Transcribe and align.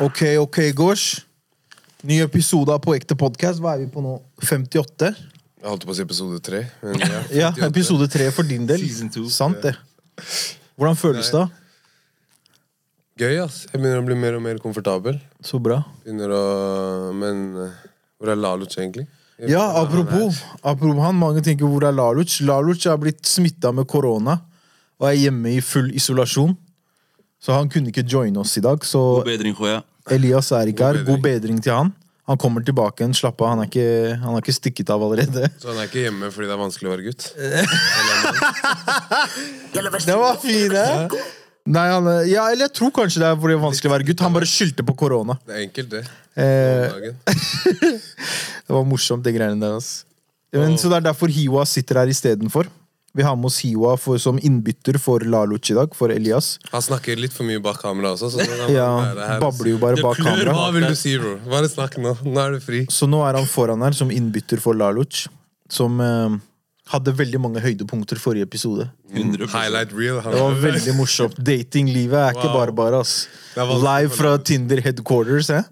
Ok, 0.00 0.20
ok, 0.38 0.58
Gosh. 0.74 1.24
Ny 2.06 2.20
episode 2.22 2.70
av 2.70 2.78
På 2.78 2.94
ekte 2.94 3.16
podkast. 3.18 3.58
Hva 3.58 3.72
er 3.74 3.80
vi 3.82 3.88
på 3.90 4.02
nå? 4.04 4.12
58? 4.46 5.08
Jeg 5.58 5.66
holdt 5.66 5.86
på 5.88 5.90
å 5.90 5.96
si 5.98 6.04
episode 6.04 6.38
3. 6.38 6.60
Men 6.84 7.02
ja, 7.02 7.22
Ja, 7.34 7.48
episode 7.66 8.06
3 8.12 8.28
for 8.36 8.46
din 8.46 8.68
del. 8.68 8.84
Sant, 9.34 9.58
det. 9.64 9.74
Hvordan 10.78 11.00
føles 11.00 11.32
det? 11.34 11.42
Gøy, 13.18 13.40
ass. 13.42 13.64
Jeg 13.72 13.82
begynner 13.82 14.04
å 14.04 14.06
bli 14.06 14.20
mer 14.22 14.38
og 14.38 14.44
mer 14.46 14.62
komfortabel. 14.62 15.18
Så 15.42 15.58
bra. 15.58 15.80
Begynner 16.04 16.36
å 16.36 16.44
Men 17.18 17.42
eh, 17.64 17.74
hvor 18.22 18.30
er 18.36 18.38
Laluc, 18.38 18.78
egentlig? 18.78 19.08
Jeg 19.38 19.50
Ja, 19.56 19.64
apropos 19.82 20.14
han 20.14 20.30
apropos, 20.30 20.62
apropos 20.62 21.02
han, 21.08 21.18
mange 21.18 21.42
tenker 21.42 21.66
hvor 21.66 21.90
er 21.90 21.98
Laluc? 21.98 22.38
Laluc 22.46 22.86
har 22.86 23.02
blitt 23.02 23.26
smitta 23.26 23.74
med 23.74 23.90
korona 23.90 24.38
og 24.98 25.10
er 25.10 25.18
hjemme 25.24 25.58
i 25.58 25.60
full 25.62 25.90
isolasjon. 25.98 26.54
Så 27.38 27.54
han 27.54 27.68
kunne 27.70 27.92
ikke 27.92 28.02
joine 28.08 28.40
oss 28.42 28.56
i 28.58 28.62
dag. 28.64 28.82
Så 28.86 28.98
God 29.20 29.28
bedring, 29.30 29.54
Khoya. 29.56 29.80
Elias 30.10 30.50
er 30.56 30.66
ikke 30.72 30.84
her. 30.88 30.96
God 31.06 31.20
bedring 31.22 31.60
til 31.62 31.72
han. 31.74 31.92
Han 32.28 32.36
kommer 32.40 32.60
tilbake 32.64 32.96
igjen. 33.00 33.14
Slapp 33.16 33.40
av, 33.40 33.48
han 33.54 33.60
er 33.62 33.66
ikke, 33.70 33.86
han 34.20 34.34
er 34.34 34.38
ikke 34.42 34.56
stikket 34.56 34.90
av 34.92 35.02
allerede. 35.04 35.38
er. 35.46 35.50
Så 35.60 35.66
han 35.70 35.78
er 35.80 35.84
ikke 35.88 36.02
hjemme 36.04 36.26
fordi 36.34 36.46
det 36.50 36.54
er 36.56 36.60
vanskelig 36.60 36.88
å 36.90 36.92
være 36.92 37.06
gutt? 37.06 37.22
det 40.08 40.16
var 40.20 40.34
fin, 40.42 40.74
eh? 40.76 41.08
Nei, 41.68 41.86
han, 41.92 42.04
ja, 42.28 42.46
eller 42.48 42.64
jeg 42.66 42.74
tror 42.78 42.90
kanskje 42.96 43.20
det 43.20 43.26
er 43.28 43.34
fordi 43.36 43.52
det 43.54 43.58
er 43.58 43.64
vanskelig 43.64 43.90
å 43.90 43.94
være 43.94 44.06
gutt. 44.10 44.22
Han 44.24 44.36
bare 44.36 44.48
skyldte 44.48 44.82
på 44.88 44.94
korona. 45.04 45.34
Det 45.48 45.54
er 45.56 45.60
enkelt, 45.66 45.88
det. 45.94 46.02
Eh, 46.38 46.84
det 48.68 48.72
var 48.76 48.84
morsomt, 48.88 49.24
det 49.24 49.32
greiene 49.36 49.60
der. 49.62 49.72
Altså. 49.78 49.94
Men, 50.56 50.78
Så 50.80 50.86
det 50.88 50.96
er 51.00 51.04
derfor 51.10 51.28
Hiwa 51.32 51.62
sitter 51.68 51.94
her 52.02 52.08
istedenfor. 52.12 52.64
Vi 53.16 53.22
har 53.24 53.36
med 53.36 53.48
oss 53.48 53.60
Hiwa 53.64 53.94
for, 53.98 54.18
som 54.20 54.36
innbytter 54.38 54.98
for 55.00 55.20
Laluc 55.24 55.70
i 55.72 55.74
dag, 55.74 55.94
for 55.96 56.12
Elias. 56.12 56.58
Han 56.70 56.82
snakker 56.84 57.16
litt 57.18 57.32
for 57.34 57.48
mye 57.48 57.58
bak 57.64 57.80
kamera 57.82 58.12
også. 58.14 58.28
Så 58.34 58.44
han 58.62 58.74
Ja, 58.74 58.88
her. 59.16 59.40
babler 59.42 59.72
jo 59.72 59.78
bare 59.82 59.96
Det 59.98 60.04
bak 60.04 60.20
klør 60.20 60.28
kamera. 60.36 60.54
Hva 60.58 60.68
vil 60.76 60.86
du 60.86 60.94
si, 60.98 61.14
bro? 61.18 61.38
Bare 61.48 61.70
snakk 61.72 61.96
nå. 62.04 62.12
Nå 62.28 62.42
er 62.44 62.58
du 62.58 62.60
fri. 62.62 62.84
Så 62.92 63.08
nå 63.10 63.22
er 63.26 63.40
han 63.40 63.48
foran 63.48 63.82
her 63.82 63.96
som 63.96 64.12
innbytter 64.14 64.60
for 64.62 64.76
Laluc, 64.78 65.24
som 65.72 65.98
eh, 66.04 66.36
hadde 66.92 67.16
veldig 67.16 67.40
mange 67.42 67.64
høydepunkter 67.64 68.20
forrige 68.22 68.46
episode. 68.46 68.86
100 69.10 69.48
Highlight 69.56 69.96
reel. 69.96 70.20
Det 70.22 70.38
var 70.44 70.60
veldig 70.68 70.94
morsomt. 71.00 71.40
Datinglivet 71.40 72.20
er 72.22 72.36
ikke 72.36 72.52
Wow. 72.52 72.58
bare 72.60 72.76
bare, 72.84 73.00
ass. 73.02 73.26
Live 73.56 74.14
fra. 74.14 74.36
Tinder 74.38 74.80
headquarters, 74.84 75.50
eh? 75.50 75.64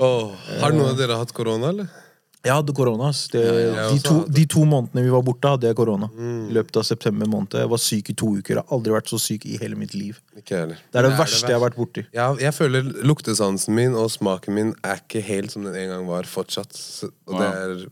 oh, 0.00 0.32
Har 0.64 0.72
noen 0.74 0.90
av 0.96 0.98
dere 0.98 1.20
hatt 1.20 1.32
korona, 1.36 1.70
eller? 1.70 1.92
Jeg 2.40 2.54
hadde 2.56 2.72
korona. 2.72 3.10
ass. 3.12 3.26
De, 3.28 3.42
de 4.32 4.44
to 4.48 4.62
månedene 4.64 5.02
vi 5.04 5.12
var 5.12 5.22
borte, 5.26 5.50
hadde 5.52 5.68
jeg 5.68 5.76
korona. 5.76 6.08
I 6.16 6.54
løpet 6.56 6.78
av 6.80 6.86
september 6.88 7.28
måned. 7.28 7.58
Jeg 7.60 7.68
var 7.68 7.82
syk 7.84 8.08
i 8.12 8.16
to 8.16 8.30
uker. 8.38 8.54
Jeg 8.56 8.62
har 8.62 8.76
aldri 8.76 8.94
vært 8.94 9.12
så 9.12 9.18
syk 9.20 9.44
i 9.50 9.58
hele 9.60 9.76
mitt 9.76 9.92
liv. 9.92 10.16
Ikke 10.40 10.54
jeg 10.56 10.62
heller. 10.64 10.80
Det 10.88 11.02
er 11.02 11.08
det 11.08 11.12
verste 11.18 11.50
jeg 11.52 11.58
har 11.58 11.64
vært 11.66 11.76
borti. 11.76 12.06
Ja, 12.16 12.30
jeg 12.40 12.56
føler 12.56 12.88
luktesansen 13.04 13.76
min 13.76 13.96
og 13.98 14.08
smaken 14.14 14.56
min 14.56 14.72
er 14.80 15.02
ikke 15.02 15.20
helt 15.28 15.52
som 15.52 15.68
den 15.68 15.76
en 15.82 15.92
gang 15.92 16.08
var 16.08 16.24
fortsatt. 16.30 16.80
Og 17.28 17.36
det 17.36 17.50
er 17.50 17.86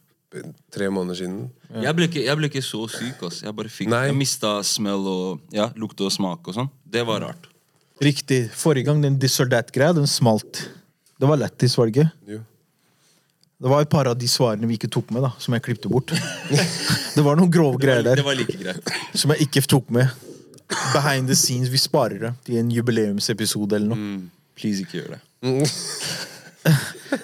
tre 0.73 0.89
måneder 0.93 1.21
siden. 1.23 1.39
Jeg 1.85 1.97
ble, 1.97 2.09
ikke, 2.09 2.25
jeg 2.25 2.41
ble 2.41 2.49
ikke 2.51 2.65
så 2.65 2.83
syk. 2.93 3.23
ass. 3.29 3.43
Jeg 3.45 3.53
bare 3.61 3.69
fikk 3.73 3.93
Nei. 3.93 4.07
Jeg 4.09 4.17
mista 4.17 4.59
smell 4.65 5.05
og 5.12 5.45
ja, 5.53 5.69
lukte 5.77 6.09
og 6.09 6.12
smak 6.17 6.49
og 6.49 6.57
sånn. 6.57 6.73
Det 6.89 7.05
var 7.09 7.21
rart. 7.29 7.49
Riktig. 8.01 8.47
Forrige 8.57 8.89
gang 8.89 9.01
den 9.05 9.17
this 9.21 9.37
or 9.45 9.49
that-greia, 9.53 9.93
den 9.97 10.09
smalt. 10.09 10.71
Det 11.19 11.29
var 11.29 11.37
lættis, 11.41 11.77
var 11.77 11.89
det 11.91 11.97
ikke? 11.99 12.11
Jo. 12.39 12.45
Det 13.59 13.67
var 13.73 13.83
et 13.83 13.91
par 13.91 14.06
av 14.06 14.14
de 14.19 14.28
svarene 14.31 14.69
vi 14.70 14.77
ikke 14.78 14.91
tok 14.95 15.09
med, 15.11 15.25
da, 15.27 15.33
som 15.42 15.55
jeg 15.56 15.64
klippte 15.67 15.91
bort. 15.91 16.12
det 17.17 17.25
var 17.27 17.34
noen 17.41 17.51
grove 17.51 17.81
greier 17.83 18.05
Det 18.06 18.12
der 18.20 18.23
var 18.27 18.37
like 18.39 18.55
greit. 18.61 18.92
som 19.19 19.33
jeg 19.34 19.48
ikke 19.48 19.65
tok 19.67 19.89
med. 19.97 20.12
Behind 20.95 21.27
the 21.27 21.34
scenes. 21.34 21.70
Vi 21.73 21.81
sparer 21.83 22.20
det 22.23 22.33
til 22.47 22.61
en 22.61 22.70
jubileumsepisode 22.70 23.75
eller 23.81 23.91
noe. 23.97 24.20
Please, 24.59 24.84
ikke 24.84 25.00
gjør 25.00 25.17
det. 25.17 25.20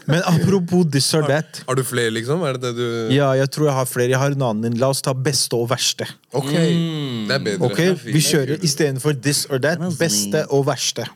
Men 0.09 0.23
apropos 0.25 0.87
this 0.91 1.07
or 1.15 1.23
that. 1.29 1.63
Har 1.69 1.77
du 1.79 1.85
flere, 1.87 2.11
liksom? 2.15 2.43
Er 2.49 2.57
det 2.59 2.71
det 2.71 2.75
du 2.79 3.15
Ja, 3.15 3.31
jeg 3.39 3.51
tror 3.55 3.69
jeg 3.69 3.75
har 3.79 3.87
flere. 3.91 4.11
Jeg 4.15 4.19
har 4.23 4.35
en 4.35 4.45
annen. 4.51 4.79
La 4.81 4.89
oss 4.95 5.03
ta 5.05 5.13
beste 5.15 5.55
og 5.59 5.69
verste. 5.71 6.07
Ok, 6.33 6.51
det 6.51 7.35
er 7.37 7.43
bedre. 7.47 7.69
Ok, 7.69 7.83
Vi 8.07 8.23
kjører 8.25 8.59
istedenfor 8.65 9.15
this 9.23 9.45
or 9.51 9.61
that. 9.63 9.79
Beste 10.01 10.47
og 10.51 10.67
verste. 10.71 11.07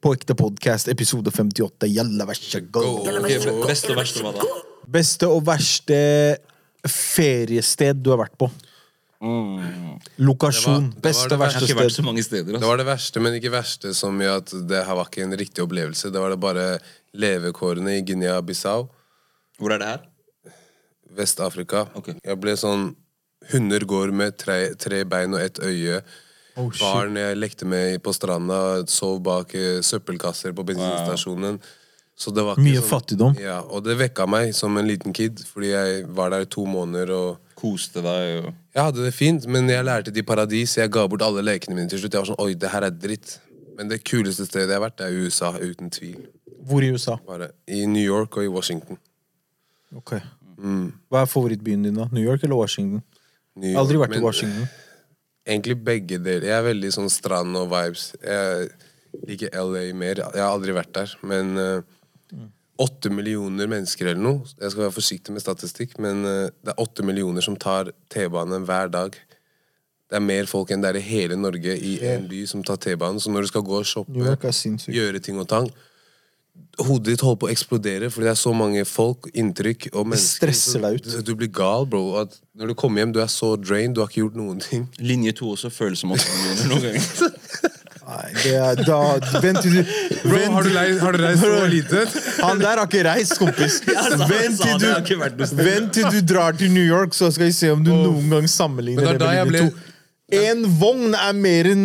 På 0.00 0.12
ekte 0.14 0.34
podkast, 0.36 0.88
episode 0.92 1.30
58. 1.32 1.88
Jalla, 1.88 2.26
vær 2.28 2.36
så 2.38 2.60
god. 2.70 3.08
Beste 3.66 3.92
og 3.94 3.98
verste, 3.98 4.22
hva 4.22 4.32
da? 4.36 4.46
Beste 4.96 5.28
og 5.32 5.40
verste 5.48 5.98
feriested 6.86 8.02
du 8.04 8.12
har 8.12 8.20
vært 8.20 8.36
på. 8.38 8.50
Lokasjon. 10.22 10.90
Det 11.00 11.00
var- 11.00 11.00
det 11.00 11.02
var 11.02 11.08
Beste 11.08 11.28
det 11.28 11.32
og 11.32 11.38
Jeg 11.38 11.38
har 11.38 11.46
verste 11.46 11.64
ikke 11.64 11.78
vært 11.80 11.90
sted. 11.90 12.02
så 12.02 12.04
mange 12.04 12.22
steder. 12.22 12.44
Det 12.52 12.56
ass. 12.56 12.62
var 12.68 12.76
det 12.76 12.86
verste, 12.86 13.20
men 13.20 13.32
ikke 13.40 13.50
verste 13.50 13.94
som 13.94 14.18
gjør 14.20 14.36
at 14.36 14.68
det 14.68 14.84
her 14.86 14.94
var 14.94 15.04
ikke 15.06 15.22
en 15.22 15.32
riktig 15.36 15.64
opplevelse. 15.66 16.12
Det 16.12 16.20
var 16.20 16.30
det 16.30 16.40
bare 16.40 16.78
levekårene 17.14 17.98
i 17.98 18.02
Guinea-Bissau, 18.02 18.88
Hvor 19.58 19.72
er 19.72 19.78
det 19.78 19.86
her? 19.88 20.00
Vest-Afrika. 21.16 21.88
Ok. 21.96 22.08
Jeg 22.22 22.40
ble 22.40 22.52
sånn 22.52 22.94
Hunder 23.52 23.80
går 23.80 24.12
med 24.12 24.36
tre, 24.36 24.74
tre 24.74 25.04
bein 25.04 25.32
og 25.32 25.40
ett 25.40 25.54
øye. 25.60 26.02
Oh. 26.56 26.70
Barn 26.80 27.16
jeg 27.20 27.36
lekte 27.36 27.66
med 27.68 27.98
på 28.02 28.14
stranda, 28.16 28.86
sov 28.88 29.18
bak 29.22 29.50
eh, 29.54 29.80
søppelkasser 29.84 30.54
på 30.56 30.64
bensinstasjonen. 30.64 31.58
Så 32.16 32.32
det 32.32 32.44
var 32.46 32.56
ikke 32.56 32.64
Mye 32.64 32.80
sånn- 32.80 32.88
fattigdom. 32.88 33.34
Ja, 33.40 33.58
og 33.60 33.84
det 33.84 33.98
vekka 34.00 34.24
meg 34.26 34.54
som 34.56 34.76
en 34.80 34.86
liten 34.88 35.12
kid, 35.12 35.42
fordi 35.52 35.68
jeg 35.74 36.06
var 36.16 36.30
der 36.32 36.46
i 36.46 36.48
to 36.48 36.64
måneder 36.64 37.12
og 37.12 37.42
Koste 37.56 38.02
deg 38.04 38.44
og 38.44 38.48
Jeg 38.74 38.82
hadde 38.84 39.04
det 39.04 39.14
fint, 39.16 39.46
men 39.48 39.68
jeg 39.68 39.84
lærte 39.84 40.12
det 40.12 40.20
i 40.20 40.26
paradis. 40.28 40.74
Jeg 40.76 40.90
ga 40.92 41.06
bort 41.08 41.22
alle 41.24 41.40
lekene 41.40 41.74
mine 41.74 41.88
til 41.88 41.98
slutt. 42.02 42.12
Jeg 42.12 42.20
var 42.20 42.28
sånn, 42.28 42.40
oi, 42.44 42.52
det 42.52 42.68
her 42.68 42.84
er 42.84 42.90
dritt. 42.92 43.38
Men 43.78 43.88
det 43.88 44.02
kuleste 44.04 44.44
stedet 44.44 44.68
jeg 44.68 44.76
har 44.76 44.84
vært, 44.84 45.00
er 45.00 45.16
USA, 45.16 45.52
uten 45.56 45.88
tvil. 45.90 46.26
Hvor 46.68 46.84
i 46.84 46.90
USA? 46.92 47.16
Bare 47.26 47.50
I 47.68 47.86
New 47.86 48.04
York 48.04 48.36
og 48.36 48.44
i 48.44 48.48
Washington. 48.52 48.98
Ok. 49.96 50.18
Hva 50.60 51.22
er 51.22 51.28
favorittbyen 51.32 51.82
din, 51.88 51.94
da? 51.96 52.08
New 52.12 52.24
York 52.24 52.44
eller 52.44 52.56
Washington? 52.60 53.02
New 53.56 53.68
Jeg 53.70 53.76
har 53.76 53.84
aldri 53.86 53.96
vært 54.00 54.10
vært 54.10 54.16
i 54.16 54.20
men 54.20 54.26
Washington. 54.26 54.68
Egentlig 55.46 55.76
begge 55.86 56.18
deler. 56.18 56.48
Jeg 56.48 56.58
er 56.58 56.66
veldig 56.66 56.90
sånn 56.94 57.12
strand 57.12 57.56
og 57.58 57.68
vibes. 57.70 58.08
Jeg 58.18 58.70
liker 59.28 59.54
LA 59.54 59.84
mer. 59.94 60.20
Jeg 60.24 60.42
har 60.42 60.50
aldri 60.50 60.74
vært 60.76 60.94
der, 60.96 61.14
men 61.26 61.54
eh, 61.62 61.78
Åtte 62.76 63.08
millioner 63.08 63.70
mennesker 63.72 64.10
eller 64.10 64.20
noe. 64.20 64.50
Jeg 64.60 64.68
skal 64.74 64.82
være 64.82 64.92
forsiktig 64.92 65.32
med 65.32 65.40
statistikk, 65.40 65.94
men 66.02 66.26
eh, 66.28 66.50
det 66.60 66.74
er 66.74 66.82
åtte 66.82 67.06
millioner 67.08 67.44
som 67.44 67.56
tar 67.56 67.88
T-bane 68.12 68.58
hver 68.68 68.90
dag. 68.92 69.16
Det 70.06 70.18
er 70.18 70.22
mer 70.22 70.50
folk 70.50 70.70
enn 70.74 70.82
det 70.84 70.90
er 70.90 70.98
i 71.00 71.06
hele 71.06 71.38
Norge 71.40 71.72
i 71.72 71.94
en 72.10 72.26
by 72.28 72.42
som 72.50 72.60
tar 72.66 72.76
T-banen. 72.84 73.22
Så 73.22 73.32
når 73.32 73.46
du 73.46 73.52
skal 73.54 73.64
gå 73.64 73.78
og 73.80 73.88
shoppe, 73.88 74.12
gjøre 74.92 75.22
ting 75.24 75.40
og 75.40 75.48
tang 75.50 75.70
Hodet 76.76 77.06
ditt 77.14 77.22
holder 77.24 77.38
på 77.40 77.46
å 77.48 77.52
eksplodere 77.54 78.10
fordi 78.12 78.26
det 78.26 78.32
er 78.34 78.36
så 78.36 78.50
mange 78.52 78.82
folk, 78.84 79.30
inntrykk 79.32 79.86
og 79.94 80.10
mennesker. 80.10 80.50
stresser 80.52 80.82
deg 80.84 80.98
ut. 80.98 81.06
Du, 81.08 81.22
du 81.30 81.34
blir 81.40 81.48
gal, 81.48 81.86
bro. 81.88 82.02
At 82.20 82.34
når 82.52 82.68
du 82.68 82.74
kommer 82.76 83.00
hjem, 83.00 83.14
du 83.16 83.20
er 83.24 83.30
så 83.32 83.54
drained, 83.56 83.94
du 83.96 84.02
har 84.02 84.10
ikke 84.12 84.20
gjort 84.26 84.36
noen 84.36 84.60
ting. 84.60 84.84
Linje 85.00 85.32
to 85.38 85.48
også 85.54 85.70
føles 85.72 86.04
som 86.04 86.12
åtte 86.12 86.28
millioner 86.36 86.68
noen 86.74 86.84
ganger. 86.84 87.72
Nei, 88.06 88.26
det 88.38 88.52
er 88.54 88.78
da 88.86 88.98
Vent 89.42 89.64
til 89.64 89.72
du 89.72 89.80
Bro, 89.80 90.36
vent- 90.36 90.52
har 90.54 90.62
du, 90.62 90.70
lei- 90.76 90.98
har 91.00 91.16
du 91.16 91.24
reist 91.24 91.42
så 91.42 91.64
lite? 91.72 92.04
Han 92.44 92.60
der 92.62 92.78
har 92.78 92.84
ikke 92.86 93.02
reist, 93.08 93.34
kompis. 93.40 93.80
Vent 94.36 94.60
til, 94.60 94.76
det, 94.78 94.92
du, 95.08 95.46
vent 95.58 95.90
til 95.96 96.12
du 96.12 96.20
drar 96.34 96.54
til 96.60 96.70
New 96.76 96.84
York, 96.86 97.16
så 97.18 97.32
skal 97.34 97.48
vi 97.48 97.56
se 97.56 97.72
om 97.74 97.82
du 97.82 97.90
noen 97.96 98.28
gang 98.36 98.46
sammenligner 98.52 99.02
Men 99.08 99.16
det 99.16 99.24
det 99.24 99.32
med 99.48 99.56
linje 99.56 99.70
to. 99.72 99.95
En 100.32 100.64
vogn 100.80 101.14
er 101.14 101.34
mer 101.38 101.68
enn 101.70 101.82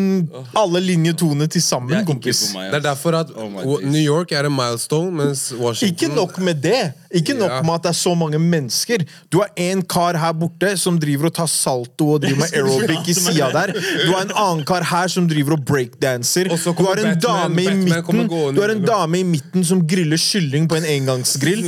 alle 0.58 0.80
linjetone 0.82 1.46
til 1.52 1.62
sammen, 1.62 2.06
kompis. 2.08 2.48
meg. 2.56 2.72
Det 2.72 2.80
er 2.80 2.88
derfor 2.88 3.14
at 3.20 3.30
Oh. 3.38 3.78
New 3.86 4.02
York 4.02 4.32
er 4.32 4.48
en 4.50 4.56
milestone, 4.56 5.12
mens 5.12 5.52
Washington 5.54 5.94
Ikke 5.94 6.16
nok 6.16 6.40
med 6.42 6.56
det. 6.64 6.94
Ikke 7.14 7.36
nok 7.38 7.52
Ja. 7.52 7.62
med 7.62 7.74
at 7.76 7.84
det 7.84 7.90
er 7.92 8.00
så 8.00 8.14
mange 8.16 8.40
mennesker. 8.40 9.04
Du 9.32 9.40
har 9.42 9.50
en 9.58 9.82
kar 9.84 10.18
her 10.18 10.34
borte 10.34 10.78
som 10.80 10.98
driver 11.00 11.28
og 11.28 11.34
tar 11.36 11.48
salto 11.52 12.14
og 12.16 12.22
driver 12.24 12.40
med 12.46 12.54
aerobic 12.58 13.10
i 13.12 13.14
sida 13.18 13.50
der. 13.52 13.74
Du 14.06 14.12
har 14.14 14.22
en 14.26 14.32
annen 14.36 14.66
kar 14.66 14.84
her 14.84 15.08
som 15.12 15.28
driver 15.28 15.58
og 15.58 15.66
breakdanser. 15.68 16.52
Og 16.52 16.60
Du 16.78 16.86
har 16.86 17.00
en 17.02 17.16
Batman- 17.16 17.20
dame 17.22 17.62
i 17.62 17.76
midten 17.76 18.28
Du 18.56 18.62
har 18.62 18.70
en 18.76 18.86
dame 18.86 19.20
i 19.20 19.24
midten 19.24 19.64
som 19.68 19.84
griller 19.88 20.18
kylling 20.18 20.68
på 20.72 20.76
en 20.80 20.86
engangsgrill. 20.86 21.66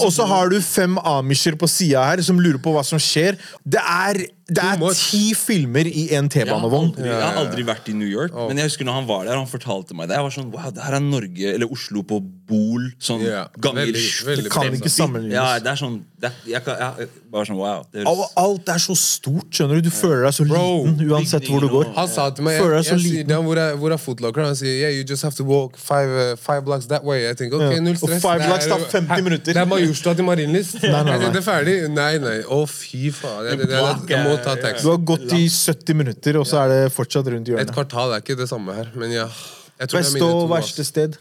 Og 0.00 0.12
så 0.12 0.26
har 0.26 0.48
du 0.48 0.60
fem 0.60 0.96
amisher 0.98 1.56
på 1.56 1.68
sida 1.68 2.04
her 2.04 2.22
som 2.22 2.40
lurer 2.40 2.58
på 2.62 2.72
hva 2.72 2.84
som 2.84 2.98
skjer. 2.98 3.36
Det 3.66 3.80
er, 3.82 4.22
det 4.48 4.62
er 4.62 4.80
ti 4.94 5.34
filmer 5.34 5.86
i 5.90 6.06
en 6.16 6.28
T-banevogn. 6.30 6.92
Jeg, 6.96 7.06
jeg 7.10 7.22
har 7.22 7.40
aldri 7.42 7.64
vært 7.66 7.88
i 7.90 7.94
New 7.98 8.08
York, 8.08 8.32
men 8.48 8.56
jeg 8.60 8.70
husker 8.70 8.86
når 8.88 9.00
han 9.00 9.08
var 9.08 9.24
der, 9.26 9.36
han 9.36 9.46
fortalte 9.50 9.94
meg 9.98 10.08
det. 10.08 10.16
Jeg 10.20 10.26
var 10.28 10.34
sånn, 10.36 10.50
wow, 10.54 10.70
det 10.70 10.84
her 10.86 10.96
er 10.98 11.04
Norge, 11.04 11.52
eller 11.54 11.72
Oslo 11.72 12.02
på 12.06 12.20
Bol, 12.46 12.84
sånn 13.02 13.24
yeah. 13.26 13.48
ganger 13.58 13.88
veldig, 13.90 14.02
veldig. 14.28 14.50
Ikke 14.86 14.94
sammenlignes. 14.94 15.34
Ja, 15.36 15.58
det 15.62 15.70
er 15.72 15.78
sånn, 15.80 15.96
det, 16.22 16.30
er- 16.30 16.50
jeg, 16.52 16.60
kan, 16.64 16.78
jeg, 16.80 17.08
bare 17.32 17.48
sånn, 17.48 17.58
wow. 17.60 17.82
Det 17.92 18.04
Av- 18.08 18.22
Alt 18.42 18.70
er 18.72 18.82
så 18.82 18.96
stort, 18.96 19.48
skjønner 19.52 19.80
du. 19.80 19.88
Du 19.88 19.94
føler 19.94 20.24
deg 20.26 20.36
så 20.36 20.46
Bro, 20.48 20.62
liten 20.86 21.10
uansett 21.10 21.48
hvor 21.50 21.64
du 21.64 21.68
går. 21.72 21.90
Han 21.98 22.08
sa 22.08 22.28
til 22.30 22.46
meg 22.46 22.56
jeg, 22.56 22.84
jeg, 22.88 23.00
sier 23.04 23.28
dem 23.28 23.48
hvor 23.48 23.60
er, 23.60 23.74
hvor 23.80 23.94
er 23.96 24.00
Footlocker? 24.00 24.46
Han 24.46 24.56
sier 24.58 24.72
yeah, 24.84 24.94
you 24.94 25.04
just 25.08 25.26
have 25.26 25.36
to 25.36 25.44
walk 25.48 25.76
five, 25.80 26.08
uh, 26.08 26.32
five 26.40 26.64
blocks 26.66 26.88
that 26.92 27.04
way. 27.04 27.22
Jeg 27.26 27.40
tenker, 27.42 27.60
ok, 27.60 27.76
Ja. 27.76 27.82
null 27.84 27.98
Og 28.00 28.14
five 28.22 28.40
blocks 28.46 28.66
er- 28.66 28.74
tar 28.76 28.86
50 28.96 29.26
minutter. 29.28 29.52
Det 29.52 29.62
er 29.62 29.70
Majorstua 29.74 30.14
til 30.14 30.28
Marienlyst. 30.30 30.80
nei, 30.82 30.90
nei. 31.02 31.18
nei. 31.18 31.30
Det 31.34 31.42
er 31.42 31.46
ferdig? 31.50 31.76
Nei, 31.92 32.10
nei. 32.22 32.38
Å, 32.46 32.62
fy 32.70 33.10
faen. 33.10 33.52
Jeg 33.52 34.24
må 34.24 34.38
ta 34.46 34.56
Du 34.56 34.90
har 34.90 35.04
gått 35.12 35.30
i 35.36 35.44
70 35.50 35.94
minutter, 36.02 36.40
og 36.40 36.46
så 36.48 36.64
er 36.64 36.74
det 36.74 36.80
fortsatt 36.94 37.28
rundt 37.32 37.48
hjørnet. 37.50 37.68
Et 37.68 37.74
kvartal 37.76 38.14
er 38.16 38.24
ikke 38.24 38.38
det 38.38 38.48
samme 38.50 38.74
her, 38.76 38.90
men 38.94 39.14
ja. 39.14 39.28
Det 39.76 39.90
er 39.90 39.98
Beste 39.98 40.24
og 40.24 40.46
verste 40.48 40.84
sted? 40.88 41.18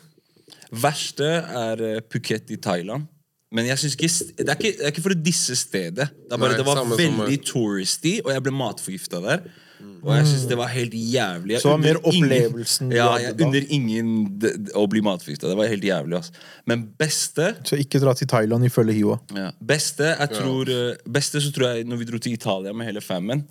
Verste 0.75 1.27
er 1.27 1.81
eh, 1.83 1.99
Phuket 2.07 2.51
i 2.55 2.57
Thailand. 2.61 3.07
Men 3.55 3.69
jeg 3.69 3.79
synes 3.81 3.95
ikke, 3.95 4.09
det, 4.37 4.47
er 4.49 4.57
ikke, 4.59 4.71
det 4.79 4.87
er 4.87 4.91
ikke 4.91 5.03
for 5.05 5.15
å 5.15 5.21
disse 5.25 5.55
stedet. 5.55 6.09
Det, 6.11 6.31
er 6.33 6.41
bare, 6.41 6.55
Nei, 6.55 6.59
det 6.59 6.65
var 6.67 6.81
som 6.81 6.91
veldig 6.99 7.37
touristy, 7.47 8.17
og 8.25 8.33
jeg 8.33 8.43
ble 8.43 8.53
matforgifta 8.55 9.21
der. 9.23 9.45
Og 10.05 10.11
jeg 10.13 10.27
synes 10.29 10.43
det 10.49 10.57
var 10.57 10.69
helt 10.71 10.93
jævlig. 10.93 11.55
Jeg 11.55 11.61
Så 11.61 11.69
det 11.69 11.73
var 11.73 11.81
mer 11.83 11.99
opplevelsen 12.01 12.85
ingen- 12.85 12.97
Ja, 12.97 13.07
jeg 13.21 13.41
unner 13.41 13.65
ingen 13.77 14.39
d- 14.39 14.51
d- 14.57 14.71
å 14.77 14.85
bli 14.89 15.01
matforgifta. 15.01 15.49
Det 15.49 15.57
var 15.57 15.67
helt 15.67 15.83
jævlig. 15.83 16.17
ass 16.17 16.31
Men 16.65 16.83
beste 16.99 17.55
Så 17.65 17.77
ikke 17.77 17.99
dra 17.99 18.13
til 18.13 18.27
Thailand 18.27 18.65
ifølge 18.65 18.93
Hiwa. 18.93 19.19
ja. 19.35 19.51
Beste, 19.61 20.15
jeg 20.19 20.29
tror, 20.29 20.69
eh, 20.69 20.95
beste 21.07 21.41
så 21.41 21.51
tror 21.51 21.75
jeg 21.75 21.85
når 21.87 21.97
vi 21.97 22.05
dro 22.05 22.17
til 22.17 22.33
Italia 22.33 22.73
med 22.73 22.85
hele 22.87 23.01
famen. 23.01 23.45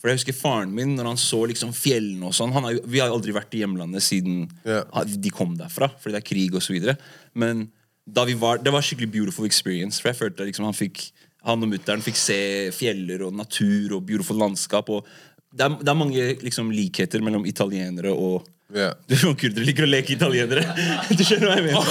For 0.00 0.08
jeg 0.08 0.16
husker 0.18 0.32
faren 0.32 0.72
min, 0.72 0.96
når 0.96 1.04
han 1.04 1.16
så 1.16 1.46
liksom 1.46 1.72
fjellene 1.76 2.24
og 2.24 2.32
sånn 2.32 2.52
han 2.52 2.64
har 2.64 2.78
Vi 2.86 2.98
har 2.98 3.08
jo 3.08 3.18
aldri 3.18 3.32
vært 3.32 3.52
i 3.54 3.60
hjemlandet 3.60 4.00
siden 4.00 4.50
yeah. 4.64 4.84
de 5.04 5.30
kom 5.30 5.56
derfra, 5.56 5.90
fordi 6.00 6.12
det 6.16 6.22
er 6.24 6.28
krig 6.34 6.50
videre 6.72 6.96
Men 7.34 7.70
var, 8.14 8.58
det 8.58 8.72
var 8.72 8.84
skikkelig 8.84 9.10
beautiful 9.12 9.46
experience. 9.46 10.00
For 10.00 10.10
jeg 10.10 10.18
følte 10.18 10.48
liksom 10.48 10.68
han 10.68 10.76
fikk 10.76 11.10
Han 11.40 11.62
og 11.64 11.70
mutter'n 11.70 12.02
fikk 12.04 12.18
se 12.20 12.36
fjeller 12.76 13.22
og 13.24 13.32
natur 13.32 13.94
og 13.96 14.02
beautiful 14.04 14.36
landskap. 14.36 14.90
Og 14.92 15.06
det, 15.50 15.64
er, 15.64 15.76
det 15.80 15.88
er 15.88 15.96
mange 15.96 16.24
liksom 16.44 16.68
likheter 16.70 17.22
mellom 17.24 17.46
italienere 17.48 18.12
og 18.12 18.44
yeah. 18.76 18.92
Du 19.08 19.16
kurdere 19.16 19.64
liker 19.66 19.86
å 19.86 19.88
leke 19.90 20.14
italienere. 20.14 20.62
Du 21.16 21.24
skjønner 21.24 21.48
hva 21.48 21.56
jeg 21.56 21.64
mener? 21.70 21.88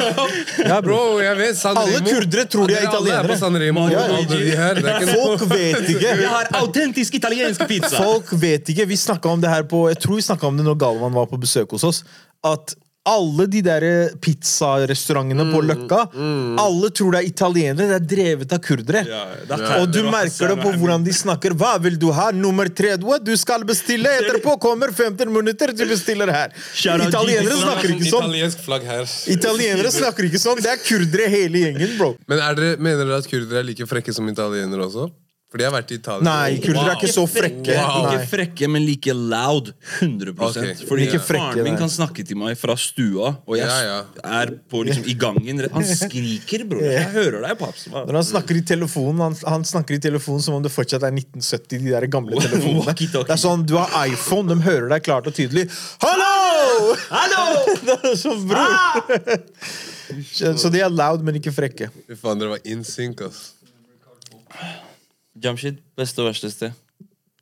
Ja, 0.70 0.80
bro. 0.84 0.98
Jeg 1.22 1.38
vet 1.38 1.62
Alle 1.70 2.02
kurdere 2.04 2.44
tror 2.50 2.68
de 2.68 2.76
er 2.76 2.88
italienere. 2.88 3.38
italienere. 3.38 3.72
på. 3.78 3.86
Ja, 3.94 4.66
er 4.66 5.08
Folk 5.14 5.46
vet 5.54 5.88
ikke. 5.94 6.14
Vi 6.20 6.28
har 6.34 6.52
autentisk 6.60 7.16
italiensk 7.22 7.64
pizza! 7.70 7.94
Folk 7.96 8.34
vet 8.42 8.74
ikke. 8.74 8.90
Vi 8.90 8.98
snakka 9.00 9.32
om 9.32 9.40
det 9.40 9.54
her 9.54 9.64
på 9.70 9.86
Jeg 9.92 10.02
tror 10.02 10.20
vi 10.20 10.26
snakket 10.28 10.50
om 10.50 10.60
det 10.60 10.66
når 10.66 10.78
Galvan 10.82 11.14
var 11.16 11.30
på 11.30 11.40
besøk 11.40 11.78
hos 11.78 11.86
oss. 11.88 12.04
At 12.42 12.74
alle 13.10 13.46
de 13.50 13.60
der 13.64 13.84
pizzarestaurantene 14.22 15.44
Mm, 15.44 15.52
på 15.54 15.60
Løkka 15.66 16.00
Alle 16.60 16.90
tror 16.94 17.14
det 17.14 17.20
er 17.20 17.28
italienere. 17.28 17.88
Det 17.90 17.96
er 17.98 18.06
drevet 18.14 18.52
av 18.52 18.60
kurdere. 18.64 19.02
Ja, 19.08 19.22
er 19.56 19.80
Og 19.80 19.90
du 19.92 20.02
merker 20.04 20.52
det 20.52 20.58
på 20.62 20.72
hvordan 20.78 21.04
de 21.04 21.14
snakker. 21.14 21.54
Hva 21.56 21.76
vil 21.82 21.98
du 21.98 22.10
ha? 22.16 22.30
Nummer 22.30 22.68
tre? 22.68 22.96
What? 23.02 23.24
Du 23.24 23.34
skal 23.36 23.64
bestille! 23.64 24.08
Etterpå 24.20 24.56
kommer 24.60 24.92
15 24.92 25.32
minutter, 25.32 25.72
du 25.72 25.84
bestiller 25.86 26.30
her. 26.32 26.54
Italienere 26.74 27.56
snakker 27.56 27.96
ikke 27.96 28.10
sånn. 28.10 28.30
Her. 28.90 29.08
Italienere 29.32 29.90
snakker 29.94 30.28
ikke 30.28 30.42
sånn. 30.42 30.60
Det 30.62 30.70
er 30.70 30.84
kurdere 30.84 31.30
hele 31.32 31.64
gjengen, 31.66 31.96
bro. 31.98 32.14
Men 32.30 32.42
er 32.44 32.58
dere, 32.58 32.76
mener 32.78 33.04
dere 33.06 33.20
at 33.22 33.30
kurdere 33.30 33.64
er 33.64 33.68
like 33.70 33.86
frekke 33.90 34.14
som 34.14 34.28
italienere 34.30 34.86
også? 34.86 35.10
Fordi 35.50 35.64
jeg 35.64 35.70
har 35.72 35.74
vært 35.74 35.90
i 35.90 35.96
Italia. 35.98 36.22
Nei, 36.22 36.58
kurdere 36.62 36.92
er 36.92 36.98
ikke 37.00 37.10
så 37.10 37.24
frekke. 37.26 37.74
Ikke 37.74 38.26
frekke, 38.30 38.68
men 38.70 38.84
like 38.86 39.10
loud. 39.18 39.72
100 39.98 40.30
okay. 40.46 40.76
Fordi 40.86 41.08
ja. 41.08 41.18
faren 41.26 41.58
min 41.66 41.78
kan 41.80 41.90
snakke 41.90 42.22
til 42.26 42.38
meg 42.38 42.54
fra 42.60 42.76
stua, 42.78 43.32
og 43.42 43.56
jeg 43.58 43.66
Ja, 43.66 43.80
ja. 43.88 43.96
er 44.42 44.52
på 44.70 44.84
liksom 44.86 45.08
i 45.10 45.16
gangen. 45.18 45.64
Han 45.74 45.88
skriker, 45.88 46.62
bror. 46.70 46.84
Jeg 46.86 47.10
hører 47.16 47.42
deg, 47.48 47.56
paps. 47.58 47.88
Når 47.90 48.20
han 48.20 48.28
snakker 48.30 48.60
i 48.60 48.62
telefonen 48.62 49.24
Han, 49.26 49.34
han 49.42 49.66
snakker 49.66 49.98
i 49.98 50.00
telefonen 50.06 50.44
som 50.44 50.54
om 50.54 50.62
det 50.62 50.70
fortsatt 50.70 51.02
er 51.08 51.10
1970. 51.18 51.82
De 51.82 51.94
der 51.96 52.06
gamle 52.12 52.38
telefonene 52.38 52.94
Det 52.94 53.34
er 53.34 53.40
sånn, 53.42 53.66
Du 53.66 53.74
har 53.80 53.90
iPhone, 54.06 54.54
de 54.54 54.62
hører 54.62 54.86
deg 54.94 55.02
klart 55.08 55.26
og 55.26 55.34
tydelig. 55.34 55.66
Hallo! 56.04 56.94
Hallo! 57.10 57.46
Det 57.90 57.96
er 57.98 58.14
sånn, 58.22 58.46
bror. 58.46 59.10
Så 60.30 60.70
de 60.70 60.84
er 60.86 60.94
loud, 60.94 61.26
men 61.26 61.42
ikke 61.42 61.50
frekke. 61.54 61.90
Fy 62.06 62.18
faen, 62.22 62.38
dere 62.38 62.54
var 62.54 62.70
in 62.70 62.86
sync, 62.86 63.26
ass. 63.26 63.48
Jamshid, 65.38 65.82
beste 65.98 66.22
og 66.22 66.30
verste 66.30 66.50
sted. 66.52 66.78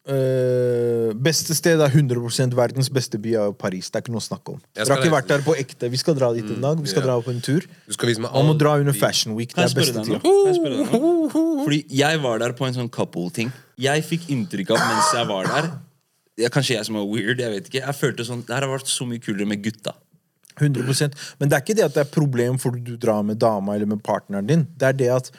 Uh, 0.09 1.13
beste 1.21 1.53
sted 1.53 1.83
er 1.85 1.93
100 1.93 2.55
verdens 2.57 2.89
beste 2.89 3.19
by 3.21 3.35
er 3.37 3.51
Paris. 3.53 3.91
Det 3.91 3.99
er 3.99 4.05
ikke 4.07 4.15
noe 4.15 4.23
å 4.23 4.25
snakke 4.25 4.55
om. 4.55 4.63
Dere 4.73 4.95
har 4.95 5.03
ikke 5.03 5.13
vært 5.13 5.29
der 5.29 5.45
på 5.45 5.57
ekte. 5.61 5.91
Vi 5.93 6.01
skal 6.01 6.17
dra 6.17 6.31
dit 6.37 6.49
en 6.49 6.63
dag. 6.65 6.81
Vi 6.81 6.89
skal 6.89 7.03
ja. 7.05 7.11
dra 7.11 7.19
på 7.25 7.35
en 7.35 7.43
tur. 7.45 7.67
Du 7.85 7.93
skal 7.93 8.09
vise 8.13 8.25
meg 8.25 8.33
Man 8.33 8.49
må 8.49 8.55
dra 8.57 8.79
under 8.81 8.97
Fashion 8.97 9.37
Week. 9.37 9.53
Det 9.53 9.67
er 9.67 9.77
beste 9.77 10.05
tida. 10.07 10.21
Fordi 11.67 11.83
jeg 11.93 12.23
var 12.25 12.41
der 12.41 12.57
på 12.57 12.65
en 12.65 12.77
sånn 12.79 12.89
couple-ting. 12.93 13.53
Jeg 13.77 14.07
fikk 14.09 14.31
inntrykk 14.33 14.73
av 14.77 14.81
mens 14.81 15.13
jeg 15.15 15.29
var 15.29 15.53
der 15.53 15.71
jeg, 16.39 16.53
Kanskje 16.55 16.79
jeg 16.79 16.89
som 16.89 16.97
er 16.97 17.05
weird, 17.09 17.43
jeg 17.43 17.53
vet 17.53 17.69
ikke. 17.69 17.83
Jeg 17.83 17.99
følte 17.99 18.25
sånn, 18.25 18.45
Det 18.47 18.55
her 18.55 18.65
har 18.65 18.73
vært 18.73 18.89
så 18.89 19.05
mye 19.09 19.21
kulere 19.21 19.49
med 19.51 19.61
gutta. 19.65 19.93
100% 20.59 21.15
Men 21.39 21.51
det 21.51 21.55
er 21.55 21.63
ikke 21.63 21.77
det 21.79 21.85
at 21.85 21.95
det 21.95 22.03
er 22.03 22.11
problem 22.11 22.57
fordi 22.59 22.81
du 22.83 22.97
drar 22.99 23.21
med 23.27 23.39
dama 23.39 23.77
eller 23.77 23.91
med 23.93 24.03
partneren 24.03 24.49
din. 24.49 24.65
Det 24.79 24.89
er 24.89 24.97
det 24.97 25.13
at 25.15 25.31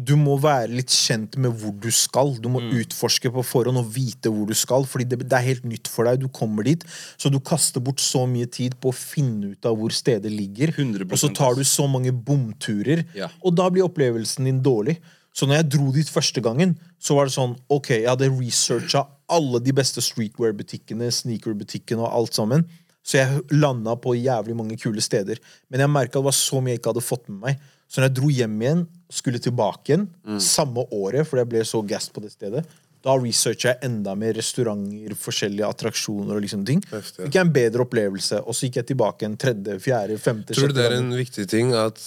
du 0.00 0.14
må 0.16 0.38
være 0.40 0.72
litt 0.72 0.90
kjent 0.90 1.36
med 1.38 1.52
hvor 1.60 1.74
du 1.78 1.90
skal. 1.94 2.32
Du 2.42 2.48
må 2.50 2.62
utforske 2.80 3.30
på 3.32 3.44
forhånd 3.44 3.78
og 3.78 3.90
vite 3.94 4.32
hvor 4.32 4.48
du 4.48 4.54
skal. 4.56 4.86
Fordi 4.88 5.04
det, 5.10 5.18
det 5.28 5.36
er 5.38 5.44
helt 5.46 5.66
nytt 5.68 5.90
for 5.92 6.08
deg. 6.08 6.22
Du 6.22 6.28
kommer 6.32 6.66
dit, 6.66 6.82
så 7.20 7.30
du 7.30 7.38
kaster 7.44 7.82
bort 7.84 8.00
så 8.02 8.24
mye 8.26 8.48
tid 8.50 8.74
på 8.82 8.90
å 8.90 8.96
finne 8.96 9.52
ut 9.52 9.68
av 9.68 9.76
hvor 9.78 9.94
stedet 9.94 10.32
ligger. 10.32 10.72
100% 10.74 11.12
Og 11.12 11.20
så 11.20 11.30
tar 11.36 11.58
du 11.58 11.64
så 11.68 11.86
mange 11.90 12.12
bomturer, 12.12 13.04
Ja. 13.14 13.28
og 13.44 13.54
da 13.58 13.68
blir 13.70 13.86
opplevelsen 13.86 14.48
din 14.48 14.62
dårlig. 14.64 14.98
Så 15.32 15.46
når 15.48 15.62
jeg 15.62 15.70
dro 15.76 15.92
dit 15.94 16.08
første 16.12 16.42
gangen, 16.44 16.74
så 17.00 17.14
var 17.16 17.28
det 17.28 17.32
sånn 17.36 17.54
Ok, 17.72 17.88
jeg 17.94 18.08
hadde 18.10 18.28
researcha 18.34 19.06
alle 19.32 19.60
de 19.64 19.72
beste 19.72 20.02
streetwear-butikkene, 20.04 21.08
sneaker-butikkene 21.08 22.04
og 22.04 22.12
alt 22.12 22.36
sammen. 22.36 22.66
Så 23.02 23.18
jeg 23.18 23.40
landa 23.50 23.96
på 23.98 24.12
jævlig 24.14 24.54
mange 24.56 24.76
kule 24.78 25.02
steder. 25.02 25.40
Men 25.70 25.80
jeg 25.82 25.90
merka 25.90 26.20
det 26.20 26.26
var 26.28 26.36
så 26.36 26.60
mye 26.62 26.76
jeg 26.76 26.82
ikke 26.82 26.92
hadde 26.92 27.04
fått 27.06 27.28
med 27.32 27.40
meg. 27.40 27.64
Så 27.92 28.00
når 28.00 28.08
jeg 28.08 28.14
dro 28.16 28.30
hjem 28.32 28.54
igjen, 28.64 28.86
skulle 29.12 29.40
tilbake 29.44 29.90
igjen, 29.92 30.06
samme 30.40 30.86
året, 30.96 31.26
fordi 31.28 31.42
jeg 31.44 31.50
ble 31.52 31.64
så 31.68 31.82
gassed 31.84 32.14
på 32.16 32.22
det 32.24 32.30
stedet, 32.32 32.62
da 33.02 33.16
researcha 33.18 33.72
jeg 33.74 33.80
enda 33.90 34.14
mer 34.16 34.32
restauranter, 34.38 35.12
forskjellige 35.18 35.66
attraksjoner 35.68 36.38
og 36.38 36.44
liksom 36.44 36.62
ting. 36.64 36.80
Heftig. 36.92 37.26
Fikk 37.26 37.34
jeg 37.36 37.44
en 37.48 37.52
bedre 37.52 37.84
opplevelse, 37.84 38.38
og 38.46 38.54
så 38.56 38.68
gikk 38.68 38.78
jeg 38.80 38.86
tilbake 38.92 39.26
en 39.28 39.36
tredje, 39.42 39.74
fjerde, 39.82 40.16
femte, 40.22 40.54
Tror 40.56 40.70
du 40.72 40.78
det 40.78 40.86
er 40.86 40.96
en 41.00 41.10
viktig 41.18 41.44
ting 41.50 41.74
at, 41.76 41.98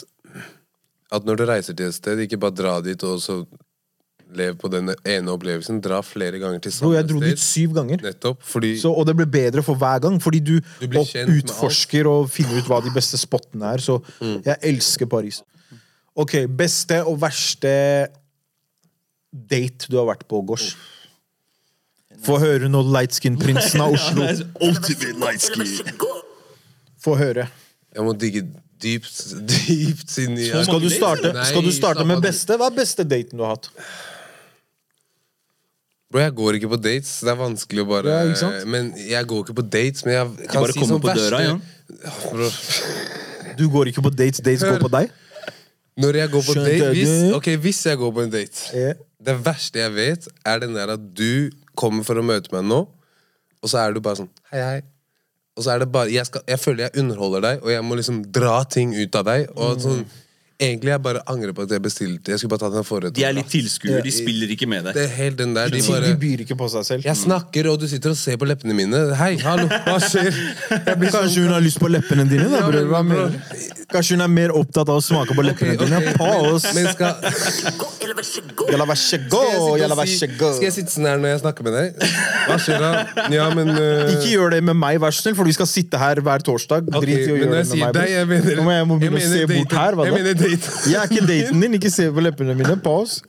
at 1.13 1.27
når 1.27 1.37
du 1.41 1.45
reiser 1.51 1.75
til 1.77 1.91
et 1.91 1.97
sted, 1.99 2.23
ikke 2.25 2.39
bare 2.41 2.55
dra 2.57 2.77
dit 2.81 3.03
og 3.05 3.19
så 3.21 3.41
lev 4.35 4.55
på 4.59 4.71
den 4.73 4.89
ene 5.05 5.31
opplevelsen. 5.35 5.77
Dra 5.85 5.99
flere 6.03 6.39
ganger 6.41 6.63
til 6.65 6.73
samme 6.73 6.95
sted. 6.95 6.97
jeg 6.97 7.09
dro 7.11 7.19
dit 7.23 7.39
syv 7.43 7.75
ganger. 7.77 8.01
Nettopp. 8.03 8.41
Fordi 8.43 8.71
Så, 8.81 8.89
og 8.91 9.05
det 9.07 9.13
ble 9.19 9.27
bedre 9.31 9.61
for 9.63 9.77
hver 9.79 9.99
gang, 10.03 10.17
fordi 10.23 10.39
du, 10.43 10.55
Du 10.81 10.87
opp- 10.99 11.13
utforsker 11.37 12.07
og 12.09 12.31
finner 12.33 12.57
ut 12.63 12.71
hva 12.71 12.81
de 12.83 12.91
beste 12.95 13.19
spottene 13.21 13.75
er. 13.75 13.83
Så 13.83 13.99
Mm. 14.21 14.41
jeg 14.47 14.57
elsker 14.73 15.05
Paris. 15.11 15.43
Ok, 16.15 16.35
beste 16.47 17.01
og 17.03 17.17
verste 17.19 17.71
date 19.35 19.89
du 19.91 19.97
har 19.99 20.07
vært 20.13 20.23
på, 20.31 20.39
Gosh. 20.47 20.75
Få 22.25 22.37
høre 22.39 22.69
nå, 22.71 22.79
lightskin-prinsen 22.95 23.81
av 23.83 23.93
Oslo. 23.97 24.23
Ultimate 24.63 25.17
lightskin. 25.19 25.97
Få 27.03 27.17
høre. 27.19 27.49
jeg 27.93 28.03
må 28.07 28.13
digge 28.17 28.45
dypt, 28.81 29.19
dypt 29.47 30.15
inn 30.23 30.39
i 30.39 30.47
Skal 30.65 30.81
du 30.81 30.87
starte, 30.89 31.31
skal 31.51 31.63
du 31.67 31.71
starte 31.75 32.05
med 32.07 32.23
beste? 32.23 32.55
Hva 32.59 32.71
er 32.71 32.77
beste 32.79 33.05
daten 33.07 33.37
du 33.39 33.43
har 33.45 33.57
hatt? 33.57 33.69
Bro, 36.11 36.21
jeg 36.23 36.33
går 36.37 36.57
ikke 36.59 36.71
på 36.71 36.79
dates. 36.79 37.11
Det 37.25 37.31
er 37.33 37.37
vanskelig 37.39 37.83
å 37.83 37.87
bare 37.91 38.11
Ja, 38.15 38.23
ikke 38.29 38.39
sant? 38.41 38.65
Men 38.71 38.89
jeg 39.03 39.27
går 39.29 39.43
ikke 39.43 39.57
på 39.59 39.67
dates, 39.67 40.05
men 40.07 40.15
jeg 40.15 40.49
kan 40.49 40.63
bare 40.63 40.75
si 40.75 40.87
sånn 40.87 41.03
på 41.03 41.15
døra, 41.19 41.43
verste 41.43 41.61
Ja, 41.91 42.15
bro. 42.31 42.49
Du 43.59 43.65
går 43.71 43.91
ikke 43.91 44.03
på 44.05 44.11
dates, 44.15 44.41
dates 44.43 44.63
går 44.65 44.79
på 44.83 44.91
deg? 44.95 45.11
Når 46.01 46.17
jeg 46.19 46.31
går 46.33 46.43
på 46.43 46.55
Skjønte 46.57 46.71
date 46.73 46.89
hvis, 46.95 47.13
du? 47.23 47.35
Ok, 47.37 47.47
hvis 47.63 47.85
jeg 47.87 47.99
går 48.01 48.11
på 48.17 48.25
en 48.25 48.33
date 48.33 48.71
Ja. 48.75 48.89
Det 49.25 49.35
verste 49.45 49.79
jeg 49.79 49.93
vet, 49.95 50.27
er 50.45 50.59
den 50.61 50.75
der 50.75 50.91
at 50.93 51.05
du 51.17 51.49
kommer 51.75 52.03
for 52.07 52.19
å 52.19 52.23
møte 52.25 52.51
meg 52.53 52.67
nå, 52.67 52.81
og 53.63 53.71
så 53.71 53.79
er 53.81 53.95
du 53.95 54.01
bare 54.03 54.19
sånn 54.21 54.29
Hei, 54.51 54.59
hei. 54.61 54.81
Og 55.55 55.63
så 55.63 55.71
er 55.73 55.81
det 55.81 55.87
bare 55.91 56.11
Jeg, 56.11 56.27
skal, 56.27 56.43
jeg 56.51 56.59
føler 56.59 56.87
jeg 56.87 56.99
underholder 57.03 57.45
deg, 57.47 57.63
og 57.63 57.71
jeg 57.71 57.85
må 57.87 57.97
liksom 57.97 58.21
dra 58.35 58.57
ting 58.69 58.91
ut 58.95 59.15
av 59.15 59.25
deg. 59.29 59.47
Og 59.55 59.79
sånn 59.81 60.03
Egentlig 60.55 60.87
jeg 60.93 61.01
bare 61.03 61.19
angrer 61.27 61.51
på 61.51 61.65
at 61.65 61.71
jeg 61.75 61.81
bestilte. 61.83 62.31
Jeg 62.31 62.39
skulle 62.39 62.53
bare 62.53 62.61
tatt 62.63 62.75
den 62.77 62.85
forrett. 62.87 63.11
De 63.17 63.23
er 63.27 63.33
litt 63.35 63.49
tilskuere, 63.51 63.99
de 64.05 64.11
spiller 64.15 64.53
ikke 64.55 64.67
med 64.71 64.85
deg. 64.87 64.95
Det 64.95 65.03
er 65.03 65.11
helt 65.17 65.37
den 65.41 65.51
der. 65.57 65.67
De 65.73 65.81
De 65.83 66.13
byr 66.21 66.43
ikke 66.45 66.55
på 66.55 66.69
seg 66.71 66.85
selv. 66.87 67.03
Jeg 67.09 67.19
snakker, 67.19 67.67
og 67.73 67.81
du 67.81 67.87
sitter 67.91 68.13
og 68.13 68.19
ser 68.19 68.37
på 68.39 68.47
leppene 68.47 68.71
mine. 68.77 69.01
Hei, 69.19 69.33
hallo, 69.43 69.67
hva 69.67 69.97
skjer? 69.99 70.31
Jeg 70.31 70.95
blir 71.01 71.11
sånn 71.11 71.25
Kanskje 71.25 71.43
hun 71.43 71.51
har 71.57 71.65
lyst 71.65 71.81
på 71.83 71.89
leppene 71.91 72.23
dine? 72.31 72.47
da, 72.53 72.61
bror. 72.69 72.87
Hva 72.93 73.03
mer? 73.03 73.35
Kanskje 73.91 74.15
hun 74.15 74.23
er 74.25 74.31
mer 74.31 74.53
opptatt 74.55 74.89
av 74.89 75.01
å 75.01 75.03
smake 75.03 75.35
på 75.37 75.43
leppene 75.45 75.75
Ok, 75.75 75.83
dine? 75.83 75.99
ok, 75.99 76.17
Pause! 76.23 76.71
Men 76.73 76.87
skal, 76.95 77.19
Jalla, 78.71 78.85
vær 78.87 78.97
så 78.97 79.11
skal, 79.11 79.19
jeg 79.19 79.29
god! 79.29 79.51
sitte 79.51 79.79
Jalla, 79.81 79.95
vær 79.99 80.09
så 80.09 80.29
god! 80.39 80.55
skal 80.55 80.65
jeg 80.69 80.75
sitte 80.79 80.93
sånn 80.95 81.05
her 81.09 81.19
når 81.21 81.33
jeg 81.35 81.41
snakker 81.43 81.67
med 81.67 81.75
deg? 81.77 82.07
Hva 82.47 82.57
skjer 82.63 82.81
da? 82.81 82.89
Ja, 83.35 83.45
men 83.55 83.69
uh, 83.75 84.09
Ikke 84.15 84.31
gjør 84.31 84.55
det 84.55 84.61
med 84.71 84.79
meg, 84.79 84.97
vær 85.03 85.13
så 85.15 85.25
snill, 85.25 85.35
for 85.37 85.47
vi 85.51 85.53
skal 85.57 85.69
sitte 85.69 85.99
her 86.01 86.21
hver 86.25 86.43
torsdag. 86.47 86.87
Drit 86.95 87.27
i 87.27 87.35
å 87.35 87.37
gjøre 87.43 87.61
det 87.61 87.65
med 87.75 87.93
meg. 87.99 88.09
jeg 88.15 88.29
mener 88.31 88.59
Nå 88.61 88.65
må 88.65 88.73
jeg 88.75 88.87
å 88.87 88.99
jeg 89.19 89.29
se 89.29 89.45
mener 89.51 89.77
her. 89.83 89.99
Hva 89.99 90.07
Jeg 90.07 90.15
da? 90.15 90.21
mener 90.23 90.44
daten. 90.45 90.81
Jeg 90.93 90.99
er 91.01 91.09
ikke 91.11 91.27
daten 91.29 91.61
din, 91.65 91.77
ikke 91.81 91.91
se 91.93 92.07
på 92.15 92.23
leppene 92.23 92.55
mine. 92.55 92.77
Pause. 92.85 93.21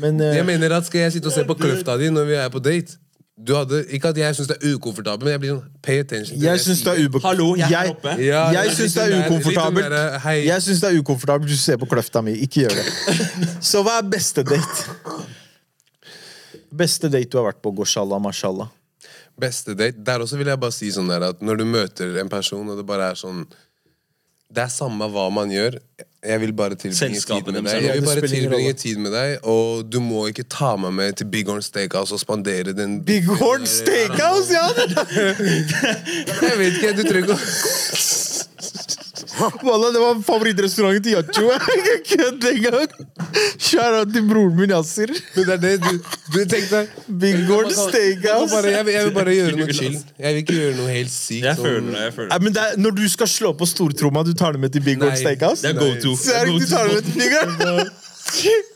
Men 0.00 0.20
eh, 0.20 0.36
Jeg 0.38 0.46
mener 0.48 0.72
at 0.78 0.86
Skal 0.88 1.00
jeg 1.06 1.12
sitte 1.18 1.28
og 1.28 1.34
se 1.34 1.42
på 1.48 1.54
kløfta 1.58 1.98
di 2.00 2.06
når 2.10 2.24
vi 2.30 2.36
er 2.40 2.48
på 2.52 2.60
date? 2.64 2.98
Du 3.42 3.54
hadde, 3.56 3.82
Ikke 3.90 4.08
at 4.12 4.18
jeg 4.20 4.34
syns 4.36 4.48
det 4.52 4.56
er 4.60 4.74
ukomfortabelt, 4.76 5.24
men 5.26 5.32
jeg 5.34 5.40
blir 5.42 5.50
sånn 5.56 5.70
Pay 5.82 5.98
attention. 6.04 6.36
til 6.38 6.44
jeg 6.46 6.58
det 6.58 6.64
syns 6.64 6.82
det 6.86 6.92
er. 6.94 7.18
Hallo, 7.24 7.46
jeg 7.58 7.66
er 7.66 7.72
her 7.78 7.90
oppe. 7.92 8.12
Ja, 8.22 8.42
jeg 8.54 8.68
litt 8.68 8.76
syns 8.78 8.94
det 8.94 9.02
den 9.02 9.02
er 9.02 9.08
der- 9.08 9.16
litt 9.16 9.24
den 9.24 9.32
ukomfortabelt. 9.32 9.88
der, 9.96 10.18
hei. 10.26 10.34
Jeg 10.46 10.62
synes 10.62 10.80
det 10.84 10.88
er 10.92 10.98
ukomfortabelt 11.00 11.48
hvis 11.50 11.58
du 11.58 11.64
ser 11.64 11.80
på 11.82 11.88
kløfta 11.90 12.22
mi. 12.22 12.34
Ikke 12.44 12.64
gjør 12.64 12.76
det. 12.78 12.86
Så 13.72 13.82
hva 13.86 13.96
er 14.02 14.06
beste 14.12 14.44
date? 14.46 14.86
Beste 16.72 17.10
date 17.12 17.28
du 17.32 17.38
har 17.40 17.48
vært 17.50 17.60
på, 17.64 17.72
Goshallah, 17.76 18.20
mashallah. 18.22 18.70
Beste 19.40 19.74
date. 19.76 19.98
Der 20.06 20.22
også 20.24 20.38
vil 20.40 20.48
jeg 20.52 20.60
bare 20.62 20.72
si 20.76 20.92
sånn 20.94 21.10
der 21.10 21.26
at 21.32 21.42
når 21.44 21.60
du 21.60 21.64
møter 21.68 22.14
en 22.22 22.30
person, 22.32 22.68
og 22.72 22.78
det 22.80 22.86
bare 22.88 23.10
er 23.12 23.18
sånn 23.20 23.42
Det 24.52 24.66
er 24.66 24.72
samme 24.72 25.06
hva 25.08 25.28
man 25.32 25.52
gjør. 25.52 25.78
Jeg 26.22 26.40
vil 26.40 26.52
bare 26.54 26.76
tilbringe 26.78 27.20
tid 27.20 27.48
med 27.48 27.64
deg. 27.66 27.82
Jeg 27.82 27.94
vil 27.96 28.04
bare 28.06 28.28
tilbringe 28.30 28.72
tid 28.78 28.98
med 29.02 29.14
deg, 29.16 29.32
og 29.48 29.86
du 29.90 29.98
må 30.04 30.26
ikke 30.30 30.44
ta 30.46 30.74
meg 30.78 30.92
med 30.94 31.16
til 31.18 31.26
Big 31.32 31.48
Horn 31.50 31.64
Steakhouse 31.66 32.14
og 32.14 32.20
spandere 32.22 32.76
den 32.76 33.00
Big 33.04 33.26
Horn 33.26 33.66
Steakhouse, 33.66 34.52
ja! 34.54 34.68
Jeg 36.46 36.58
vet 36.60 36.76
ikke, 36.76 36.92
du 37.00 37.02
trenger 37.08 37.24
ikke 37.24 37.38
å 37.38 37.40
Wallah, 39.66 39.90
det 39.94 40.00
var 40.02 40.20
favorittrestauranten 40.26 41.02
til 41.06 41.12
Yacho. 41.16 41.44
Jeg 41.52 42.00
kødder 42.10 42.50
engang. 42.56 42.92
Kjære 43.58 44.02
til 44.14 44.26
broren 44.28 44.56
min 44.58 44.70
Yasir. 44.74 45.12
Men 45.36 45.46
det 45.48 45.54
er 45.54 45.60
det 45.62 45.72
du, 45.82 45.92
du 46.34 46.38
tenkte 46.52 46.82
Big 47.22 47.38
Horn 47.48 47.70
Steakhouse. 47.74 48.52
bare, 48.54 48.72
jeg, 48.76 48.86
jeg 48.94 49.04
vil 49.08 49.14
bare 49.16 49.34
gjøre 49.38 49.56
noe 49.60 49.76
chill. 49.78 49.96
Jeg 50.18 50.34
vil 50.34 50.42
ikke 50.44 50.58
gjøre 50.60 50.76
noe 50.80 50.90
helt 50.98 51.12
sykt. 51.14 51.44
Jeg 51.46 51.56
sånn- 51.58 51.66
føler 51.68 51.88
det. 51.90 52.04
jeg 52.06 52.14
føler 52.18 52.28
det 52.36 52.42
men 52.42 52.52
det 52.58 52.62
er, 52.66 52.76
Når 52.86 52.96
du 53.00 53.04
skal 53.08 53.28
slå 53.28 53.52
på 53.58 53.66
stortromma, 53.66 54.22
du 54.26 54.32
tar 54.34 54.52
det 54.56 54.60
med 54.66 54.72
til 54.76 54.84
Big 54.86 54.98
Nei. 55.02 55.14
Steakhouse? 55.16 55.62
Det 55.62 55.74
er 55.74 55.80
go 55.80 55.90
to. 56.02 56.16
Serg, 56.16 56.54
du 56.60 56.66
tar 56.66 56.88
det 56.88 56.94
med 57.00 57.04
til 57.12 57.18
Big? 57.20 58.62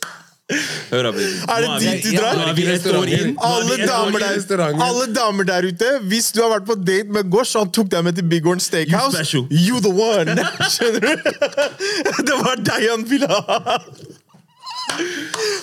Hør 0.47 1.03
da. 1.03 1.09
Er 1.11 1.63
det 1.63 1.79
dit 1.83 2.05
du 2.05 2.13
drar? 2.15 2.37
Ja, 2.39 2.43
er 2.47 2.53
vi. 2.55 2.63
Er 2.67 3.33
Alle 3.43 3.77
damer, 3.83 4.19
der, 4.23 4.61
alle 4.85 5.07
damer 5.15 5.43
der 5.49 5.67
ute, 5.67 5.89
hvis 6.07 6.31
du 6.31 6.39
har 6.41 6.53
vært 6.53 6.67
på 6.69 6.77
date 6.87 7.11
med 7.11 7.27
Gosh 7.33 7.57
og 7.57 7.65
han 7.65 7.73
tok 7.75 7.89
deg 7.91 8.05
med 8.07 8.15
til 8.15 8.29
Big 8.31 8.47
Horn 8.47 8.61
Steakhouse, 8.63 9.11
You 9.11 9.17
special. 9.17 9.43
you 9.51 9.81
the 9.83 9.91
one! 9.91 10.37
Skjønner 10.71 11.03
du? 11.03 11.11
Det 12.29 12.39
var 12.45 12.63
deg 12.63 12.87
han 12.93 13.03
ville 13.11 13.27
ha! 13.27 13.59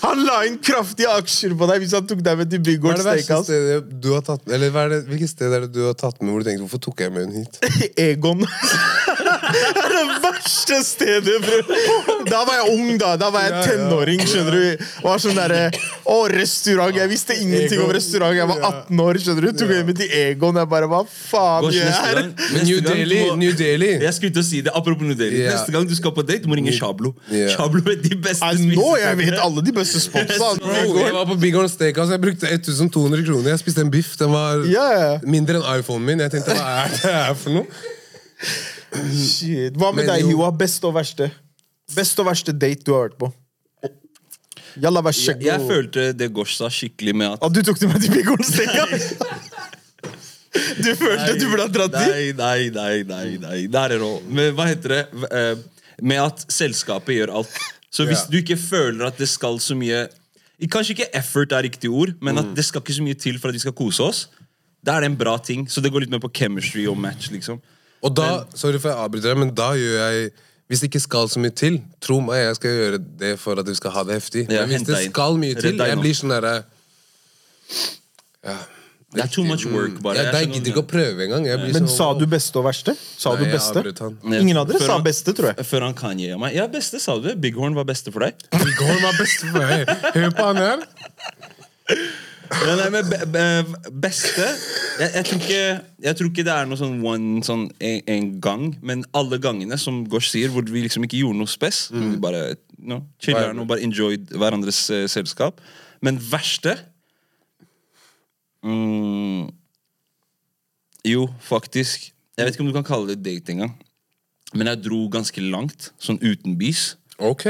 Han 0.05 0.21
la 0.27 0.43
inn 0.45 0.59
kraftige 0.63 1.09
aksjer 1.17 1.55
på 1.57 1.67
deg 1.71 1.81
hvis 1.81 1.95
han 1.97 2.05
tok 2.07 2.21
deg 2.27 2.37
med 2.43 2.51
til 2.53 2.61
Big 2.67 2.83
Horn 2.85 3.01
Steakhouse. 3.01 3.49
stedet 3.49 3.89
du 4.05 4.11
har 4.13 4.21
tatt 4.27 4.45
Eller 4.53 4.69
hva 4.75 4.85
det, 4.93 5.01
hvilket 5.09 5.33
sted 5.33 5.49
er 5.57 5.65
det 5.65 5.73
du 5.75 5.81
har 5.89 5.97
tatt 5.97 6.21
med 6.21 6.35
hvor 6.35 6.45
du 6.45 6.51
tenkte 6.51 6.67
hvorfor 6.67 6.83
tok 6.91 7.01
jeg 7.07 7.15
med 7.15 7.25
henne 7.25 7.41
hit? 7.41 7.57
Egon. 8.11 8.45
Det 9.75 9.83
er 9.85 9.93
det 9.95 10.05
verste 10.25 10.79
stedet, 10.85 11.35
bror! 11.45 12.23
Da 12.29 12.41
var 12.49 12.57
jeg 12.61 12.75
ung, 12.75 12.89
da. 13.01 13.13
Da 13.21 13.29
var 13.35 13.45
jeg 13.47 13.65
tenåring. 13.69 14.23
skjønner 14.27 14.55
du 14.57 14.85
Var 15.05 15.21
sånn 15.23 15.37
derre 15.39 15.61
Å, 16.11 16.17
restaurant. 16.33 16.95
Jeg 16.97 17.11
visste 17.13 17.37
ingenting 17.41 17.83
om 17.85 17.93
restaurant. 17.95 18.35
Jeg 18.37 18.49
var 18.51 18.61
18 18.69 19.01
år. 19.05 19.21
skjønner 19.25 19.47
du 19.49 19.59
Tok 19.61 19.73
hjem 19.75 19.87
med 19.91 20.01
til 20.01 20.11
Egon. 20.19 20.59
Jeg 20.61 20.71
bare 20.73 20.89
Hva 20.91 21.03
faen 21.09 21.69
gjør 21.71 21.89
jeg 21.89 21.95
her? 22.05 22.21
Men 22.25 22.67
New 22.69 22.81
må- 22.81 23.37
New 23.45 23.53
Daily. 23.59 23.91
Jeg 24.05 24.15
skulle 24.19 24.35
til 24.35 24.43
å 24.43 24.47
si 24.49 24.61
det, 24.67 24.73
Apropos 24.75 25.07
New 25.07 25.15
Daily. 25.19 25.45
Neste 25.49 25.73
gang 25.75 25.87
du 25.89 25.95
skal 25.97 26.13
på 26.17 26.25
date, 26.27 26.43
du 26.45 26.51
må 26.53 26.59
ringe 26.61 26.75
Shablo. 26.75 27.15
Shablo 27.55 27.83
er 27.93 28.01
de 28.03 28.15
beste 28.17 28.45
Altså, 28.45 28.69
nå 28.75 28.91
jeg 29.01 29.17
vet 29.23 29.39
alle 29.45 29.63
de 29.65 29.73
beste 29.77 30.01
spotsa. 30.07 30.53
Jeg 30.65 31.15
var 31.15 31.27
på 31.31 31.39
Big 31.41 31.55
Horn 31.57 31.69
Steakhouse, 31.71 32.11
jeg 32.15 32.21
brukte 32.25 32.51
1200 32.51 33.25
kroner. 33.29 33.51
Jeg 33.55 33.63
spiste 33.65 33.85
en 33.87 33.91
biff. 33.95 34.15
Den 34.21 34.33
var 34.35 34.65
mindre 35.27 35.61
enn 35.61 35.69
iPhonen 35.81 36.05
min. 36.11 36.25
Jeg 36.25 36.35
tenkte, 36.39 36.57
hva 36.59 36.85
er 36.85 36.95
det 36.97 37.13
her 37.15 37.35
for 37.39 37.61
noe? 37.61 37.67
Shit. 38.95 39.75
Hva 39.77 39.91
med 39.95 40.05
Men 40.05 40.15
deg, 40.15 40.21
jo- 40.23 40.29
Hiwa? 40.35 40.51
Beste 40.57 40.87
og 40.87 40.95
verste? 40.95 41.31
Best 41.95 42.19
og 42.23 42.27
verste 42.27 42.53
date 42.57 42.85
du 42.85 42.93
har 42.95 43.09
vært 43.09 43.19
på? 43.19 43.33
Jalla, 44.81 45.01
vær 45.07 45.13
Jeg, 45.15 45.35
god. 45.39 45.45
jeg 45.45 45.61
følte 45.69 46.05
det 46.19 46.33
Gosh 46.35 46.57
sa 46.59 46.67
skikkelig 46.73 47.15
med 47.15 47.33
at 47.37 47.41
Å, 47.47 47.51
du 47.53 47.61
tok 47.63 47.79
det 47.79 47.89
med 47.93 48.03
til 48.03 48.25
Horn 48.27 48.43
Du 50.83 50.91
følte 50.99 51.35
du 51.39 51.47
ha 51.59 51.67
dratt 51.71 51.95
dit? 51.95 52.11
Nei, 52.11 52.33
nei, 52.39 52.71
nei, 52.75 53.03
nei, 53.07 53.37
nei. 53.43 53.61
Der 53.71 53.85
er 53.95 53.99
det 53.99 54.07
også. 54.07 54.29
Men 54.31 54.53
hva 54.55 54.67
heter 54.71 54.89
det? 54.97 55.03
Eh, 55.31 55.55
Med 56.03 56.19
at 56.19 56.43
selskapet 56.51 57.15
gjør 57.21 57.31
alt. 57.39 57.59
Så 57.95 58.03
hvis 58.07 58.25
Ja. 58.25 58.31
du 58.31 58.37
ikke 58.43 58.57
føler 58.59 59.07
at 59.07 59.17
det 59.19 59.29
skal 59.29 59.59
så 59.63 59.77
mye 59.79 60.09
Kanskje 60.71 60.95
ikke 60.97 61.11
effort 61.15 61.53
er 61.53 61.63
riktig 61.67 61.91
ord, 61.91 62.15
men 62.23 62.35
Mm. 62.37 62.39
at 62.41 62.55
det 62.57 62.65
skal 62.65 62.81
ikke 62.81 62.95
så 62.95 63.03
mye 63.03 63.15
til 63.19 63.39
for 63.39 63.49
at 63.49 63.55
vi 63.55 63.59
skal 63.59 63.73
kose 63.73 64.01
oss. 64.01 64.27
Da 64.83 64.97
er 64.97 65.01
det 65.03 65.11
en 65.11 65.17
bra 65.17 65.37
ting. 65.39 65.67
Så 65.67 65.83
det 65.83 65.93
går 65.93 66.01
litt 66.01 66.11
mer 66.11 66.21
på 66.21 66.33
chemistry 66.33 66.87
og 66.89 66.97
match, 66.97 67.29
liksom. 67.31 67.61
Og 68.05 68.13
da, 68.17 68.29
sorry 68.59 68.79
for 68.83 68.93
jeg 68.93 69.01
avbryter 69.01 69.33
deg, 69.33 69.39
men 69.41 69.55
da 69.57 69.71
gjør 69.81 69.97
jeg 70.03 70.33
Hvis 70.69 70.81
det 70.81 70.89
ikke 70.91 71.01
skal 71.05 71.27
så 71.29 71.41
mye 71.45 71.53
til, 71.53 71.75
tro 72.01 72.19
meg, 72.25 72.39
jeg 72.41 72.57
skal 72.57 72.71
gjøre 72.79 72.99
det 73.21 73.33
for 73.41 73.61
at 73.61 73.67
vi 73.69 73.75
skal 73.77 73.93
ha 73.93 74.03
det 74.09 74.15
heftig. 74.17 74.47
Ja, 74.49 74.63
Men 74.65 74.71
hvis 74.73 74.87
det 74.89 75.01
skal 75.11 75.37
mye 75.41 75.57
til, 75.61 75.77
jeg 75.77 75.99
blir 76.01 76.17
sånn 76.17 76.33
derre 76.33 76.55
ja, 78.45 78.55
Det 79.15 79.23
er 79.25 79.29
too 79.31 79.45
much 79.47 79.65
work, 79.71 80.01
bare. 80.03 80.19
Jeg, 80.25 80.33
Jeg 80.35 80.49
gidder 80.55 80.73
ikke 80.73 80.83
å 80.83 80.89
prøve 80.91 81.27
engang. 81.29 81.45
Jeg 81.47 81.61
blir 81.61 81.77
Men 81.77 81.87
sa 81.93 82.09
du 82.19 82.25
beste 82.27 82.59
og 82.59 82.65
verste? 82.67 82.97
Sa 82.99 83.35
Nei, 83.37 83.45
du 83.45 83.53
beste? 83.53 83.85
Ingen 84.41 84.59
av 84.59 84.67
dere 84.69 84.81
Før 84.81 84.89
sa 84.89 84.97
han- 84.97 85.05
beste, 85.07 85.35
tror 85.37 85.53
jeg. 85.53 85.67
Før 85.69 85.87
han 85.87 85.95
kan 86.01 86.19
gi 86.19 86.33
meg. 86.41 86.57
Ja, 86.57 86.67
beste, 86.67 86.99
sa 87.01 87.19
du. 87.19 87.31
Big 87.37 87.55
Horn 87.61 87.77
var 87.77 87.85
beste 87.85 88.11
for 88.11 88.25
deg. 88.27 88.35
Big 88.51 88.81
Horn 88.81 89.03
var 89.05 89.15
beste 89.21 89.53
for 89.53 89.61
meg. 89.61 89.87
Hør 90.17 90.31
på 90.35 90.49
han 90.51 90.57
her. 90.57 90.87
Nei, 92.53 92.89
men 92.93 93.07
be, 93.33 93.45
beste 94.05 94.45
jeg, 94.45 95.09
jeg, 95.15 95.25
tror 95.27 95.41
ikke, 95.41 95.63
jeg 96.05 96.17
tror 96.19 96.29
ikke 96.29 96.45
det 96.47 96.53
er 96.55 96.69
noe 96.69 96.79
sånn 96.79 96.99
one 97.05 97.43
sånn 97.47 97.65
en, 97.83 98.03
en 98.15 98.27
gang, 98.45 98.67
men 98.85 99.05
alle 99.17 99.41
gangene, 99.43 99.79
som 99.81 100.03
Gosh 100.11 100.31
sier, 100.35 100.53
hvor 100.53 100.67
vi 100.69 100.85
liksom 100.85 101.07
ikke 101.07 101.23
gjorde 101.23 101.41
noe 101.41 101.51
spes. 101.51 101.87
Mm. 101.95 102.11
Vi 102.13 102.21
bare 102.23 102.43
no, 102.79 103.01
chiller'n 103.23 103.63
og 103.63 103.69
bare 103.71 103.85
enjoyed 103.87 104.35
hverandres 104.35 104.85
uh, 104.93 105.05
selskap. 105.11 105.63
Men 106.05 106.21
verste 106.21 106.77
mm, 108.63 109.49
Jo, 111.09 111.27
faktisk. 111.45 112.11
Jeg 112.37 112.47
vet 112.47 112.57
ikke 112.57 112.67
om 112.67 112.71
du 112.71 112.77
kan 112.77 112.87
kalle 112.87 113.15
det 113.15 113.25
date 113.25 113.55
engang. 113.55 113.75
Men 114.55 114.71
jeg 114.71 114.85
dro 114.85 115.01
ganske 115.11 115.43
langt, 115.43 115.91
sånn 115.99 116.21
utenbys. 116.23 116.95
Ok. 117.23 117.47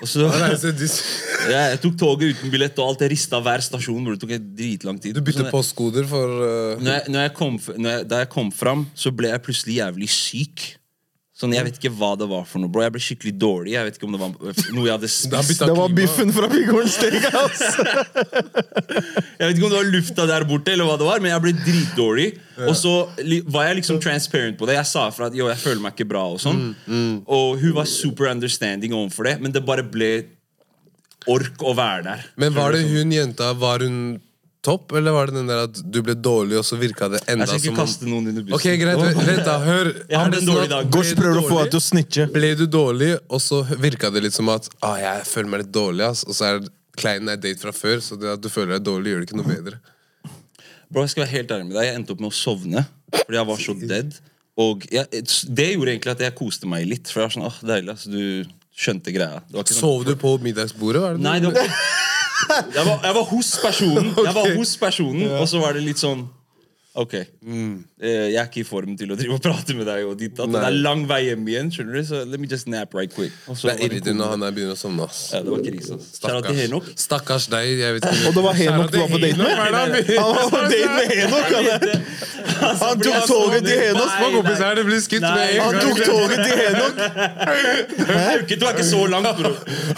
Og 0.00 0.08
så, 0.08 0.26
ja, 1.52 1.64
jeg 1.72 1.80
tok 1.82 1.96
toget 2.00 2.32
uten 2.32 2.52
billett, 2.52 2.78
og 2.80 2.92
alt 2.92 3.04
jeg 3.04 3.12
rista 3.12 3.40
hver 3.44 3.64
stasjon. 3.64 4.00
Hvor 4.06 4.16
det 4.16 4.22
tok 4.22 4.36
dritlang 4.56 5.00
tid 5.02 5.16
Du 5.16 5.24
bytter 5.24 5.50
postkoder 5.52 6.08
for 6.08 6.38
uh, 6.40 6.80
når 6.80 6.96
jeg, 6.96 7.12
når 7.12 7.26
jeg 7.26 7.34
kom, 7.36 7.58
når 7.76 7.90
jeg, 7.96 8.06
da 8.08 8.22
jeg 8.24 8.30
kom 8.32 8.52
fram, 8.54 8.86
så 8.94 9.12
ble 9.12 9.34
jeg 9.34 9.44
plutselig 9.44 9.80
jævlig 9.82 10.08
syk. 10.12 10.64
Sånn, 11.42 11.54
Jeg 11.56 11.66
vet 11.66 11.78
ikke 11.80 11.90
hva 11.98 12.12
det 12.14 12.28
var 12.30 12.44
for 12.46 12.62
noe, 12.62 12.70
bro. 12.70 12.84
Jeg 12.84 12.92
ble 12.94 13.00
skikkelig 13.02 13.32
dårlig. 13.42 13.72
Jeg 13.74 13.86
vet 13.88 13.96
ikke 13.98 14.06
om 14.06 14.12
det 14.14 14.20
var 14.20 14.34
noe 14.76 14.84
jeg 14.86 14.92
hadde 14.94 15.08
spist. 15.16 15.62
Det 15.66 15.74
var 15.74 15.94
biffen 15.96 16.30
fra 16.36 16.46
Big 16.52 16.68
Horn 16.70 16.90
Steakhouse. 16.92 17.70
Jeg 19.42 19.48
vet 19.48 19.56
ikke 19.56 19.66
om 19.66 19.72
det 19.72 19.78
var 19.80 19.88
lufta 19.90 20.26
der 20.30 20.44
borte, 20.46 20.70
eller 20.76 20.86
hva 20.86 20.94
det 21.00 21.06
var, 21.08 21.22
men 21.24 21.32
jeg 21.32 21.42
ble 21.42 21.52
dritdårlig. 21.64 22.26
Og 22.68 22.76
så 22.78 22.92
var 23.50 23.66
jeg 23.66 23.78
liksom 23.80 23.98
transparent 24.04 24.58
på 24.60 24.68
det. 24.68 24.76
Jeg 24.76 24.86
sa 24.86 25.08
fra 25.14 25.26
at 25.30 25.34
jo, 25.34 25.48
jeg 25.50 25.58
føler 25.58 25.82
meg 25.82 25.96
ikke 25.96 26.06
bra. 26.12 26.22
Og 26.30 26.38
sånn 26.42 26.60
Og 27.26 27.58
hun 27.58 27.74
var 27.74 27.88
super 27.90 28.30
understanding 28.30 28.94
overfor 28.94 29.26
det, 29.26 29.34
men 29.42 29.54
det 29.54 29.64
bare 29.66 29.82
ble 29.82 30.12
ork 31.32 31.62
å 31.66 31.74
være 31.78 32.04
der. 32.06 32.22
Men 32.38 32.54
var 32.54 32.74
det 32.76 32.84
hun 32.86 33.12
jenta 33.14 33.52
Var 33.58 33.84
hun 33.86 33.98
topp, 34.62 34.92
eller 34.98 35.14
var 35.14 35.30
det 35.30 35.40
den 35.40 35.48
der 35.50 35.64
at 35.66 35.78
du 35.82 35.98
ble 36.06 36.14
dårlig, 36.14 36.58
og 36.60 36.66
så 36.66 36.78
virka 36.78 37.08
det 37.10 37.22
enda 37.26 37.48
Jeg 37.48 37.50
skal 37.50 37.62
som 37.62 37.72
ikke 37.72 37.80
kaste 37.82 38.10
noen 38.10 38.28
under 38.30 38.44
bussen. 38.46 38.58
Ok, 38.58 38.66
greit, 38.78 39.00
vent, 39.18 39.42
da, 39.46 39.56
hør. 39.64 39.90
Jeg 40.12 40.18
Er 40.18 40.36
en 40.38 40.46
dårlig 40.46 40.68
dag. 40.70 40.92
Gosh 40.94 41.14
du 41.16 41.22
prøver 41.22 41.40
å 41.40 41.46
få 41.48 41.58
deg 41.62 41.72
til 41.74 41.80
å 41.80 41.84
snitche. 41.86 42.28
Ble 42.34 42.52
du 42.60 42.64
dårlig, 42.70 43.10
og 43.26 43.42
så 43.42 43.62
virka 43.82 44.12
det 44.14 44.22
litt 44.28 44.36
som 44.36 44.52
at 44.54 44.68
ah, 44.86 44.98
jeg 45.02 45.26
føler 45.28 45.50
meg 45.50 45.64
litt 45.64 45.74
dårlig, 45.74 46.06
ass. 46.06 46.22
Og 46.28 46.38
så 46.38 46.48
er 46.50 46.62
kleinen 46.98 47.32
er 47.32 47.40
date 47.42 47.58
fra 47.62 47.74
før, 47.74 48.02
så 48.04 48.18
det 48.20 48.30
at 48.36 48.42
du 48.42 48.50
føler 48.52 48.76
deg 48.76 48.86
dårlig, 48.86 49.14
gjør 49.14 49.24
det 49.24 49.30
ikke 49.30 49.40
noe 49.40 49.50
bedre. 49.50 49.80
Bro, 50.92 51.06
jeg 51.06 51.14
skal 51.14 51.24
være 51.24 51.32
helt 51.32 51.52
ærlig 51.56 51.66
med 51.70 51.76
deg 51.78 51.86
Jeg 51.88 51.96
endte 51.96 52.12
opp 52.12 52.20
med 52.20 52.28
å 52.28 52.36
sovne 52.36 52.82
fordi 53.12 53.38
jeg 53.38 53.48
var 53.48 53.60
så 53.60 53.74
dead. 53.80 54.16
Og 54.62 54.84
jeg, 54.92 55.22
det 55.48 55.68
gjorde 55.72 55.94
egentlig 55.94 56.12
at 56.12 56.22
jeg 56.26 56.34
koste 56.36 56.68
meg 56.68 56.84
litt. 56.88 57.10
For 57.10 57.22
jeg 57.22 57.28
var 57.28 57.34
sånn, 57.34 57.46
åh, 57.48 57.58
deilig, 57.64 57.94
altså, 57.96 58.12
Du 58.12 58.82
skjønte 58.82 59.12
greia. 59.12 59.42
Sånn, 59.52 59.74
Sov 59.76 60.06
du 60.08 60.14
på 60.20 60.36
middagsbordet? 60.44 61.02
Var 61.02 61.18
det 61.18 61.24
Nei, 61.24 61.38
det 61.44 61.52
var 61.52 61.72
jeg 62.50 62.84
var, 62.86 63.00
jeg 63.04 63.14
var 63.14 63.26
hos 63.32 63.50
personen, 63.62 64.12
jeg 64.24 64.34
var 64.34 64.54
hos 64.56 64.76
personen 64.80 65.34
og 65.38 65.48
så 65.48 65.60
var 65.62 65.76
det 65.78 65.84
litt 65.86 66.00
sånn 66.02 66.26
Ok. 66.94 67.14
Eh, 67.14 67.24
Jeg 68.02 68.36
er 68.36 68.48
ikke 68.50 68.60
i 68.60 68.64
form 68.68 68.96
til 69.00 69.08
å 69.14 69.16
drive 69.16 69.32
og 69.38 69.40
prate 69.40 69.72
med 69.78 69.86
deg. 69.88 70.02
Og 70.04 70.16
ditt, 70.20 70.36
at 70.36 70.50
det 70.52 70.60
er 70.60 70.74
lang 70.76 71.06
vei 71.08 71.22
hjem 71.30 71.46
igjen. 71.48 71.70
skjønner 71.72 71.94
du? 71.96 72.02
Så 72.04 72.18
let 72.28 72.38
me 72.42 72.46
just 72.50 72.68
nap 72.68 72.92
right 72.92 73.08
quick. 73.14 73.32
Det 73.46 73.54
er 73.54 73.62
var 73.64 73.78
det 73.78 73.86
irriterende 73.86 74.20
når 74.20 74.28
han 74.34 74.42
er 74.44 74.50
begynner 74.58 74.76
å 74.76 74.80
sovne. 74.80 75.06
ass. 75.08 75.22
Ja, 75.32 75.40
det 75.46 75.50
var 75.54 75.62
krise. 75.64 75.96
ass. 75.96 76.20
Henok. 76.58 76.84
Stakkars 77.00 77.46
deg. 77.48 77.78
jeg 77.80 77.96
vet 77.96 78.04
ikke 78.04 78.28
Og 78.28 78.34
det 78.36 78.42
var 78.44 78.52
Henok 78.60 78.90
du 78.92 78.98
var 79.00 79.08
på 79.08 79.18
date 79.22 79.36
med? 79.40 79.46
Han 79.56 80.32
var 80.36 80.48
på 80.52 80.60
date 80.68 80.90
med 80.92 81.06
Henok! 81.16 81.48
Han, 82.62 82.76
han 82.76 83.00
tok 83.00 83.26
toget 83.30 83.62
til 83.66 83.78
Henok. 83.80 84.10
Små 84.12 84.26
kompiser 84.36 84.74
det 84.76 84.84
blir 84.90 85.00
skutt 85.06 85.24
med 85.24 85.30
en 85.32 85.56
gang. 85.56 85.64
Han 85.64 85.74
tok 85.80 85.96
toget 86.04 86.38
til 86.44 86.56
Henok. 86.60 86.94
Hauket, 88.12 88.56
du 88.60 88.64
er 88.68 88.72
ikke 88.76 88.86
så 88.90 89.00
langt, 89.10 89.32
bro. 89.40 89.52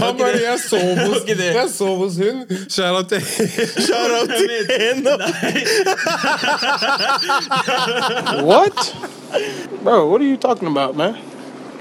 Han 0.05 0.13
bare, 0.21 0.39
jeg 0.45 0.59
sov 0.63 0.95
hos, 1.03 1.27
jeg 1.27 1.69
sov 1.75 1.99
hos 2.05 2.15
hun. 2.23 2.45
Shout 2.69 2.95
out 2.95 3.09
til 3.11 3.23
Shout 3.83 4.11
out 4.21 4.31
til 4.39 4.63
Henok. 4.71 5.21
What? 8.45 8.95
Bro, 9.83 10.11
what 10.11 10.21
are 10.21 10.25
you 10.29 10.37
talking 10.37 10.69
about, 10.69 10.97
man? 10.97 11.17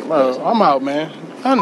Bro, 0.07 0.39
I'm 0.43 0.61
out, 0.61 0.83
man. 0.83 1.11
I'm. 1.43 1.61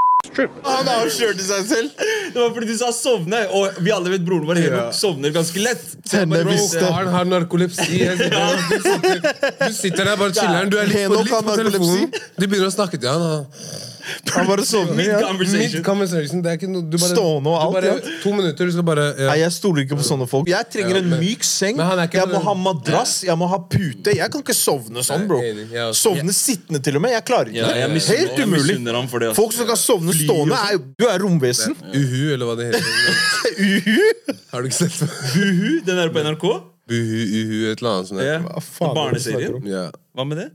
Han 0.64 0.88
avslørte 0.88 1.44
seg 1.44 1.66
selv. 1.68 1.90
Det 2.32 2.40
var 2.40 2.52
fordi 2.56 2.68
du 2.70 2.78
sa 2.80 2.92
sovne, 2.96 3.40
og 3.58 3.80
vi 3.84 3.92
alle 3.92 4.14
vet 4.14 4.24
broren 4.24 4.46
vår 4.48 4.62
Henok 4.64 4.94
sovner 4.96 5.34
ganske 5.36 5.60
lett. 5.64 5.82
Faren 6.08 7.10
har 7.12 7.26
narkolepsi. 7.28 8.00
Du, 8.22 8.78
sitter, 8.86 9.18
du 9.60 9.74
sitter 9.76 10.12
der 10.12 10.20
bare 10.22 10.32
chiller'n. 10.38 10.72
Du 10.72 10.78
er 10.80 10.88
litt 10.88 11.10
på, 11.10 11.20
litt 11.20 11.34
på 11.34 11.42
narkolepsi. 11.50 11.58
telefonen. 11.64 12.14
Du 12.38 12.46
begynner 12.48 12.70
å 12.70 12.76
snakke 12.78 13.02
til 13.02 13.12
han. 13.12 13.91
Han 14.36 14.48
bare 14.50 14.66
sovner. 14.66 15.04
Ja. 15.06 15.20
conversation. 15.28 15.76
Mid 15.78 15.86
conversation, 15.86 16.42
det 16.44 16.52
er 16.52 16.60
ikke 16.60 16.70
noe 16.72 16.86
du 16.88 16.98
bare, 16.98 17.12
Stående 17.14 17.52
og 17.52 17.58
alt, 17.62 17.72
du 17.72 17.78
bare, 17.78 17.92
ja. 17.92 18.16
To 18.24 18.34
minutter, 18.38 18.70
du 18.70 18.76
skal 18.76 18.88
bare 18.88 19.06
ja. 19.10 19.28
Nei, 19.32 19.38
Jeg 19.42 19.56
stoler 19.56 19.86
ikke 19.86 20.00
på 20.00 20.08
sånne 20.08 20.28
folk. 20.32 20.50
Jeg 20.52 20.70
trenger 20.74 21.00
Ja, 21.00 21.04
en 21.04 21.14
myk 21.22 21.46
seng. 21.48 21.82
Jeg 21.82 22.30
må 22.32 22.42
ha 22.46 22.56
madrass, 22.58 23.16
jeg 23.28 23.38
må 23.40 23.50
ha 23.52 23.60
pute. 23.72 24.16
Jeg 24.18 24.34
kan 24.34 24.46
ikke 24.46 24.58
sovne 24.58 25.06
sånn, 25.06 25.28
bro. 25.30 25.42
Sovne 25.98 26.36
sittende, 26.36 26.82
til 26.84 27.00
og 27.00 27.06
med. 27.06 27.16
Jeg 27.18 27.26
klarer 27.28 27.52
ikke 27.54 27.62
jeg 27.62 27.94
det. 27.94 28.04
Helt 28.12 28.44
umulig. 28.46 28.78
det. 29.26 29.34
Folk 29.38 29.56
som 29.56 29.70
kan 29.70 29.80
sovne 29.80 30.16
stående, 30.18 30.58
er 30.58 30.78
jo 30.78 30.84
Du 30.98 31.08
er 31.10 31.22
romvesen. 31.22 31.78
Uhu, 31.92 32.34
eller 32.34 32.50
hva 32.50 32.58
det 32.60 32.72
heter. 32.72 32.84
Uhu. 33.68 34.36
Har 34.52 34.62
du 34.62 34.70
ikke 34.70 34.80
sett 34.84 35.02
Uhu? 35.38 35.82
Den 35.86 36.02
er 36.02 36.12
på 36.14 36.24
NRK? 36.26 36.46
Buhu, 36.92 37.20
uhu, 37.24 37.72
et 37.72 37.80
eller 37.80 37.92
annet 37.94 38.10
sånt. 38.10 38.24
Ja. 38.26 38.40
Er 38.42 38.96
Barneserien? 38.98 39.62
Hva 40.12 40.26
med 40.28 40.42
det? 40.42 40.50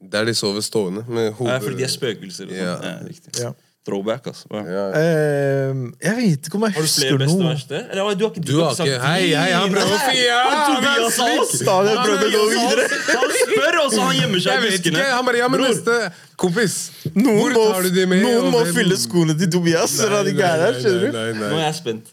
Der 0.00 0.24
de 0.24 0.32
sover 0.34 0.62
stående. 0.64 1.04
Med 1.08 1.34
Ja, 1.40 1.58
fordi 1.60 1.76
de 1.76 1.84
er 1.84 1.92
spøkelser 1.92 2.48
og 2.48 2.54
sånn. 2.54 2.56
Ja. 2.56 2.76
Ja, 2.82 2.94
riktig. 3.04 3.34
Ja. 3.40 3.50
Throwback, 3.84 4.26
altså. 4.28 4.44
Ja. 4.52 4.60
ja. 4.68 4.82
Eh, 4.92 5.74
jeg 6.04 6.16
vet 6.16 6.48
ikke 6.50 6.56
om 6.58 6.64
jeg 6.68 6.74
Har 6.76 6.82
du 6.84 6.88
flere 6.88 7.14
husker 7.16 7.18
beste 7.18 7.32
og 7.32 7.40
noe. 7.40 7.52
verste? 7.54 7.78
Eller, 7.90 8.14
du 8.14 8.24
har 8.26 8.30
ikke, 8.34 8.42
Du 8.44 8.52
har 8.60 8.74
sagt 8.76 8.88
ikke 8.90 9.00
Hei, 9.00 9.22
hei, 9.32 9.52
han 9.56 9.72
prøver 9.72 9.94
å 9.96 10.00
fie! 10.04 10.26
Han 10.30 10.52
Han 10.52 10.60
er 10.60 10.74
Tobias 10.74 11.14
sa 11.16 11.24
slik. 11.24 11.40
oss! 11.40 11.54
Stadig 11.62 11.94
prøvde 11.96 12.26
å 12.28 12.34
gå 12.34 12.42
videre. 12.52 12.84
Han 13.08 13.32
spør, 13.40 13.78
og 13.84 13.88
så 13.94 14.00
han 14.04 14.16
gjemmer 14.20 14.44
seg 14.44 14.52
i 14.52 14.64
vet 14.66 14.76
buskene. 14.76 15.06
Han 15.14 15.24
bare 15.30 15.40
Ja, 15.40 15.48
men 15.48 15.60
Bror, 15.62 15.72
neste 15.72 15.96
kompis. 16.44 16.76
Noen 17.16 17.40
Hvor 17.40 17.56
må, 17.56 17.64
tar 17.72 17.82
du 17.82 17.90
de 17.96 18.06
med? 18.12 18.22
noen 18.22 18.44
og 18.44 18.52
må 18.52 18.60
hvem- 18.66 18.76
fylle 18.82 18.96
skoene 19.00 19.38
til 19.40 19.50
Tobias. 19.56 19.90
så 19.96 20.10
er 20.12 20.24
de 20.28 20.32
gærne 20.36 20.60
her, 20.68 20.74
skjønner 20.84 21.00
du? 21.00 21.10
Nei, 21.16 21.26
nei, 21.40 21.48
Nå 21.48 21.56
er 21.56 21.66
jeg 21.72 21.74
spent. 21.80 22.12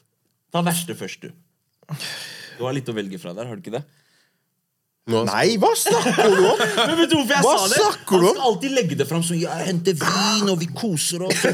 Ta 0.56 0.62
verste 0.64 0.96
først, 0.96 1.20
du. 1.22 1.32
Du 2.58 2.64
har 2.66 2.74
litt 2.80 2.88
å 2.88 2.96
velge 2.96 3.20
fra 3.20 3.34
der, 3.36 3.46
har 3.46 3.56
du 3.56 3.62
ikke 3.62 3.76
det? 3.76 3.84
Nå- 5.08 5.22
Nei, 5.30 5.56
hva 5.62 5.70
snakker 5.80 6.34
du 6.36 6.42
om? 6.50 6.58
Men 6.90 6.98
vet 7.00 7.10
du 7.10 7.16
hvorfor 7.16 7.32
jeg 7.38 7.44
Hva 7.46 7.54
sa 7.58 7.68
det? 7.72 7.78
snakker 7.80 8.12
Han 8.18 8.20
du 8.20 8.28
om? 8.28 8.34
skal 8.36 8.48
alltid 8.50 8.74
legge 8.76 8.98
det 9.00 9.06
fram 9.08 9.22
sånn 9.24 9.40
Ja, 9.40 9.54
jeg 9.62 9.70
henter 9.70 9.96
vin, 10.02 10.50
og 10.52 10.58
vi 10.60 10.68
koser 10.76 11.24
oss. 11.24 11.46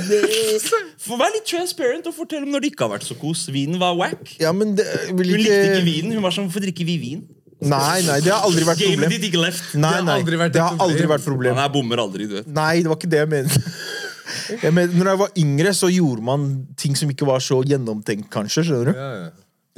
For 1.03 1.19
Vær 1.21 1.31
litt 1.35 1.45
transparent 1.45 2.07
og 2.09 2.15
fortell 2.17 2.47
om 2.47 2.49
når 2.55 2.65
det 2.65 2.71
ikke 2.73 2.87
har 2.87 2.93
vært 2.95 3.05
så 3.05 3.17
kos. 3.21 3.45
Vinen 3.53 3.77
var 3.81 3.93
wack. 3.99 4.33
Ja, 4.41 4.51
men 4.57 4.73
det 4.79 4.87
vil 5.11 5.35
Hun 5.35 5.43
likte 5.43 5.59
ikke 5.69 5.85
vinen. 5.85 6.15
Hun 6.17 6.25
var 6.25 6.33
sånn 6.33 6.49
Hvorfor 6.49 6.65
drikker 6.65 6.87
vi 6.89 6.97
vin? 7.03 7.23
Nei, 7.63 8.01
nei, 8.03 8.17
det 8.19 8.31
har 8.33 8.41
aldri 8.43 8.65
vært 8.67 8.81
Gamet 8.81 8.97
problem. 8.97 9.11
ditt 9.13 9.25
ikke 9.29 9.39
left. 9.39 9.67
Nei, 9.79 9.93
nei, 10.03 10.17
aldri 10.19 10.35
vært 10.41 10.51
det 10.51 10.59
et 10.59 10.65
har 10.65 10.81
aldri 10.83 10.97
problem. 11.05 11.11
vært 11.13 11.23
problem. 11.29 11.53
Han 11.55 11.61
her 11.63 11.69
bommer 11.77 12.01
aldri, 12.03 12.25
du 12.27 12.33
vet. 12.41 12.49
Nei, 12.57 12.73
det 12.83 12.89
var 12.91 12.97
ikke 12.99 13.11
det 13.13 13.21
jeg 13.21 13.29
mente. 13.37 13.61
Jeg 14.63 14.73
mener, 14.73 14.91
når 14.97 15.07
jeg 15.11 15.19
var 15.19 15.31
yngre, 15.39 15.71
så 15.77 15.87
gjorde 15.93 16.23
man 16.25 16.43
ting 16.79 16.95
som 16.97 17.09
ikke 17.11 17.25
var 17.27 17.39
så 17.43 17.59
gjennomtenkt, 17.69 18.27
kanskje. 18.33 18.63
skjønner 18.67 18.89
du? 18.89 18.97
Ja, 18.97 19.09
ja. 19.21 19.29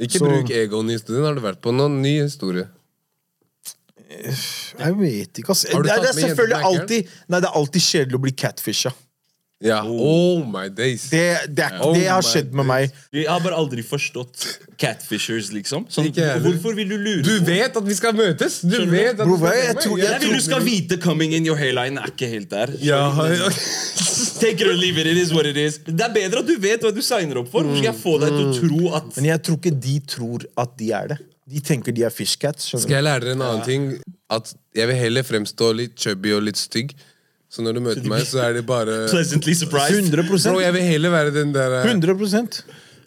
Ikke 0.06 0.18
Så- 0.18 0.26
bruk 0.26 0.50
egoen 0.50 0.90
i 0.90 0.96
historien. 0.96 1.26
Har 1.28 1.34
du 1.36 1.42
vært 1.44 1.60
på 1.62 1.74
noen 1.76 2.00
ny 2.02 2.14
historie? 2.24 2.64
Jeg 4.24 4.98
vet 5.00 5.38
ikke, 5.42 5.50
ass. 5.50 5.66
Har 5.72 5.82
du 5.82 5.88
Det, 5.88 5.96
er- 5.96 6.02
det 6.02 6.12
er 6.12 6.20
selvfølgelig 6.28 6.62
alltid 6.70 7.08
Nei, 7.28 7.40
det 7.40 7.48
er 7.50 7.58
alltid 7.62 7.82
kjedelig 7.82 8.14
å 8.14 8.22
bli 8.28 8.32
catfisha. 8.32 8.92
Ja. 9.64 9.78
Oh 9.88 10.42
my 10.44 10.68
days. 10.68 11.06
Det, 11.08 11.22
det, 11.48 11.64
er, 11.64 11.78
Oh 11.80 11.94
det 11.96 12.02
har 12.12 12.20
skjedd 12.20 12.50
med 12.52 12.66
meg. 12.68 12.90
Jeg 13.16 13.24
har 13.26 13.40
bare 13.40 13.56
aldri 13.56 13.80
forstått 13.82 14.42
catfishers, 14.76 15.48
liksom. 15.54 15.86
Sånn, 15.88 16.10
hvorfor 16.44 16.74
vil 16.76 16.90
du 16.92 16.98
lure 17.00 17.22
Du 17.24 17.40
vet 17.40 17.72
at 17.80 17.86
vi 17.88 17.94
skal 17.96 18.12
møtes! 18.12 18.58
Du 18.60 18.74
Skjønner 18.76 18.92
vet 18.92 19.14
at 19.14 19.24
Bro, 19.24 19.38
vi 19.38 19.46
skal 19.46 19.48
hva? 19.48 19.62
Jeg 19.64 19.76
tror- 19.80 19.98
Jeg 20.02 20.20
vil 20.20 20.34
du 20.36 20.40
skal 20.44 20.60
vite 20.66 20.98
'coming 21.00 21.32
in 21.32 21.46
your 21.46 21.56
hairline' 21.56 21.96
er 21.96 22.12
ikke 22.12 22.28
helt 22.28 22.50
der. 22.50 22.74
Ja, 22.84 23.08
ja. 23.32 23.48
Take 24.44 24.60
it 24.60 24.66
or 24.68 24.74
leave 24.76 24.98
it, 25.00 25.06
it 25.06 25.16
is 25.16 25.32
what 25.32 25.46
it 25.46 25.56
is. 25.56 25.78
Det 25.78 26.00
er 26.04 26.12
bedre 26.12 26.38
at 26.44 26.46
du 26.46 26.58
vet 26.60 26.82
hva 26.84 26.92
du 26.94 27.00
signer 27.00 27.38
opp 27.40 27.48
for. 27.50 27.62
Skal 27.64 27.88
jeg 27.94 27.94
få 28.02 28.18
deg 28.20 28.28
til 28.36 28.44
å 28.44 28.52
tro 28.60 28.94
at 29.00 29.16
Men 29.16 29.24
jeg 29.32 29.42
tror 29.42 29.56
ikke 29.56 29.80
de 29.80 30.00
tror 30.00 30.44
at 30.58 30.76
de 30.76 30.92
er 30.92 31.08
det. 31.14 31.18
De 31.46 31.60
tenker 31.62 31.94
de 31.94 32.02
er 32.06 32.10
fishcats. 32.14 32.72
Skal 32.72 32.80
skjønner 32.80 32.88
du? 32.90 32.94
jeg 32.96 33.06
lære 33.06 33.24
dere 33.24 33.36
en 33.36 33.44
annen 33.46 33.66
ting? 33.66 33.84
At 34.34 34.50
jeg 34.74 34.88
vil 34.90 34.98
heller 34.98 35.26
fremstå 35.26 35.68
litt 35.78 35.94
chubby 36.00 36.32
og 36.34 36.42
litt 36.48 36.58
stygg. 36.58 36.96
Så 37.48 37.62
når 37.62 37.76
du 37.78 37.84
møter 37.84 38.08
meg, 38.10 38.24
så 38.26 38.42
er 38.42 38.56
det 38.58 38.64
bare 38.66 39.04
pleasantly 39.12 39.54
surprised? 39.54 40.10
100 40.10 40.26
Bro, 40.26 40.58
jeg 40.64 40.74
vil 40.74 40.88
heller 40.88 41.14
være 41.14 41.34
den 41.36 41.54
der 41.54 41.78
100 41.84 42.16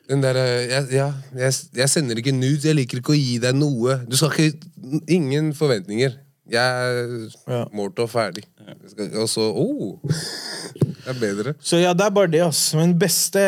Den 0.10 0.24
der, 0.24 0.40
jeg, 0.40 0.88
ja, 0.96 1.10
jeg, 1.38 1.54
jeg 1.76 1.90
sender 1.92 2.18
ikke 2.18 2.32
nudes, 2.34 2.66
jeg 2.66 2.80
liker 2.80 2.98
ikke 3.04 3.14
å 3.14 3.20
gi 3.20 3.38
deg 3.44 3.60
noe. 3.60 4.00
Du 4.10 4.18
skal 4.18 4.34
ikke 4.34 4.68
Ingen 5.12 5.52
forventninger. 5.54 6.16
Jeg 6.50 6.66
er 6.66 7.30
Ja. 7.46 7.66
målt 7.74 8.00
og 8.00 8.10
ferdig. 8.10 8.44
Og 9.14 9.28
så 9.30 9.44
oh, 9.54 10.00
Det 10.82 11.14
er 11.14 11.20
bedre. 11.20 11.54
Så 11.62 11.78
ja, 11.78 11.94
det 11.94 12.08
er 12.08 12.10
bare 12.10 12.32
det, 12.32 12.42
ass. 12.42 12.74
Men 12.74 12.96
beste 12.98 13.44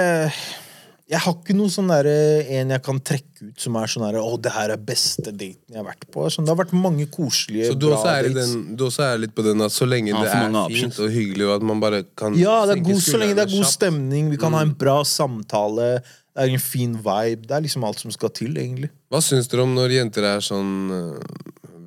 Jeg 1.11 1.19
har 1.25 1.33
ikke 1.35 1.53
noe 1.57 1.67
sånn 1.73 1.89
der, 1.91 2.07
en 2.55 2.69
jeg 2.71 2.81
kan 2.85 2.99
trekke 3.03 3.49
ut 3.49 3.59
som 3.59 3.75
er 3.75 3.89
sånn 3.91 4.05
derre 4.05 4.21
Å, 4.23 4.35
det 4.39 4.53
her 4.55 4.71
er 4.71 4.79
beste 4.87 5.27
daten 5.33 5.73
jeg 5.73 5.75
har 5.75 5.83
vært 5.89 6.05
på. 6.13 6.23
Sånn, 6.31 6.45
det 6.47 6.53
har 6.53 6.59
vært 6.61 6.71
mange 6.77 7.03
koselige, 7.11 7.67
Så 7.67 7.75
du 7.75 7.87
bra 7.89 7.97
også, 7.97 8.13
er 8.13 8.29
i 8.29 8.31
dates. 8.31 8.53
den, 8.53 8.77
du 8.79 8.85
også 8.87 9.03
er 9.09 9.19
litt 9.25 9.33
på 9.35 9.43
den 9.43 9.65
at 9.65 9.75
så 9.75 9.87
lenge 9.89 10.13
Ja, 10.13 10.21
det 10.21 10.29
for 10.31 10.45
er 10.45 10.53
mange 10.55 10.77
fint 10.79 10.99
og 11.03 11.11
hyggelig, 11.11 11.47
og 11.49 11.53
at 11.57 11.65
man 11.73 11.83
bare 11.83 11.99
kan 12.15 12.37
Ja, 12.39 12.61
det 12.69 12.77
er 12.77 12.79
senke 12.79 12.93
god, 12.93 13.01
så 13.03 13.19
lenge 13.19 13.35
det 13.35 13.43
er 13.43 13.51
skuldrene 13.51 13.57
god 13.57 13.67
kjapt. 13.67 13.75
stemning, 13.75 14.29
vi 14.31 14.39
kan 14.45 14.55
ha 14.55 14.61
en 14.63 14.71
bra 14.85 14.95
samtale, 15.03 15.89
det 16.31 16.45
er 16.45 16.53
en 16.55 16.63
fin 16.63 16.93
vibe. 17.03 17.43
Det 17.49 17.57
er 17.57 17.65
liksom 17.67 17.83
alt 17.89 17.99
som 18.05 18.15
skal 18.15 18.31
til, 18.39 18.55
egentlig. 18.55 18.87
Hva 19.11 19.19
syns 19.25 19.51
dere 19.51 19.65
om 19.67 19.75
når 19.75 19.97
jenter 19.97 20.29
er 20.31 20.39
sånn 20.47 20.71
øh, 20.95 21.19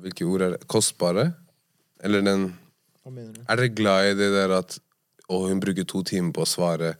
Hvilke 0.05 0.27
ord 0.29 0.43
er 0.45 0.53
det? 0.53 0.67
Kostbare? 0.69 1.31
Eller 2.05 2.21
den 2.21 2.51
Hva 3.01 3.09
mener 3.09 3.33
du? 3.33 3.41
Er 3.49 3.57
dere 3.57 3.73
glad 3.73 4.11
i 4.11 4.13
det 4.21 4.29
der 4.37 4.53
at 4.59 4.77
Å, 5.25 5.39
hun 5.49 5.57
bruker 5.63 5.87
to 5.89 6.03
timer 6.05 6.29
på 6.37 6.45
å 6.45 6.49
svare, 6.51 6.91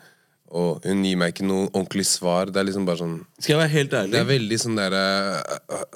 og 0.56 0.86
hun 0.88 1.04
gir 1.04 1.20
meg 1.20 1.34
ikke 1.34 1.48
noe 1.48 1.68
ordentlig 1.74 2.06
svar? 2.08 2.52
Det 2.54 2.62
er 2.62 2.68
liksom 2.70 2.88
bare 2.88 3.02
sånn 3.02 3.16
Skal 3.38 3.56
jeg 3.56 3.62
være 3.62 3.74
helt 3.76 3.96
ærlig? 4.00 4.14
Det 4.16 4.22
er 4.22 4.30
veldig 4.30 4.60
sånn 4.62 4.80
derre 4.80 5.04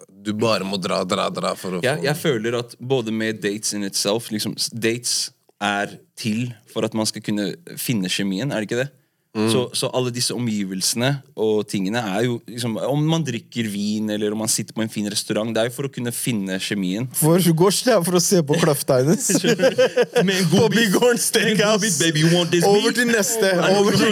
Du 0.09 0.33
bare 0.35 0.67
må 0.67 0.79
dra, 0.81 1.01
dra, 1.07 1.29
dra 1.33 1.53
for 1.59 1.79
å 1.79 1.83
jeg, 1.85 2.01
få 2.01 2.07
jeg 2.09 2.19
føler 2.19 2.59
at 2.59 2.75
både 2.79 3.15
med 3.15 3.41
dates 3.43 3.75
in 3.77 3.87
itself 3.87 4.31
liksom, 4.35 4.57
Dates 4.75 5.31
er 5.63 5.97
til 6.19 6.49
for 6.71 6.87
at 6.87 6.95
man 6.95 7.07
skal 7.09 7.23
kunne 7.23 7.51
finne 7.79 8.11
kjemien, 8.11 8.51
er 8.51 8.61
det 8.61 8.69
ikke 8.69 8.83
det? 8.83 8.89
Så, 9.29 9.59
så 9.77 9.87
alle 9.93 10.09
disse 10.09 10.33
omgivelsene 10.33 11.11
og 11.37 11.59
tingene 11.69 12.01
er 12.01 12.23
jo 12.25 12.39
liksom, 12.49 12.79
Om 12.81 13.03
man 13.11 13.21
drikker 13.21 13.67
vin 13.69 14.09
eller 14.09 14.33
om 14.33 14.39
man 14.41 14.49
sitter 14.49 14.73
på 14.73 14.81
en 14.81 14.89
fin 14.89 15.05
restaurant, 15.05 15.51
det 15.53 15.61
er 15.61 15.69
jo 15.69 15.75
for 15.75 15.85
å 15.85 15.91
kunne 15.93 16.09
finne 16.15 16.57
kjemien. 16.57 17.05
For 17.13 17.37
du 17.37 17.51
går 17.53 17.75
ikke 17.77 17.99
for 18.07 18.17
å 18.17 18.23
se 18.25 18.41
på 18.41 18.57
kløfta 18.63 18.97
hennes. 19.03 19.27
På 19.29 19.53
god 19.53 20.25
Big 20.25 20.49
Horn 20.49 20.65
med 20.65 20.81
en 20.81 20.95
god 20.97 21.21
Steakhouse. 21.21 21.93
baby, 22.01 22.25
you 22.25 22.33
want 22.33 22.49
this 22.49 22.65
Over 22.65 22.89
meat? 22.89 22.97
til 22.97 23.13
neste. 23.13 23.53
Over 23.69 23.99
til, 24.01 24.09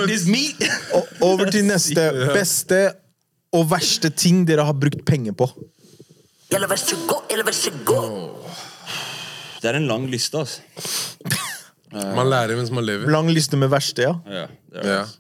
over 1.32 1.52
til 1.58 1.68
neste. 1.72 2.08
Beste 2.38 2.84
og 3.58 3.66
verste 3.74 4.14
ting 4.14 4.46
dere 4.46 4.70
har 4.70 4.78
brukt 4.78 5.02
penger 5.08 5.34
på. 5.34 5.50
Eller 6.54 6.70
vær 6.70 6.80
så 6.80 6.96
god, 7.10 7.26
eller 7.34 7.48
vær 7.48 7.58
så 7.58 7.74
god. 7.90 8.54
Det 9.58 9.74
er 9.74 9.82
en 9.82 9.90
lang 9.90 10.06
liste, 10.14 10.46
altså. 10.46 10.62
Man 11.92 12.28
lærer 12.30 12.58
mens 12.60 12.72
man 12.74 12.86
lever. 12.86 13.08
Lang 13.12 13.30
liste 13.32 13.58
med 13.60 13.70
verste, 13.72 14.04
ja. 14.04 14.14
Ja, 14.28 14.46
det, 14.72 14.82
er, 14.84 14.88
Ja. 14.88 15.00
altså. 15.06 15.20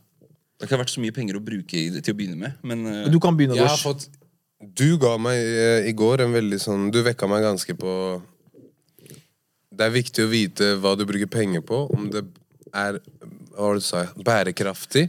det 0.59 0.65
har 0.65 0.67
ikke 0.71 0.79
vært 0.83 0.93
så 0.95 1.03
mye 1.03 1.15
penger 1.15 1.37
å 1.39 1.43
bruke 1.43 1.77
i 1.79 1.89
det, 1.93 2.03
til 2.03 2.15
å 2.15 2.17
begynne 2.17 2.39
med, 2.41 2.57
men 2.63 2.85
eh, 2.91 3.11
Du 3.13 3.19
kan 3.23 3.37
begynne, 3.37 3.55
Jeg 3.55 3.67
har 3.69 3.77
fått 3.77 4.07
Du 4.59 4.97
ga 4.97 5.13
meg 5.21 5.37
eh, 5.37 5.87
i 5.87 5.93
går 5.93 6.25
en 6.25 6.33
veldig 6.33 6.59
sånn 6.59 6.89
Du 6.91 6.99
vekka 7.05 7.29
meg 7.29 7.45
ganske 7.45 7.75
på 7.77 7.93
Det 9.71 9.85
er 9.85 9.93
viktig 9.93 10.25
å 10.25 10.31
vite 10.31 10.73
hva 10.81 10.95
du 10.97 11.05
bruker 11.05 11.29
penger 11.29 11.61
på, 11.61 11.85
om 11.93 12.09
det 12.11 12.25
er 12.73 12.99
hva 13.57 13.63
var 13.71 13.77
det 13.77 13.81
du 13.81 13.85
sa, 13.87 14.03
bærekraftig. 14.21 15.07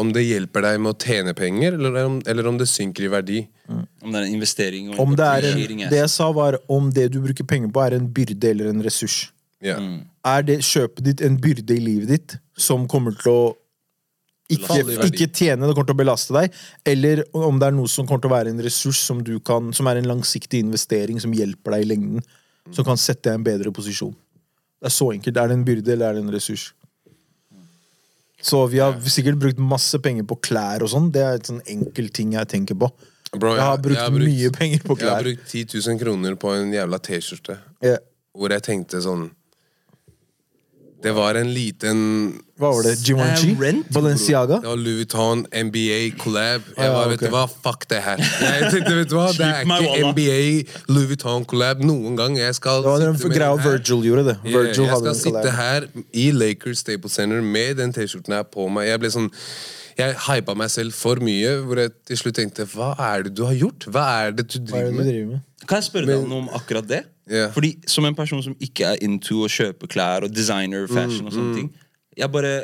Om 0.00 0.08
det 0.14 0.22
hjelper 0.24 0.64
deg 0.64 0.78
med 0.82 0.94
å 0.94 0.98
tjene 0.98 1.34
penger, 1.36 1.76
eller 1.76 2.06
om, 2.08 2.16
eller 2.26 2.46
om 2.48 2.56
det 2.58 2.66
synker 2.70 3.04
i 3.06 3.10
verdi. 3.12 3.40
om 3.68 4.10
det 4.10 4.18
er 4.18 4.24
en 4.26 4.34
investering 4.34 4.88
og 4.90 5.00
Om 5.04 5.12
det, 5.18 5.26
er 5.26 5.46
en, 5.50 5.82
det 5.90 6.00
jeg 6.00 6.10
sa, 6.10 6.30
var 6.32 6.58
om 6.66 6.88
det 6.90 7.10
du 7.12 7.20
bruker 7.22 7.44
penger 7.44 7.70
på, 7.70 7.82
er 7.84 7.98
en 7.98 8.08
byrde 8.08 8.50
eller 8.50 8.70
en 8.72 8.82
ressurs. 8.82 9.30
Ja. 9.62 9.78
Er 10.26 10.46
det 10.46 10.60
kjøpet 10.66 11.04
ditt 11.06 11.22
en 11.24 11.38
byrde 11.42 11.76
i 11.76 11.82
livet 11.82 12.10
ditt 12.10 12.38
som 12.58 12.88
kommer 12.90 13.14
til 13.18 13.30
å 13.32 13.42
ikke, 14.52 14.82
ikke 15.06 15.28
tjene, 15.32 15.64
det 15.64 15.72
kommer 15.72 15.88
til 15.88 15.96
å 15.96 16.00
belaste 16.02 16.34
deg? 16.36 16.56
Eller 16.88 17.22
om 17.36 17.60
det 17.60 17.70
er 17.70 17.76
noe 17.76 17.88
som 17.88 18.08
kommer 18.08 18.24
til 18.24 18.32
å 18.32 18.34
være 18.34 18.52
en 18.52 18.60
ressurs 18.64 19.00
som, 19.00 19.22
du 19.24 19.38
kan, 19.40 19.70
som 19.72 19.88
er 19.88 20.00
en 20.00 20.10
langsiktig 20.10 20.60
investering 20.60 21.22
som 21.22 21.32
hjelper 21.36 21.76
deg 21.76 21.86
i 21.86 21.88
lengden? 21.94 22.26
Som 22.74 22.86
kan 22.86 23.00
sette 23.00 23.30
deg 23.30 23.38
i 23.38 23.40
en 23.40 23.46
bedre 23.46 23.72
posisjon. 23.74 24.12
Det 24.82 24.90
er 24.90 24.94
så 24.94 25.08
enkelt. 25.14 25.38
Er 25.38 25.50
det 25.50 25.56
en 25.56 25.64
byrde, 25.66 25.94
eller 25.94 26.10
er 26.10 26.18
det 26.18 26.24
en 26.26 26.34
ressurs? 26.34 26.72
Så 28.42 28.64
vi 28.66 28.80
har 28.82 28.96
sikkert 29.06 29.38
brukt 29.38 29.60
masse 29.62 29.98
penger 30.02 30.26
på 30.26 30.36
klær 30.42 30.82
og 30.82 30.90
sånn. 30.90 31.08
Det 31.14 31.22
er 31.22 31.38
et 31.38 31.48
sånn 31.48 31.62
enkel 31.70 32.10
ting 32.14 32.34
jeg 32.34 32.50
tenker 32.50 32.78
på. 32.78 32.90
Bro, 33.32 33.54
jeg 33.56 33.64
har 33.64 33.78
brukt 33.80 34.16
mye 34.18 34.50
penger 34.52 34.82
på 34.84 34.96
klær. 34.98 35.06
Jeg 35.06 35.14
har 35.14 35.28
brukt 35.28 35.54
10 35.54 35.78
000 35.78 36.00
kroner 36.02 36.34
på 36.36 36.50
en 36.52 36.74
jævla 36.74 36.98
T-skjorte. 37.06 37.56
Yeah. 37.84 38.02
Hvor 38.36 38.52
jeg 38.52 38.64
tenkte 38.66 39.00
sånn 39.04 39.30
Det 41.02 41.12
var 41.16 41.34
en 41.34 41.48
liten 41.54 41.98
Hva 42.62 42.70
var 42.76 42.84
det? 42.86 42.92
Givenchy? 43.02 43.50
Eh, 43.58 43.80
Balenciaga? 43.90 44.60
Det 44.62 44.68
var 44.70 44.76
Louis 44.78 45.00
Vuitton, 45.00 45.42
NBA, 45.50 45.98
collab. 46.22 46.62
Jeg 46.76 46.84
Ja, 46.86 46.92
var, 46.94 47.08
vet 47.10 47.20
du 47.24 47.28
hva, 47.32 47.42
fuck 47.64 47.88
det 47.90 47.98
her. 48.04 48.22
Jeg 48.22 48.70
tenkte, 48.70 48.94
vet 49.00 49.10
du 49.10 49.16
hva, 49.18 49.26
Det 49.34 49.48
er 49.48 49.66
ikke 49.66 50.12
NBA, 50.12 50.38
Louis 50.94 51.08
Vuitton 51.10 51.44
collab 51.50 51.82
noen 51.82 52.16
gang. 52.16 52.38
Jeg 52.38 52.54
skal 52.54 52.82
Det 52.84 52.90
var 52.92 52.98
den 53.02 53.16
sitte 53.18 53.28
med 53.28 53.36
greia 53.40 53.56
her. 53.56 53.70
Virgil 53.70 54.06
gjorde, 54.06 54.24
det. 54.30 54.36
Yeah, 54.46 54.70
jeg 54.78 54.98
skal 55.02 55.14
sitte 55.24 55.50
her 55.58 55.88
i 56.12 56.30
Lakers 56.30 56.78
Staples 56.86 57.12
Center 57.18 57.42
med 57.42 57.76
den 57.82 57.92
T-skjorten 57.92 58.38
her 58.38 58.46
på 58.46 58.68
meg. 58.70 58.86
Jeg 58.92 59.02
ble 59.02 59.10
sånn 59.10 59.30
Jeg 59.98 60.16
hypa 60.26 60.54
meg 60.58 60.70
selv 60.72 60.94
for 60.96 61.20
mye, 61.24 61.54
hvor 61.66 61.80
jeg 61.82 61.92
til 62.08 62.20
slutt 62.20 62.38
tenkte 62.38 62.66
Hva 62.72 62.92
er 63.12 63.26
det 63.26 63.34
du 63.36 63.44
har 63.44 63.56
gjort? 63.58 63.86
Hva 63.92 64.04
er 64.24 64.36
det 64.36 64.46
du 64.50 64.58
er 64.60 64.66
driver 64.70 64.90
det 64.90 64.98
du 64.98 65.10
driver 65.10 65.32
med? 65.34 65.42
Kan 65.68 65.78
jeg 65.78 65.88
spørre 65.88 66.08
deg 66.08 66.24
noe 66.28 66.44
om 66.44 66.50
akkurat 66.56 66.88
det? 66.88 67.02
Yeah. 67.30 67.52
Fordi 67.54 67.76
Som 67.86 68.08
en 68.08 68.16
person 68.18 68.42
som 68.42 68.56
ikke 68.62 68.94
er 68.94 69.02
into 69.06 69.44
å 69.44 69.50
kjøpe 69.52 69.86
klær 69.90 70.26
og 70.26 70.34
designer 70.34 70.88
fashion, 70.90 71.28
og 71.28 71.36
sånne 71.36 71.54
ting 71.60 71.68
Jeg 72.18 72.32
bare 72.34 72.54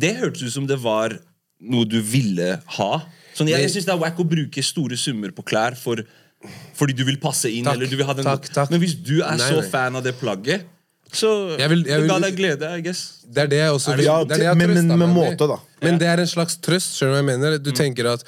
Det 0.00 0.12
hørtes 0.18 0.42
ut 0.42 0.54
som 0.56 0.66
det 0.68 0.78
var 0.82 1.14
noe 1.62 1.86
du 1.88 2.00
ville 2.04 2.48
ha. 2.76 2.90
Sånn, 3.36 3.48
jeg 3.48 3.62
jeg 3.64 3.72
syns 3.72 3.86
det 3.88 3.94
er 3.94 4.00
wack 4.00 4.18
å 4.20 4.26
bruke 4.28 4.62
store 4.64 4.98
summer 5.00 5.32
på 5.32 5.44
klær 5.48 5.76
for, 5.80 6.02
fordi 6.76 6.92
du 6.96 7.00
vil 7.08 7.16
passe 7.20 7.48
inn. 7.48 7.64
Takk, 7.64 7.78
eller 7.78 7.88
du 7.88 7.96
vil 7.96 8.04
ha 8.08 8.14
den 8.18 8.26
takk, 8.28 8.50
takk. 8.52 8.72
Men 8.74 8.82
hvis 8.82 8.92
du 9.00 9.22
er 9.22 9.38
Nei, 9.40 9.48
så 9.48 9.62
nei. 9.62 9.70
fan 9.72 9.96
av 9.96 10.04
det 10.04 10.12
plagget, 10.20 10.66
så 11.12 11.58
Jeg 11.58 11.68
vil- 11.70 11.84
jeg 11.86 12.00
det 12.02 12.08
ga 12.10 12.18
deg 12.20 12.36
glede, 12.36 12.78
I 12.78 12.80
guess. 12.82 13.24
Det 13.30 13.38
er 13.44 13.46
det 13.46 13.58
jeg 13.58 13.70
også 13.70 13.96
vil. 13.96 14.04
Ja, 14.04 14.24
det 14.24 14.32
er 14.32 14.36
det 14.36 14.44
jeg 14.44 14.56
men- 14.56 14.86
men 14.88 14.98
med 14.98 15.08
måte, 15.14 15.48
da. 15.48 15.56
Men 15.82 15.98
det 15.98 16.06
er 16.08 16.20
en 16.20 16.26
slags 16.26 16.56
trøst. 16.58 16.96
Skjønner 16.98 17.12
du 17.12 17.22
hva 17.22 17.22
jeg 17.22 17.38
mener? 17.40 17.58
Mm. 17.58 17.62
Du 17.62 17.70
tenker 17.72 18.12
at 18.12 18.24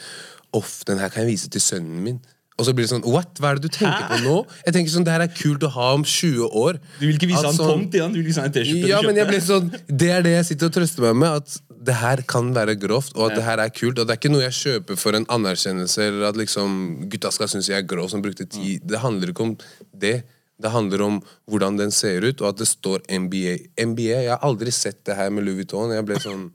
Off, 0.55 0.83
den 0.87 0.99
her 0.99 1.09
kan 1.11 1.25
jeg 1.27 1.33
vise 1.37 1.49
til 1.51 1.61
sønnen 1.61 2.01
min. 2.03 2.21
Og 2.59 2.67
så 2.67 2.73
blir 2.75 2.89
det 2.89 2.91
sånn 2.91 3.05
What? 3.07 3.35
Hva 3.39 3.53
er 3.53 3.59
det 3.61 3.71
du 3.71 3.79
tenker 3.79 4.09
på 4.09 4.19
nå? 4.25 4.47
Jeg 4.67 4.75
tenker 4.75 4.91
sånn, 4.91 5.05
Det 5.05 5.13
her 5.13 5.21
er 5.23 5.29
kult 5.29 5.61
å 5.63 5.71
ha 5.71 5.93
om 5.95 6.03
20 6.03 6.49
år. 6.51 6.79
Du 6.99 7.07
vil 7.07 7.15
ikke 7.19 7.29
vise 7.29 7.39
At 7.39 7.45
han 7.45 7.55
sånn- 7.55 7.69
tomt 7.69 7.93
igjen, 7.95 8.13
du 8.13 8.19
vil 8.23 8.25
vise 8.27 8.37
han 8.41 8.47
en 8.47 8.53
T-skjorte. 8.53 8.89
Ja, 8.89 9.01
men 9.03 9.15
jeg 9.15 9.27
blir 9.29 9.39
ble 9.39 9.47
sånn 9.47 9.71
Det 9.97 10.11
er 10.11 10.23
det 10.23 10.33
jeg 10.33 10.45
sitter 10.47 10.67
og 10.67 10.73
trøster 10.73 11.01
meg 11.03 11.17
med. 11.17 11.37
At 11.37 11.61
det 11.85 11.95
her 11.95 12.17
kan 12.27 12.53
være 12.53 12.75
grovt, 12.77 13.13
og 13.17 13.31
at 13.31 13.37
det 13.37 13.45
her 13.45 13.59
er 13.61 13.69
kult. 13.71 13.99
Og 14.01 14.07
det 14.07 14.11
er 14.11 14.17
ikke 14.19 14.33
noe 14.33 14.43
jeg 14.43 14.53
kjøper 14.83 14.99
for 14.99 15.15
en 15.15 15.25
anerkjennelse, 15.27 15.99
eller 16.09 16.25
at 16.29 16.35
liksom 16.37 17.09
gutta 17.09 17.31
skal 17.33 17.47
synes 17.47 17.69
jeg 17.69 17.79
er 17.79 17.87
grov 17.87 18.11
som 18.11 18.21
brukte 18.23 18.49
tid. 18.49 18.81
Det 18.85 18.99
handler 18.99 19.29
ikke 19.33 19.41
om 19.43 19.57
det. 19.97 20.25
Det 20.59 20.71
handler 20.75 21.03
om 21.07 21.19
hvordan 21.47 21.77
den 21.79 21.93
ser 21.95 22.25
ut, 22.27 22.41
og 22.43 22.49
at 22.51 22.59
det 22.59 22.67
står 22.67 23.05
NBA. 23.07 23.55
NBA, 23.79 24.23
Jeg 24.25 24.31
har 24.33 24.43
aldri 24.43 24.73
sett 24.75 25.05
det 25.07 25.15
her 25.15 25.31
med 25.31 25.47
Louis 25.47 25.61
Vuitton. 25.63 25.95
Jeg 25.95 26.07
ble 26.07 26.19
sånn 26.23 26.49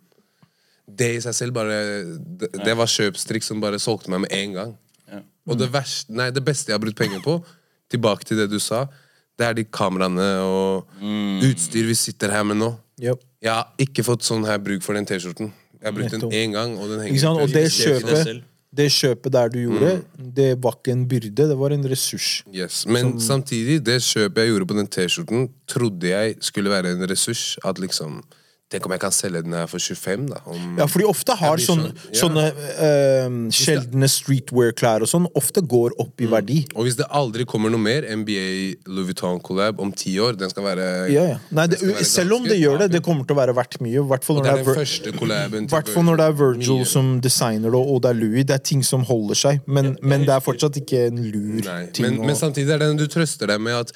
Det 0.86 1.08
i 1.16 1.22
seg 1.24 1.34
selv 1.34 1.56
bare 1.56 1.78
Det, 2.04 2.50
det 2.66 2.74
var 2.76 2.92
kjøpstrikk 2.92 3.46
som 3.48 3.62
bare 3.64 3.80
solgte 3.80 4.12
meg 4.12 4.26
med 4.26 4.36
en 4.36 4.58
gang. 4.58 4.74
Og 5.48 5.58
det 5.60 5.70
verste 5.72 6.12
Nei, 6.16 6.30
det 6.32 6.44
beste 6.44 6.72
jeg 6.72 6.78
har 6.78 6.84
brukt 6.84 7.00
penger 7.00 7.24
på, 7.24 7.38
tilbake 7.92 8.28
til 8.28 8.40
det 8.40 8.50
du 8.52 8.60
sa, 8.64 8.86
det 9.40 9.48
er 9.48 9.56
de 9.58 9.66
kameraene 9.66 10.28
og 10.46 10.92
utstyr 11.44 11.88
vi 11.90 11.96
sitter 11.98 12.32
her 12.32 12.46
med 12.48 12.60
nå. 12.62 12.70
Yep. 13.02 13.24
Jeg 13.44 13.52
har 13.52 13.72
ikke 13.82 14.06
fått 14.08 14.24
sånn 14.24 14.46
her 14.48 14.60
bruk 14.64 14.84
for 14.86 14.96
den 14.96 15.08
T-skjorten. 15.10 15.52
Jeg 15.80 15.88
har 15.90 15.96
brukt 15.98 16.14
den 16.16 16.32
én 16.32 16.54
gang, 16.56 16.78
og 16.80 16.92
den 16.92 17.02
henger 17.04 17.16
Ikke 17.16 17.24
sant? 17.26 17.42
Og 17.44 17.52
det 17.52 17.66
kjøpet. 17.76 18.44
Det 18.78 18.90
kjøpet 18.92 19.32
der 19.34 19.48
du 19.54 19.60
gjorde, 19.60 19.92
Mm. 20.18 20.32
det 20.36 20.64
var 20.64 20.78
ikke 20.80 20.92
en 20.92 21.08
byrde, 21.08 21.50
det 21.50 21.58
var 21.60 21.70
en 21.76 21.84
ressurs. 21.90 22.44
Yes. 22.56 22.86
Men 22.88 23.20
samtidig, 23.22 23.86
det 23.86 24.00
kjøpet 24.02 24.38
jeg 24.42 24.50
gjorde 24.50 24.66
på 24.68 24.78
den 24.80 24.88
T-skjorten, 24.88 25.50
trodde 25.68 26.08
jeg 26.10 26.36
skulle 26.42 26.70
være 26.70 26.92
en 26.92 27.10
ressurs. 27.10 27.58
At 27.66 27.80
liksom 27.80 28.24
Tenk 28.74 28.88
om 28.90 28.94
jeg 28.96 29.02
kan 29.04 29.14
selge 29.14 29.44
den 29.46 29.54
her 29.54 29.68
for 29.70 29.78
25, 29.78 30.28
da. 30.32 30.40
Om, 30.50 30.78
Ja, 30.82 30.88
fordi 30.90 31.06
ofte 31.06 31.36
har 31.38 31.62
sånne, 31.62 31.92
sånn, 31.94 32.10
ja. 32.10 32.20
sånne 32.24 32.46
eh, 32.82 33.36
sjeldne 33.54 34.08
streetwear-klær 34.10 35.06
og 35.06 35.10
sånn, 35.12 35.28
ofte 35.38 35.62
går 35.62 35.94
opp 36.02 36.14
Mm. 36.18 36.26
i 36.26 36.30
verdi. 36.32 36.58
Og 36.76 36.86
hvis 36.88 36.98
det 36.98 37.06
aldri 37.10 37.46
kommer 37.46 37.70
noe 37.74 37.80
mer 37.82 38.02
NBA 38.10 38.76
Louis 38.88 39.08
Vuitton-collab 39.14 39.80
om 39.80 39.92
ti 39.94 40.16
år, 40.20 40.36
den 40.38 40.50
skal 40.50 40.64
være 40.64 40.88
Ja, 41.14 41.24
ja. 41.34 41.38
Nei, 41.52 41.68
det, 41.68 41.78
skal 41.80 41.94
være 41.94 42.06
selv 42.10 42.34
om 42.40 42.44
det 42.50 42.58
gjør 42.60 42.80
det, 42.84 42.92
det 42.98 43.04
kommer 43.06 43.26
til 43.28 43.36
å 43.36 43.40
være 43.40 43.56
verdt 43.56 43.80
mye. 43.82 44.02
I 44.02 44.08
hvert 44.10 44.24
fall 44.24 44.38
når 44.38 44.44
når 46.04 46.18
det 46.18 46.26
er 46.26 46.34
Virgil 46.34 46.78
Mye. 46.82 46.86
som 46.86 47.20
designer 47.22 47.72
det, 47.72 47.80
og 47.94 48.02
det 48.04 48.10
er 48.10 48.14
Louis. 48.20 48.44
Det 48.44 48.56
er 48.58 48.64
ting 48.64 48.84
som 48.84 49.04
holder 49.04 49.36
seg, 49.36 49.62
men, 49.68 49.98
men 50.02 50.22
det 50.26 50.30
er 50.36 50.40
fortsatt 50.44 50.76
ikke 50.82 51.08
en 51.08 51.22
lur 51.32 51.62
Nei, 51.64 51.86
ting. 51.94 52.06
men, 52.06 52.18
å- 52.20 52.26
men 52.26 52.36
samtidig 52.36 52.70
er 52.74 52.78
det 52.80 52.90
den 52.90 52.98
du 52.98 53.08
trøster 53.08 53.48
deg 53.48 53.62
med 53.62 53.74
at 53.74 53.92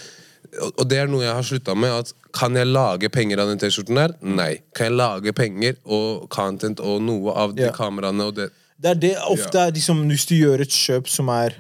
og 0.78 0.84
det 0.90 0.98
er 1.02 1.08
noe 1.12 1.24
jeg 1.26 1.34
har 1.34 1.44
slutta 1.46 1.76
med. 1.76 1.92
at 1.92 2.14
Kan 2.34 2.54
jeg 2.56 2.68
lage 2.68 3.10
penger 3.10 3.40
av 3.40 3.48
den 3.50 3.58
T-skjorten 3.60 3.96
der? 3.96 4.14
Nei. 4.22 4.60
Kan 4.76 4.90
jeg 4.92 4.98
lage 4.98 5.34
penger 5.34 5.76
og 5.86 6.28
content 6.30 6.80
og 6.80 7.02
noe 7.02 7.32
av 7.34 7.56
de 7.56 7.64
Ja. 7.68 7.72
kameraene 7.72 8.28
og 8.28 8.36
det 8.36 8.52
Det 8.80 8.90
er 8.92 8.96
det 8.96 9.16
ofte 9.18 9.58
er 9.58 9.72
liksom, 9.72 10.08
Hvis 10.08 10.26
du 10.28 10.36
gjør 10.36 10.62
et 10.62 10.70
kjøp 10.70 11.08
som 11.08 11.30
er 11.30 11.56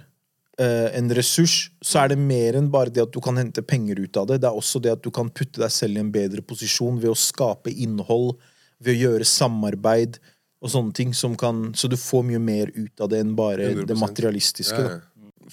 eh, 0.59 0.89
en 0.97 1.09
ressurs, 1.09 1.69
så 1.83 2.03
er 2.03 2.07
det 2.09 2.17
mer 2.17 2.53
enn 2.57 2.69
bare 2.71 2.89
det 2.89 3.03
at 3.03 3.11
du 3.11 3.19
kan 3.21 3.35
hente 3.37 3.61
penger 3.61 3.99
ut 3.99 4.17
av 4.17 4.27
det. 4.27 4.41
Det 4.41 4.47
er 4.49 4.57
også 4.57 4.81
det 4.81 4.91
at 4.91 5.01
du 5.03 5.11
kan 5.11 5.29
putte 5.29 5.59
deg 5.61 5.69
selv 5.69 5.97
i 5.97 5.99
en 5.99 6.11
bedre 6.11 6.41
posisjon 6.41 6.97
ved 6.99 7.11
å 7.11 7.15
skape 7.15 7.69
innhold, 7.69 8.37
ved 8.81 8.95
å 8.95 9.01
gjøre 9.11 9.25
samarbeid 9.25 10.17
og 10.61 10.69
sånne 10.69 10.93
ting. 10.93 11.13
Som 11.13 11.35
kan, 11.35 11.73
så 11.73 11.87
du 11.89 11.95
får 11.95 12.23
mye 12.25 12.39
mer 12.41 12.71
ut 12.75 13.01
av 13.01 13.09
det 13.09 13.19
enn 13.23 13.35
bare 13.35 13.69
100%. 13.69 13.85
det 13.87 13.97
materialistiske. 13.97 14.81
Ja, 14.81 14.87
Da. 14.87 15.01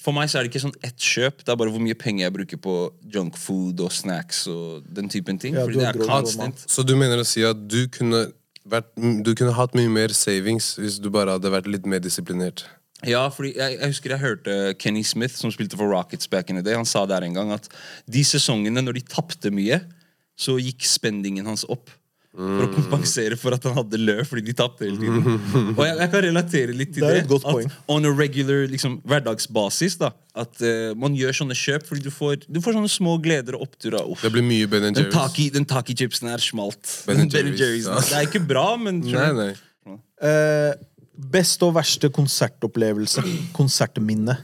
For 0.01 0.15
meg 0.15 0.27
så 0.31 0.39
er 0.39 0.45
det 0.45 0.51
ikke 0.51 0.63
sånn 0.65 0.75
ett 0.83 0.99
kjøp, 0.99 1.43
det 1.45 1.51
er 1.53 1.59
bare 1.59 1.71
hvor 1.71 1.83
mye 1.83 1.97
penger 1.97 2.25
jeg 2.25 2.35
bruker 2.35 2.59
på 2.61 2.75
junk 3.13 3.37
food 3.39 3.79
og 3.85 3.93
snacks 3.95 4.45
og 4.51 4.87
den 4.91 5.07
typen 5.11 5.39
ting. 5.41 5.55
Ja, 5.55 5.63
Fordi 5.67 5.79
det 5.79 5.87
er 5.87 5.99
er 6.01 6.09
constant. 6.09 6.65
Så 6.67 6.83
du 6.83 6.95
mener 6.99 7.21
å 7.21 7.27
si 7.27 7.45
at 7.47 7.61
du 7.71 7.85
kunne, 7.91 8.25
vært, 8.67 8.91
du 8.95 9.31
kunne 9.31 9.55
hatt 9.55 9.77
mye 9.77 9.91
mer 9.91 10.15
savings 10.15 10.73
hvis 10.81 10.99
du 10.99 11.07
bare 11.13 11.37
hadde 11.37 11.53
vært 11.53 11.69
litt 11.71 11.87
mer 11.87 12.03
disiplinert? 12.03 12.65
Ja, 13.05 13.25
fordi 13.31 13.53
jeg, 13.55 13.77
jeg 13.79 13.91
husker 13.91 14.15
jeg 14.15 14.23
hørte 14.23 14.55
Kenny 14.81 15.03
Smith, 15.05 15.35
som 15.37 15.51
spilte 15.53 15.77
for 15.79 15.91
Rockets 15.91 16.27
back 16.31 16.49
in 16.49 16.59
the 16.59 16.63
day. 16.65 16.75
Han 16.75 16.87
sa 16.87 17.05
der 17.07 17.23
en 17.27 17.35
gang 17.35 17.51
at 17.55 17.67
de 18.07 18.23
sesongene 18.25 18.83
når 18.83 18.99
de 18.99 19.05
tapte 19.15 19.51
mye, 19.53 19.81
så 20.35 20.57
gikk 20.59 20.83
spendingen 20.87 21.47
hans 21.47 21.63
opp. 21.71 21.91
For 22.35 22.65
å 22.65 22.69
kompensere 22.75 23.37
for 23.39 23.55
at 23.55 23.63
han 23.63 23.77
hadde 23.77 23.95
løv 24.01 24.25
fordi 24.27 24.41
de 24.49 24.53
tapte 24.59 24.83
hele 24.83 24.97
tiden. 24.99 25.37
Og 25.77 25.79
jeg, 25.85 25.93
jeg 26.01 26.09
kan 26.11 26.23
relatere 26.25 26.73
litt 26.75 26.89
til 26.91 27.05
Det 27.05 27.11
det. 27.13 27.19
er 27.21 27.23
et 27.23 27.29
godt 27.29 27.45
at 27.47 27.53
poeng. 27.55 27.69
on 27.95 28.07
a 28.09 28.11
regular 28.11 28.65
liksom, 28.67 28.97
hverdagsbasis 29.07 29.95
da 30.01 30.09
At 30.35 30.59
uh, 30.59 30.91
man 30.99 31.15
gjør 31.15 31.31
sånne 31.39 31.55
kjøp 31.55 31.85
fordi 31.87 32.03
du 32.03 32.11
får, 32.11 32.43
du 32.51 32.59
får 32.59 32.75
sånne 32.75 32.91
små 32.91 33.13
gleder 33.23 33.55
og 33.55 33.63
oppturer. 33.69 34.03
Uff. 34.11 34.19
Det 34.25 34.33
blir 34.35 34.43
mye 34.43 34.67
Ben 34.67 34.83
Den 34.89 34.97
Jerry's. 34.99 35.13
taki, 35.15 35.45
den 35.55 35.63
taki-chipsen 35.69 36.27
er 36.33 36.43
smalt. 36.43 36.83
Ben 37.07 37.23
Jerry's. 37.31 37.87
ja. 37.87 38.01
Det 38.03 38.19
er 38.19 38.27
ikke 38.27 38.43
bra, 38.51 38.65
men 38.83 38.99
Nei, 39.05 39.31
nei. 39.39 39.49
Eh, 40.25 40.73
beste 41.31 41.63
og 41.69 41.77
verste 41.79 42.09
konsertopplevelse. 42.11 43.23
Konsertminne. 43.55 44.35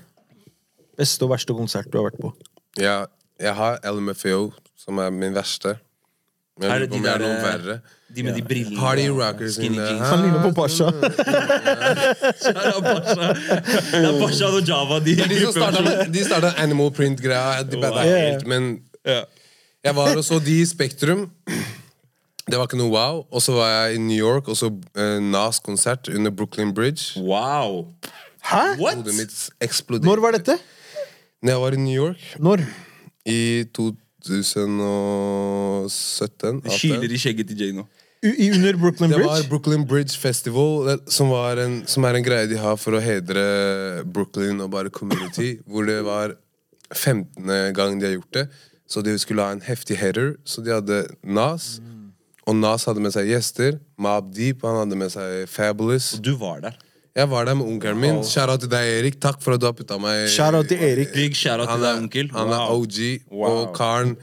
Beste 0.99 1.27
og 1.27 1.31
verste 1.35 1.55
konsert 1.59 1.91
du 1.91 1.99
har 1.99 2.07
vært 2.07 2.19
på. 2.23 2.31
Ja, 2.79 3.01
jeg 3.41 3.55
har 3.57 3.79
LMFAO, 3.83 4.53
som 4.79 4.99
er 5.03 5.11
min 5.11 5.35
verste. 5.35 5.75
Men 6.59 6.69
Er 6.71 6.79
jeg 6.79 6.89
det 6.89 6.89
lurer 6.89 6.91
på 6.91 6.95
de 6.95 6.99
om 6.99 7.05
jeg 7.05 7.13
er 7.13 7.17
der, 7.17 7.27
noe 7.27 7.35
eh, 7.37 7.43
verre. 7.47 7.75
De 8.15 8.23
med 8.23 8.33
de 8.35 8.41
brillene. 8.43 8.77
Party 8.79 9.05
rockers 9.09 9.57
in 9.57 9.63
skinny 9.63 9.77
the 9.77 9.85
jeans. 9.87 10.09
Han 10.09 10.19
ligner 10.25 10.41
på 10.43 10.51
Pasha. 10.51 10.87
Det 10.91 12.65
er 12.67 12.81
Basha. 12.83 13.27
Det 13.91 14.05
er 14.09 14.19
Basha 14.19 14.45
og 14.51 14.67
Java. 14.67 14.99
De, 15.05 15.15
De 15.15 15.39
som 15.45 15.53
starta 15.55 16.05
de 16.11 16.23
starta 16.25 16.51
Animal 16.63 16.91
Print-greia. 16.91 17.63
De 17.63 17.77
Wow. 17.77 17.97
helt, 18.03 18.47
Men 18.47 18.81
jeg 19.83 19.95
var 19.95 20.17
og 20.17 20.23
så 20.27 20.39
de 20.43 20.59
i 20.61 20.65
Spektrum. 20.65 21.29
Det 22.51 22.57
var 22.59 22.67
ikke 22.67 22.77
noe 22.81 22.91
wow. 22.91 23.23
Og 23.31 23.41
så 23.41 23.51
var 23.55 23.69
jeg 23.69 23.95
i 23.95 23.97
New 24.03 24.17
York 24.17 24.47
og 24.51 24.57
så 24.59 24.67
eh, 24.97 25.19
Nas-konsert 25.23 26.09
under 26.13 26.31
Brooklyn 26.31 26.73
Bridge. 26.75 27.15
Wow. 27.21 27.85
Hæ? 28.43 28.75
What? 28.81 28.95
Hodet 28.99 29.15
mitt 29.15 29.49
eksploderte. 29.61 30.05
Når 30.09 30.19
var 30.21 30.31
dette? 30.35 30.57
Når 31.41 31.51
jeg 31.55 31.61
var 31.61 31.71
i 31.71 31.81
New 31.81 31.95
York 32.05 32.35
Når? 32.39 32.59
i 33.25 33.63
2017 34.25 36.61
Det 36.63 36.71
kiler 36.79 37.11
i 37.11 37.19
skjegget 37.19 37.47
til 37.51 37.59
Jay 37.65 37.71
nå. 37.75 37.83
I 38.21 38.51
under 38.53 38.77
Brooklyn 38.77 39.09
Bridge? 39.09 39.23
Det 39.23 39.29
var 39.31 39.47
Brooklyn 39.49 39.85
Bridge 39.89 40.13
Festival, 40.21 40.99
som, 41.09 41.31
var 41.33 41.57
en, 41.57 41.79
som 41.89 42.05
er 42.05 42.13
en 42.19 42.25
greie 42.25 42.45
de 42.51 42.57
har 42.61 42.75
for 42.77 42.93
å 42.93 43.01
hedre 43.01 43.41
Brooklyn 44.05 44.61
og 44.61 44.69
bare 44.75 44.93
community. 44.93 45.55
Hvor 45.69 45.89
det 45.89 46.03
var 46.05 46.35
15. 46.93 47.73
gang 47.73 47.97
de 47.97 48.05
har 48.05 48.13
gjort 48.19 48.33
det. 48.37 48.45
Så 48.85 49.01
de 49.01 49.17
skulle 49.17 49.41
ha 49.41 49.49
en 49.55 49.63
heftig 49.65 49.97
header. 49.97 50.35
Så 50.45 50.61
de 50.61 50.69
hadde 50.75 51.07
Nas. 51.23 51.79
Og 52.45 52.55
Nas 52.59 52.85
hadde 52.85 53.01
med 53.01 53.11
seg 53.15 53.25
gjester. 53.31 53.79
Mob 53.97 54.29
Deep, 54.35 54.61
han 54.67 54.77
hadde 54.83 54.95
med 55.01 55.09
seg 55.13 55.49
Fabulous. 55.49 56.13
Og 56.19 56.23
Du 56.29 56.35
var 56.37 56.61
der. 56.67 56.77
Jeg 57.15 57.27
var 57.29 57.45
der 57.45 57.55
med 57.59 57.67
onkelen 57.67 57.99
min. 57.99 58.21
Shout-out 58.23 58.61
til 58.63 58.69
deg, 58.71 58.85
Erik. 58.99 59.17
Takk 59.19 59.41
for 59.43 59.53
at 59.57 59.59
du 59.59 59.65
har 59.67 59.73
putta 59.75 59.97
meg 59.99 60.29
Shout-out 60.31 60.69
til 60.71 60.79
Erik. 60.79 61.11
Big 61.13 61.35
shout-out 61.35 61.67
til 61.73 61.83
deg, 61.83 61.97
onkel. 62.05 62.29
han 62.31 62.47
er 62.55 62.61
Wow. 62.69 62.85
OG 62.85 62.99
Wow. 63.31 63.49
og 63.67 63.75
Karen. 63.75 64.13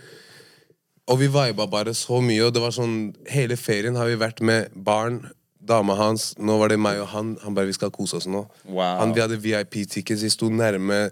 Og 1.09 1.18
vi 1.20 1.27
viba 1.33 1.66
bare 1.66 1.92
så 1.96 2.20
mye, 2.24 2.42
og 2.46 2.55
det 2.55 2.62
var 2.62 2.72
sånn 2.77 3.14
Hele 3.29 3.57
ferien 3.57 3.96
har 3.96 4.07
vi 4.09 4.16
vært 4.20 4.40
med 4.44 4.68
barn, 4.74 5.22
dama 5.68 5.94
hans. 5.96 6.35
Nå 6.38 6.59
var 6.59 6.68
det 6.72 6.79
meg 6.81 7.01
og 7.01 7.09
han. 7.09 7.37
Han 7.44 7.55
bare 7.55 7.66
'Vi 7.66 7.72
skal 7.74 7.90
kose 7.90 8.16
oss 8.16 8.27
nå'. 8.27 8.46
Wow. 8.68 8.98
Han, 9.01 9.14
vi 9.14 9.20
hadde 9.20 9.37
VIP-tickets, 9.37 10.22
vi 10.22 10.29
sto 10.31 10.48
nærme. 10.48 11.11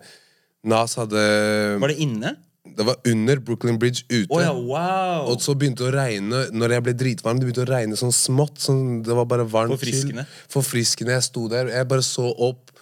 Nas 0.64 0.94
hadde 0.94 1.78
Var 1.80 1.88
det 1.88 1.98
inne? 1.98 2.36
Det 2.76 2.84
var 2.86 2.96
under 3.08 3.40
Brooklyn 3.40 3.78
Bridge 3.80 4.04
ute. 4.10 4.28
Oh, 4.28 4.42
ja, 4.42 4.52
wow. 4.52 5.30
Og 5.32 5.40
så 5.44 5.54
begynte 5.56 5.84
det 5.84 5.90
å 5.90 5.96
regne 5.96 6.42
Når 6.52 6.74
jeg 6.76 6.84
ble 6.86 6.92
dritvarm, 7.00 7.38
det 7.40 7.48
begynte 7.48 7.64
å 7.64 7.70
regne 7.70 7.96
sånn 7.96 8.12
smått. 8.14 8.58
Sånn, 8.60 8.82
det 9.06 9.16
var 9.16 9.28
bare 9.30 9.46
varmt. 9.48 9.76
Forfriskende. 9.78 10.26
chill. 10.26 10.50
Forfriskende. 10.52 11.14
Jeg 11.16 11.26
sto 11.30 11.46
der, 11.52 11.70
og 11.70 11.78
jeg 11.78 11.88
bare 11.94 12.04
så 12.04 12.28
opp. 12.48 12.74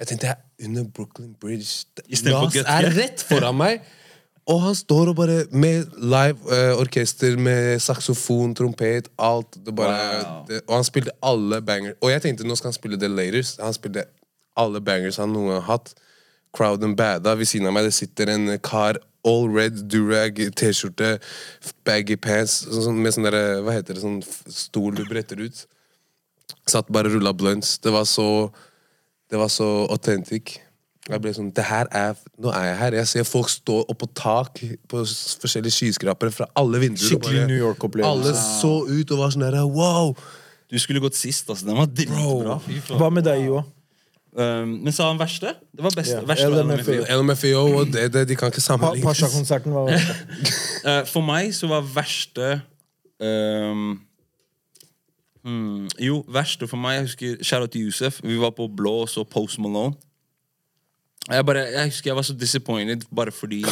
Jeg 0.00 0.10
tenkte 0.12 0.30
jeg 0.30 0.36
er 0.36 0.68
under 0.68 0.84
Brooklyn 0.96 1.32
Bridge. 1.40 1.86
Nas 2.28 2.60
er 2.64 2.90
rett 2.96 3.24
foran 3.28 3.56
meg! 3.60 3.80
Og 4.50 4.58
han 4.64 4.74
står 4.74 5.10
og 5.12 5.16
bare 5.18 5.44
med 5.52 5.92
live 6.00 6.38
uh, 6.48 6.72
orkester 6.80 7.36
med 7.38 7.78
saksofon, 7.84 8.54
trompet, 8.56 9.10
alt. 9.20 9.58
Det 9.66 9.74
bare, 9.76 9.98
Wow. 10.24 10.38
det, 10.48 10.62
og 10.66 10.74
han 10.74 10.86
spilte 10.88 11.12
alle 11.22 11.60
bangers. 11.62 11.94
Og 12.02 12.10
jeg 12.10 12.22
tenkte 12.24 12.48
nå 12.48 12.56
skal 12.58 12.72
han 12.72 12.78
spille 12.78 12.98
The 12.98 13.08
Laters. 13.12 13.56
Han 13.60 13.76
spilte 13.76 14.06
alle 14.58 14.80
bangers 14.80 15.20
han 15.20 15.30
noen 15.32 15.52
gang 15.52 15.60
har 15.60 15.68
hatt. 15.76 15.92
Crowden 16.56 16.96
bada. 16.98 17.34
Ved 17.38 17.46
siden 17.50 17.68
av 17.70 17.74
meg 17.76 17.86
det 17.88 17.94
sitter 17.94 18.32
en 18.34 18.48
kar 18.64 18.98
all 19.26 19.50
red 19.52 19.82
durag, 19.92 20.38
T-skjorte, 20.56 21.18
baggy 21.84 22.16
pants, 22.16 22.62
sånn, 22.64 22.86
sånn, 22.88 23.02
med 23.04 23.12
sånn 23.12 23.26
derre 23.28 23.60
Hva 23.66 23.74
heter 23.76 23.94
det, 23.98 24.02
sånn 24.02 24.22
stol 24.48 24.96
du 24.96 25.04
bretter 25.08 25.42
ut. 25.44 25.66
Satt 26.70 26.88
bare 26.92 27.10
og 27.10 27.18
rulla 27.18 27.32
blunts. 27.36 27.78
Det 27.78 27.92
var 27.94 28.08
så 28.08 28.50
Det 29.30 29.38
var 29.38 29.46
så 29.52 29.86
authentic. 29.94 30.56
Jeg 31.08 31.20
ble 31.22 31.30
sånn, 31.34 31.52
det 31.54 31.62
her 31.64 31.86
er, 31.94 32.16
Nå 32.38 32.50
er 32.50 32.64
jeg 32.70 32.76
her. 32.80 32.96
Jeg 32.98 33.06
ser 33.06 33.24
folk 33.28 33.48
stå 33.48 33.76
oppå 33.92 34.08
tak 34.14 34.58
på 34.90 35.02
forskjellige 35.42 35.72
skyskrapere 35.76 36.32
fra 36.34 36.46
alle 36.58 36.80
vinduer. 36.82 37.12
Skikkelig 37.12 37.38
bare- 37.38 37.46
New 37.46 37.58
York-opplevelse. 37.60 38.10
Alle 38.10 38.34
så 38.34 38.72
ut 38.88 39.10
og 39.12 39.18
var 39.18 39.30
sånn 39.30 39.46
der, 39.46 39.60
wow! 39.66 40.16
Du 40.70 40.78
skulle 40.78 41.00
gått 41.00 41.14
sist, 41.18 41.48
altså. 41.50 41.66
Den 41.66 41.76
var 41.76 41.86
dritbra. 41.86 42.60
Hva 42.98 43.10
med 43.12 43.24
deg, 43.24 43.46
Joa? 43.46 43.64
Um, 44.30 44.76
men 44.84 44.94
sa 44.94 45.08
han 45.08 45.18
verste? 45.18 45.54
Det 45.74 45.82
var 45.82 45.90
best, 45.96 46.12
yeah. 46.12 46.28
verste 46.28 46.50
var 46.50 46.62
LMFAO. 46.62 47.06
LMFAO. 47.22 47.64
Og 47.80 47.86
det, 47.90 48.12
det, 48.14 48.28
de 48.28 48.36
kan 48.38 48.52
ikke 48.52 48.62
Pa 48.62 48.66
sammenlignes. 48.66 49.06
Pasha-konserten 49.06 49.74
var 49.74 49.90
Eh, 50.80 51.02
for 51.04 51.20
meg 51.20 51.50
så 51.52 51.68
var 51.68 51.84
verste 51.84 52.62
um, 53.20 53.98
hmm, 55.44 55.90
Jo, 56.00 56.22
verste 56.32 56.64
for 56.70 56.80
meg 56.80 56.94
Jeg 56.94 57.02
husker 57.02 57.42
til 57.68 57.84
Yousef. 57.84 58.22
Vi 58.24 58.38
var 58.40 58.54
på 58.56 58.68
Blå 58.76 58.94
og 59.02 59.10
så 59.12 59.26
Post 59.28 59.58
Malone. 59.60 59.92
Jeg, 61.30 61.46
bare, 61.46 61.64
jeg 61.70 61.90
husker 61.92 62.10
jeg 62.10 62.16
var 62.18 62.26
så 62.26 62.34
disappointed 62.36 63.04
bare 63.14 63.32
fordi 63.34 63.64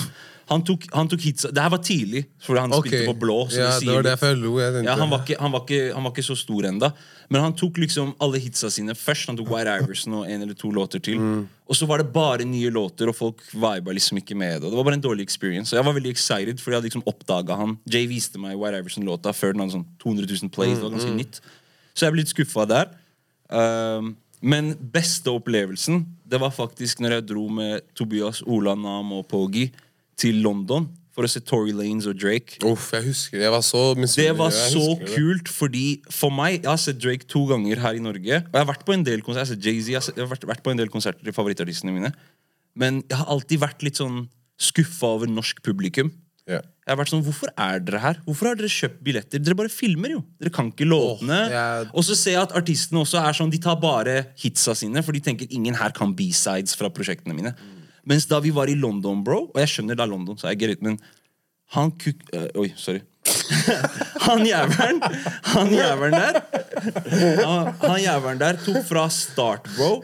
han 0.49 0.63
tok, 0.65 0.87
han 0.95 1.09
tok 1.11 1.21
hits 1.21 1.45
Det 1.53 1.61
her 1.61 1.73
var 1.73 1.81
tidlig, 1.85 2.23
fordi 2.41 2.63
han 2.63 2.73
okay. 2.73 2.89
spilte 2.89 3.11
på 3.11 3.19
Blå. 3.21 3.37
Så 3.53 3.61
Ja, 3.61 3.73
det 3.81 3.97
var 3.99 4.07
derfor 4.07 4.31
jeg 4.31 4.39
lo. 4.41 4.53
Jeg 4.63 4.85
Ja, 4.87 4.95
han, 4.97 5.11
var 5.11 5.21
ikke, 5.25 5.37
han, 5.41 5.53
var 5.53 5.65
ikke, 5.67 5.81
han 5.93 6.07
var 6.07 6.15
ikke 6.15 6.25
så 6.25 6.37
stor 6.39 6.69
enda 6.71 6.91
Men 7.29 7.43
han 7.45 7.57
tok 7.59 7.81
liksom 7.83 8.15
alle 8.25 8.41
hitsa 8.41 8.71
sine 8.73 8.95
først. 8.97 9.29
Han 9.29 9.37
tok 9.37 9.51
White 9.53 9.75
Iverson 9.83 10.15
og 10.21 10.31
en 10.31 10.47
eller 10.47 10.57
to 10.57 10.71
låter 10.73 11.03
til. 11.05 11.21
Og 11.69 11.77
så 11.77 11.87
var 11.87 12.01
det 12.01 12.09
bare 12.15 12.47
nye 12.49 12.71
låter, 12.73 13.11
og 13.13 13.17
folk 13.17 13.43
viba 13.53 13.93
liksom 13.93 14.23
ikke 14.23 14.37
med 14.39 14.63
det. 14.63 14.65
Og 14.65 14.73
det 14.73 14.79
var 14.81 14.89
bare 14.89 14.97
en 14.97 15.05
dårlig 15.05 15.27
experience. 15.29 15.69
Så 15.71 15.77
jeg 15.77 15.85
var 15.85 15.93
veldig 15.99 16.15
excited, 16.17 16.63
fordi 16.63 16.75
jeg 16.75 16.81
hadde 16.81 16.89
liksom 16.89 17.05
oppdaga 17.13 17.59
han. 17.61 17.77
Jay 17.85 18.09
viste 18.09 18.41
meg 18.41 18.57
White 18.57 18.81
Iverson-låta 18.81 19.35
før 19.37 19.53
den 19.53 19.67
hadde 19.67 19.77
sånn 19.77 19.85
200 20.01 20.33
000 20.33 20.55
plays. 20.55 20.79
Det 20.79 20.87
var 20.87 20.97
ganske 20.97 21.13
nytt. 21.19 21.43
Så 21.93 22.07
jeg 22.07 22.15
ble 22.15 22.25
litt 22.25 22.33
skuffa 22.33 22.65
der. 22.71 22.97
Um, 23.53 24.15
men 24.41 24.75
beste 24.95 25.31
opplevelsen 25.33 26.05
Det 26.29 26.39
var 26.41 26.51
faktisk 26.55 27.01
når 27.01 27.17
jeg 27.19 27.27
dro 27.31 27.49
med 27.49 27.83
Tobias, 27.99 28.43
Ola, 28.47 28.75
Nam 28.79 29.13
og 29.17 29.27
Pogi 29.31 29.71
til 30.19 30.43
London 30.45 30.89
for 31.15 31.27
å 31.27 31.31
se 31.31 31.41
Tory 31.43 31.73
Lanes 31.75 32.07
og 32.07 32.15
Drake. 32.21 32.61
Uff, 32.63 32.93
jeg 32.95 33.09
husker 33.09 33.41
Jeg 33.43 33.51
var 33.51 33.63
så. 33.67 33.81
Det 33.99 34.29
var 34.39 34.53
så 34.55 34.85
kult, 35.03 35.49
fordi 35.51 36.01
for 36.15 36.31
meg 36.31 36.61
Jeg 36.61 36.71
har 36.71 36.79
sett 36.79 37.01
Drake 37.03 37.27
to 37.27 37.43
ganger 37.51 37.81
her 37.83 37.99
i 37.99 38.03
Norge. 38.05 38.39
Og 38.45 38.55
jeg 38.55 38.61
har 38.63 38.69
vært 38.71 38.85
på 38.87 38.95
en 38.95 39.03
del 39.03 39.25
konserter 39.27 39.43
Jeg 39.43 39.49
har 39.49 39.55
sett 39.57 39.67
Jay-Z, 39.67 39.89
jeg 39.91 39.99
har 39.99 40.07
sett- 40.07 40.17
jeg 40.21 40.27
har 40.29 40.31
vært, 40.37 40.47
vært 40.47 40.63
på 40.63 40.71
en 40.71 40.77
del 40.79 40.89
konserter 40.89 41.25
til 41.27 41.35
favorittartistene 41.35 41.91
mine. 41.97 42.13
Men 42.79 43.03
jeg 43.09 43.19
har 43.19 43.27
alltid 43.27 43.59
vært 43.59 43.83
litt 43.83 43.99
sånn 43.99 44.29
skuffa 44.59 45.11
over 45.19 45.27
norsk 45.27 45.61
publikum. 45.63 46.13
Ja. 46.49 46.63
Jeg 46.89 46.95
har 46.95 46.97
vært 47.03 47.11
sånn, 47.13 47.23
Hvorfor 47.27 47.51
er 47.61 47.81
dere 47.85 47.99
her? 48.01 48.21
Hvorfor 48.25 48.49
har 48.49 48.57
dere 48.57 48.71
kjøpt 48.73 49.03
billetter? 49.05 49.43
Dere 49.45 49.55
bare 49.59 49.69
filmer 49.69 50.15
jo. 50.15 50.23
Dere 50.41 50.51
kan 50.55 50.71
ikke 50.73 50.87
låtene. 50.89 51.41
jeg- 51.53 51.91
Og 51.93 52.03
så 52.07 52.17
ser 52.17 52.33
jeg 52.39 52.43
at 52.47 52.55
artistene 52.57 53.03
også 53.05 53.21
er 53.21 53.33
sånn 53.37 53.51
De 53.53 53.59
tar 53.59 53.77
bare 53.77 54.29
hitsa 54.41 54.75
sine, 54.75 55.03
for 55.05 55.13
de 55.13 55.21
tenker 55.21 55.47
ingen 55.51 55.75
her 55.75 55.91
kan 55.93 56.15
B-sides 56.15 56.75
fra 56.75 56.89
prosjektene 56.89 57.35
mine. 57.37 57.53
Mens 58.07 58.25
da 58.25 58.41
vi 58.41 58.49
var 58.51 58.67
i 58.73 58.75
London, 58.75 59.23
bro 59.23 59.51
Og 59.53 59.57
jeg 59.61 59.69
skjønner 59.69 59.97
det 59.97 60.01
er 60.01 60.09
London, 60.09 60.37
så 60.41 60.49
jeg 60.49 60.59
get 60.59 60.71
it, 60.71 60.83
men 60.83 60.99
han 61.73 61.91
kuk... 61.91 62.17
eh, 62.33 62.49
oi, 62.57 62.73
sorry. 62.77 63.03
han 64.25 64.41
jævelen 64.47 65.03
Han 65.53 65.69
jævelen 65.69 66.17
der 66.17 66.39
Han, 67.45 67.75
han 67.83 68.01
jævelen 68.01 68.39
der 68.41 68.57
tok 68.65 68.83
fra 68.89 69.09
start, 69.13 69.69
bro. 69.77 70.03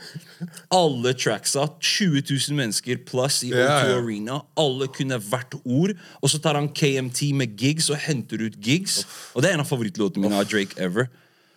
Alle 0.74 1.14
tracksa. 1.18 1.66
20 1.80 2.22
000 2.30 2.58
mennesker 2.58 3.02
pluss 3.08 3.42
i 3.46 3.50
O2 3.52 3.58
Ja, 3.62 3.80
ja. 3.88 3.98
Arena. 3.98 4.40
Alle 4.60 4.88
kunne 4.92 5.18
hvert 5.18 5.58
ord. 5.64 5.94
Og 6.22 6.30
så 6.32 6.40
tar 6.42 6.58
han 6.60 6.70
KMT 6.74 7.32
med 7.38 7.56
gigs 7.60 7.90
og 7.90 8.00
henter 8.04 8.42
ut 8.46 8.56
gigs. 8.64 9.02
Og 9.34 9.42
det 9.44 9.50
er 9.50 9.58
en 9.58 9.64
av 9.64 9.70
favorittlåtene 9.70 10.24
mine 10.26 10.40
av 10.40 10.48
Drake 10.50 10.76
ever. 10.80 11.10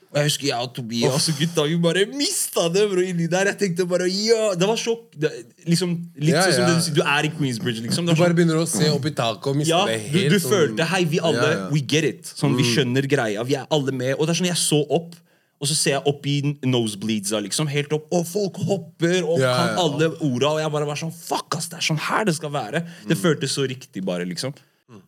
Og 0.08 0.16
jeg 0.22 0.30
husker 0.30 0.48
jeg 0.48 0.64
og 0.64 0.70
Tobias 0.72 1.26
og 1.28 1.36
gutta 1.36 1.64
vi 1.68 1.76
bare 1.84 2.06
mista 2.08 2.70
det 2.72 2.86
bro, 2.88 3.02
inni 3.04 3.26
der. 3.28 3.50
Jeg 3.52 3.58
tenkte 3.60 3.84
bare, 3.92 4.06
ja 4.08 4.54
Det 4.56 4.70
var 4.70 4.80
sjokk. 4.80 5.10
Det, 5.20 5.32
liksom, 5.68 5.98
litt 6.16 6.32
Ja, 6.32 6.46
sånn 6.48 6.56
som 6.56 6.64
ja. 6.64 6.70
det 6.72 6.86
du 6.86 6.96
du 6.96 7.02
er 7.04 7.28
i 7.28 7.32
Queensbridge, 7.36 7.84
liksom. 7.84 8.08
Du 8.08 8.14
bare 8.14 8.30
sånn, 8.30 8.38
begynner 8.40 8.62
å 8.62 8.66
se 8.72 8.88
opp 8.94 9.04
i 9.06 9.12
taket 9.12 9.50
og 9.52 9.58
miste 9.60 9.74
ja, 9.76 9.82
det 9.90 9.98
helt. 10.08 10.32
du 10.32 10.38
du 10.40 10.46
følte 10.48 10.88
Hei, 10.94 11.04
vi 11.12 11.20
alle, 11.20 11.44
Ja, 11.44 11.58
ja. 11.60 11.68
we 11.76 11.84
get 11.84 12.08
it. 12.08 12.32
Sånn, 12.40 12.56
Vi 12.56 12.64
skjønner 12.72 13.04
greia. 13.12 13.44
Vi 13.44 13.60
er 13.60 13.68
alle 13.70 13.92
med. 13.92 14.16
Og 14.16 14.24
det 14.26 14.32
er 14.32 14.40
sånn, 14.40 14.48
jeg 14.48 14.62
så 14.64 14.80
opp. 14.88 15.12
Og 15.58 15.70
så 15.72 15.74
ser 15.74 15.96
jeg 15.96 16.04
opp 16.12 16.28
i 16.30 16.36
nosebleedsa, 16.70 17.40
liksom. 17.42 17.70
Helt 17.72 17.94
opp. 17.96 18.06
Og 18.14 18.26
folk 18.30 18.60
hopper 18.68 19.24
og 19.24 19.40
Ja, 19.42 19.54
kan 19.58 19.72
ja. 19.72 19.82
alle 19.82 20.10
orda. 20.22 20.52
Og 20.54 20.60
jeg 20.62 20.74
bare 20.76 20.90
var 20.90 21.00
sånn 21.00 21.14
Fuck, 21.16 21.58
ass! 21.58 21.70
Det 21.72 21.80
er 21.80 21.88
sånn 21.88 22.02
her 22.08 22.28
det 22.30 22.36
skal 22.38 22.54
være. 22.54 22.84
Det 23.10 23.18
føltes 23.18 23.56
så 23.58 23.66
riktig, 23.70 24.04
bare, 24.06 24.28
liksom. 24.30 24.54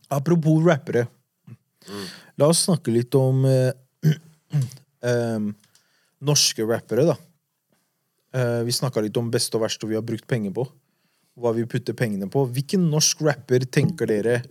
Apropos 0.09 0.63
rappere. 0.65 1.05
La 2.39 2.49
oss 2.49 2.65
snakke 2.65 2.91
litt 2.93 3.13
om 3.17 3.45
uh, 3.45 3.69
em, 5.05 5.51
norske 6.25 6.65
rappere, 6.65 7.05
da. 7.12 7.15
Uh, 8.33 8.62
vi 8.65 8.73
snakka 8.73 9.01
litt 9.05 9.17
om 9.21 9.29
beste 9.33 9.57
og 9.57 9.63
verste 9.65 9.89
vi 9.89 9.97
har 9.97 10.05
brukt 10.05 10.27
penger 10.29 10.53
på. 10.57 10.65
Hva 11.39 11.53
vi 11.55 11.67
putter 11.69 11.95
pengene 11.97 12.27
på. 12.31 12.43
Hvilken 12.49 12.89
norsk 12.91 13.21
rapper 13.25 13.63
tenker 13.69 14.09
dere 14.09 14.41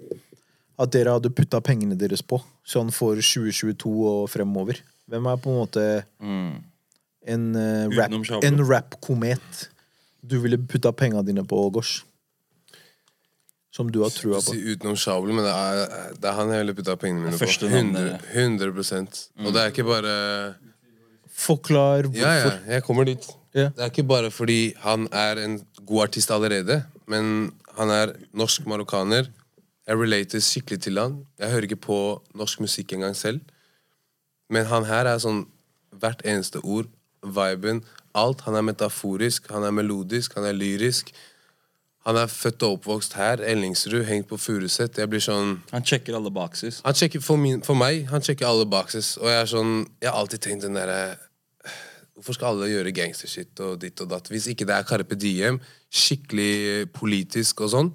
at 0.78 0.94
dere 0.94 1.16
hadde 1.16 1.34
putta 1.34 1.58
pengene 1.64 1.98
deres 1.98 2.22
på 2.22 2.38
sånn 2.66 2.92
for 2.94 3.18
2022 3.18 3.92
og 4.06 4.30
fremover? 4.30 4.78
Hvem 5.08 5.26
er 5.30 5.40
på 5.40 5.52
en 5.52 5.58
måte 5.62 5.84
en 7.28 7.48
uh, 7.56 7.96
rap, 7.96 8.14
en 8.44 8.62
rap-komet 8.68 9.64
du 10.28 10.38
ville 10.42 10.58
putta 10.58 10.92
penga 10.92 11.22
dine 11.24 11.44
på, 11.48 11.60
Gosh? 11.72 12.04
Som 13.72 13.92
du 13.92 14.00
har 14.02 14.10
trua 14.10 14.40
på. 14.42 14.54
Utenom 14.56 14.96
Shabel, 14.98 15.32
men 15.36 15.46
det 15.46 15.54
er, 15.54 15.82
det 16.18 16.28
er 16.28 16.36
han 16.36 16.52
jeg 16.52 16.64
ville 16.64 16.74
putta 16.76 16.96
pengene 17.00 17.28
mine 17.28 17.36
på. 17.36 17.44
første 17.44 17.68
100% 17.70 19.20
Og 19.44 19.52
det 19.54 19.62
er 19.62 19.72
ikke 19.72 19.86
bare 19.86 20.14
Forklar 21.38 22.08
hvorfor. 22.08 22.18
Ja, 22.18 22.32
ja, 22.42 22.54
jeg 22.66 22.82
kommer 22.82 23.06
dit. 23.06 23.28
Yeah. 23.54 23.70
Det 23.76 23.84
er 23.84 23.92
ikke 23.92 24.08
bare 24.08 24.30
fordi 24.34 24.72
han 24.82 25.06
er 25.14 25.38
en 25.44 25.60
god 25.86 26.08
artist 26.08 26.32
allerede, 26.34 26.80
men 27.06 27.52
han 27.78 27.92
er 27.94 28.16
norsk-marokkaner. 28.34 29.28
Jeg 29.86 30.00
relater 30.00 30.42
skikkelig 30.42 30.80
til 30.82 30.98
han. 30.98 31.20
Jeg 31.38 31.52
hører 31.52 31.68
ikke 31.68 31.80
på 31.86 31.98
norsk 32.34 32.60
musikk 32.60 32.92
engang 32.96 33.14
selv. 33.16 33.38
Men 34.48 34.68
han 34.70 34.86
her 34.88 35.08
er 35.10 35.20
sånn 35.22 35.44
hvert 35.98 36.22
eneste 36.28 36.60
ord, 36.64 36.88
viben, 37.22 37.82
alt. 38.16 38.44
Han 38.46 38.56
er 38.58 38.64
metaforisk, 38.66 39.50
han 39.52 39.66
er 39.66 39.74
melodisk, 39.74 40.36
han 40.38 40.46
er 40.48 40.56
lyrisk. 40.56 41.12
Han 42.08 42.16
er 42.16 42.30
født 42.30 42.62
og 42.64 42.78
oppvokst 42.78 43.18
her, 43.18 43.42
Ellingsrud, 43.44 44.04
hengt 44.08 44.28
på 44.30 44.38
Furuset. 44.40 44.96
Jeg 44.96 45.10
blir 45.12 45.20
sånn 45.20 45.58
Han 45.74 45.84
sjekker 45.84 46.16
alle 46.16 46.30
bakses. 46.32 46.80
han 46.84 46.94
sjekker 46.96 47.20
for, 47.20 47.36
min, 47.36 47.60
for 47.66 47.76
meg, 47.76 48.06
han 48.08 48.24
sjekker 48.24 48.48
alle 48.48 48.64
bakses, 48.70 49.16
Og 49.18 49.28
jeg 49.28 49.40
er 49.42 49.50
sånn 49.50 49.72
Jeg 50.00 50.08
har 50.08 50.16
alltid 50.16 50.40
tenkt 50.46 50.64
den 50.64 50.78
derre 50.78 51.18
Hvorfor 52.16 52.34
skal 52.34 52.54
alle 52.54 52.70
gjøre 52.70 52.94
gangstershit 52.96 53.60
og 53.62 53.76
ditt 53.82 54.00
og 54.00 54.08
datt? 54.10 54.30
Hvis 54.32 54.48
ikke 54.50 54.66
det 54.66 54.74
er 54.74 54.86
Carpe 54.88 55.14
Diem, 55.14 55.60
skikkelig 55.94 56.88
politisk 56.90 57.60
og 57.62 57.70
sånn, 57.70 57.90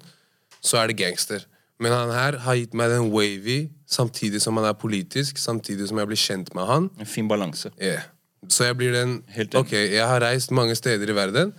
så 0.64 0.78
er 0.80 0.88
det 0.88 0.96
gangster. 0.96 1.44
Men 1.84 1.92
han 1.92 2.12
her 2.14 2.38
har 2.46 2.56
gitt 2.56 2.74
meg 2.78 2.92
den 2.92 3.10
wavy, 3.12 3.58
samtidig 3.90 4.40
som 4.40 4.56
han 4.60 4.70
er 4.70 4.76
politisk, 4.80 5.38
samtidig 5.40 5.90
som 5.90 6.00
jeg 6.00 6.10
blir 6.10 6.20
kjent 6.20 6.52
med 6.56 6.68
han. 6.70 6.88
En 7.02 7.10
fin 7.10 7.28
balanse. 7.28 7.72
Yeah. 7.76 8.06
Så 8.48 8.68
jeg 8.68 8.76
blir 8.80 8.92
den 8.96 9.18
Helt. 9.34 9.54
Ok, 9.56 9.72
jeg 9.72 10.04
har 10.04 10.20
reist 10.24 10.52
mange 10.54 10.76
steder 10.78 11.10
i 11.10 11.16
verden. 11.16 11.52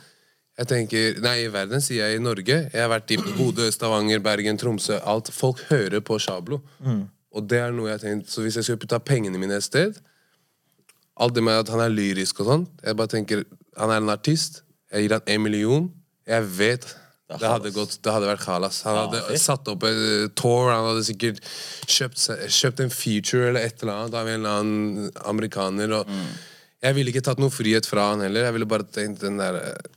Jeg 0.55 0.69
tenker, 0.69 1.19
Nei, 1.23 1.35
i 1.43 1.51
verden 1.51 1.83
sier 1.83 2.07
jeg 2.07 2.19
i 2.19 2.23
Norge. 2.23 2.57
Jeg 2.71 2.79
har 2.79 2.89
vært 2.91 3.11
i 3.11 3.17
Bodø, 3.35 3.67
Stavanger, 3.73 4.21
Bergen, 4.23 4.57
Tromsø. 4.57 5.01
Alt. 5.03 5.31
Folk 5.35 5.61
hører 5.69 5.99
på 6.05 6.17
Shablo. 6.21 6.61
Og 7.35 7.49
det 7.49 7.59
er 7.59 7.73
noe 7.75 7.89
jeg 7.89 7.97
har 7.97 8.03
tenkt 8.05 8.31
Så 8.31 8.45
hvis 8.45 8.55
jeg 8.55 8.63
skulle 8.63 8.79
putta 8.79 8.95
pengene 9.03 9.35
mine 9.35 9.57
et 9.59 9.65
sted 9.65 9.97
Alt 11.19 11.35
det 11.35 11.41
med 11.43 11.57
at 11.59 11.71
han 11.73 11.81
er 11.83 11.91
lyrisk 11.91 12.39
og 12.39 12.47
sånn 12.47 12.63
Jeg 12.79 12.95
bare 12.95 13.11
tenker, 13.11 13.41
Han 13.75 13.91
er 13.91 13.99
en 13.99 14.13
artist. 14.13 14.61
Jeg 14.87 15.03
gir 15.03 15.17
han 15.17 15.33
en 15.33 15.43
million. 15.43 15.89
Jeg 16.23 16.47
vet 16.55 16.85
det 17.25 17.49
hadde, 17.49 17.71
gått, 17.73 17.95
det 18.05 18.11
hadde 18.13 18.27
vært 18.29 18.43
Kalas. 18.45 18.83
Han 18.85 18.99
hadde 18.99 19.23
fett. 19.25 19.41
satt 19.41 19.69
opp 19.71 19.83
en 19.87 20.01
eh, 20.05 20.27
tour. 20.37 20.69
Han 20.69 20.91
hadde 20.91 21.05
sikkert 21.07 21.39
kjøpt, 21.89 22.21
kjøpt 22.53 22.83
en 22.85 22.93
feature 22.93 23.49
eller 23.49 23.65
et 23.65 23.81
eller 23.81 23.95
annet 23.95 24.17
av 24.19 24.29
en 24.29 24.37
eller 24.37 24.59
annen 24.61 25.09
amerikaner. 25.25 25.95
Og 25.97 26.11
Jeg 26.85 26.97
ville 26.99 27.09
ikke 27.09 27.25
tatt 27.25 27.41
noe 27.41 27.53
frihet 27.53 27.89
fra 27.89 28.11
han 28.11 28.21
heller. 28.21 28.45
Jeg 28.45 28.57
ville 28.59 28.69
bare 28.69 28.85
tenkt 28.85 29.25
den 29.25 29.41
der 29.41 29.57
eh, 29.57 29.91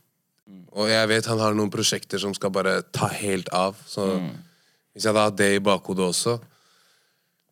Og 0.73 0.89
jeg 0.89 1.09
vet 1.11 1.29
han 1.29 1.41
har 1.43 1.53
noen 1.57 1.69
prosjekter 1.73 2.21
som 2.21 2.33
skal 2.33 2.53
bare 2.55 2.79
ta 2.95 3.11
helt 3.13 3.53
av. 3.53 3.77
Så 3.85 4.09
hvis 4.17 5.05
jeg 5.05 5.11
hadde 5.13 5.27
hatt 5.29 5.37
det 5.37 5.51
i 5.59 5.61
bakhodet 5.63 6.09
også 6.09 6.39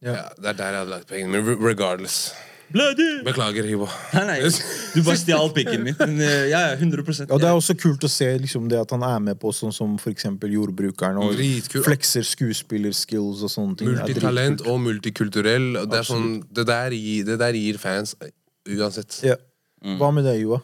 ja. 0.06 0.28
Det 0.38 0.52
er 0.52 0.58
der 0.58 0.74
jeg 0.74 0.82
hadde 0.84 0.92
lagt 0.94 1.08
pengene. 1.10 1.40
Men 1.42 1.62
regardless. 1.66 2.34
Bloody! 2.74 3.24
Beklager, 3.24 3.64
Hibo. 3.64 3.88
Nei, 4.14 4.24
nei, 4.28 4.38
du 4.94 5.00
bare 5.06 5.16
stjal 5.20 5.52
pikken 5.56 5.86
min. 5.86 5.96
Men, 6.02 6.18
eh, 6.20 6.50
ja, 6.52 6.60
ja, 6.68 6.74
100% 6.76 7.32
Og 7.32 7.40
det 7.40 7.48
er 7.48 7.56
også 7.56 7.78
kult 7.80 8.04
å 8.04 8.10
se 8.12 8.28
liksom, 8.44 8.66
det 8.72 8.80
at 8.82 8.92
han 8.92 9.06
er 9.08 9.22
med 9.24 9.40
på 9.40 9.54
sånn 9.56 9.72
som 9.76 9.94
for 10.02 10.12
eksempel 10.12 10.52
Jordbrukeren, 10.52 11.20
og 11.24 11.38
Dritkul. 11.38 11.86
flekser 11.88 12.28
skuespillerskills 12.28 13.46
og 13.48 13.54
sånne 13.54 13.80
ting. 13.80 13.94
Multitalent 13.96 14.66
og 14.68 14.82
multikulturell. 14.84 15.70
og 15.80 15.88
Det, 15.94 16.02
er 16.02 16.10
sånn, 16.12 16.28
det, 16.52 16.68
der 16.68 16.98
gir, 16.98 17.24
det 17.32 17.40
der 17.40 17.56
gir 17.56 17.80
fans 17.82 18.18
eh, 18.20 18.34
uansett. 18.76 19.22
Ja. 19.24 19.38
Hva 19.98 20.12
med 20.12 20.28
deg, 20.28 20.42
Joa? 20.44 20.60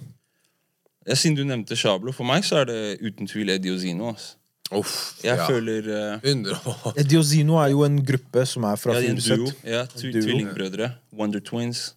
Ja, 1.08 1.16
siden 1.20 1.36
du 1.40 1.44
nevnte 1.48 1.76
Shablo, 1.80 2.12
for 2.16 2.28
meg 2.28 2.44
så 2.48 2.62
er 2.62 2.70
det 2.70 2.80
uten 3.04 3.28
tvil 3.28 3.52
Eddie 3.56 3.72
Ozino. 3.76 4.12
ass. 4.12 4.34
Uff, 4.80 4.94
Jeg 5.24 5.38
ja. 5.38 5.46
føler 5.48 5.88
uh, 6.24 7.04
Diozino 7.08 7.58
er 7.62 7.72
jo 7.74 7.84
en 7.86 8.00
gruppe 8.06 8.46
som 8.50 8.66
er 8.70 8.80
fra 8.80 8.96
Ja. 8.98 9.14
Furuset. 9.14 9.64
Ja. 9.68 9.84
Tvillingbrødre. 9.86 10.92
Wonder 11.14 11.40
Twins. 11.44 11.94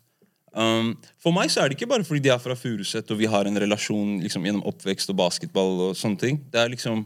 Um, 0.57 0.95
for 1.21 1.35
meg 1.37 1.51
så 1.53 1.61
er 1.61 1.69
det 1.69 1.77
ikke 1.77 1.89
bare 1.91 2.05
fordi 2.07 2.23
de 2.25 2.31
er 2.33 2.41
fra 2.41 2.55
Furuset 2.57 3.11
og 3.13 3.19
vi 3.21 3.27
har 3.29 3.45
en 3.45 3.59
relasjon 3.61 4.15
liksom, 4.25 4.45
gjennom 4.49 4.65
oppvekst 4.65 5.11
og 5.13 5.19
basketball. 5.21 5.75
og 5.91 5.97
sånne 6.01 6.17
ting 6.23 6.39
Det 6.49 6.61
er 6.63 6.71
liksom 6.73 7.03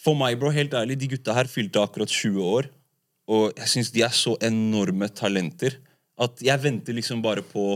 For 0.00 0.16
meg, 0.16 0.38
bro, 0.40 0.48
helt 0.54 0.72
ærlig, 0.72 0.96
de 1.00 1.08
gutta 1.16 1.34
her 1.36 1.48
fylte 1.50 1.80
akkurat 1.82 2.08
20 2.08 2.40
år. 2.44 2.70
Og 3.28 3.52
jeg 3.58 3.68
syns 3.68 3.90
de 3.92 4.02
er 4.06 4.14
så 4.14 4.36
enorme 4.44 5.08
talenter 5.08 5.76
at 6.16 6.40
jeg 6.40 6.62
venter 6.62 6.96
liksom 6.96 7.20
bare 7.24 7.42
på 7.44 7.74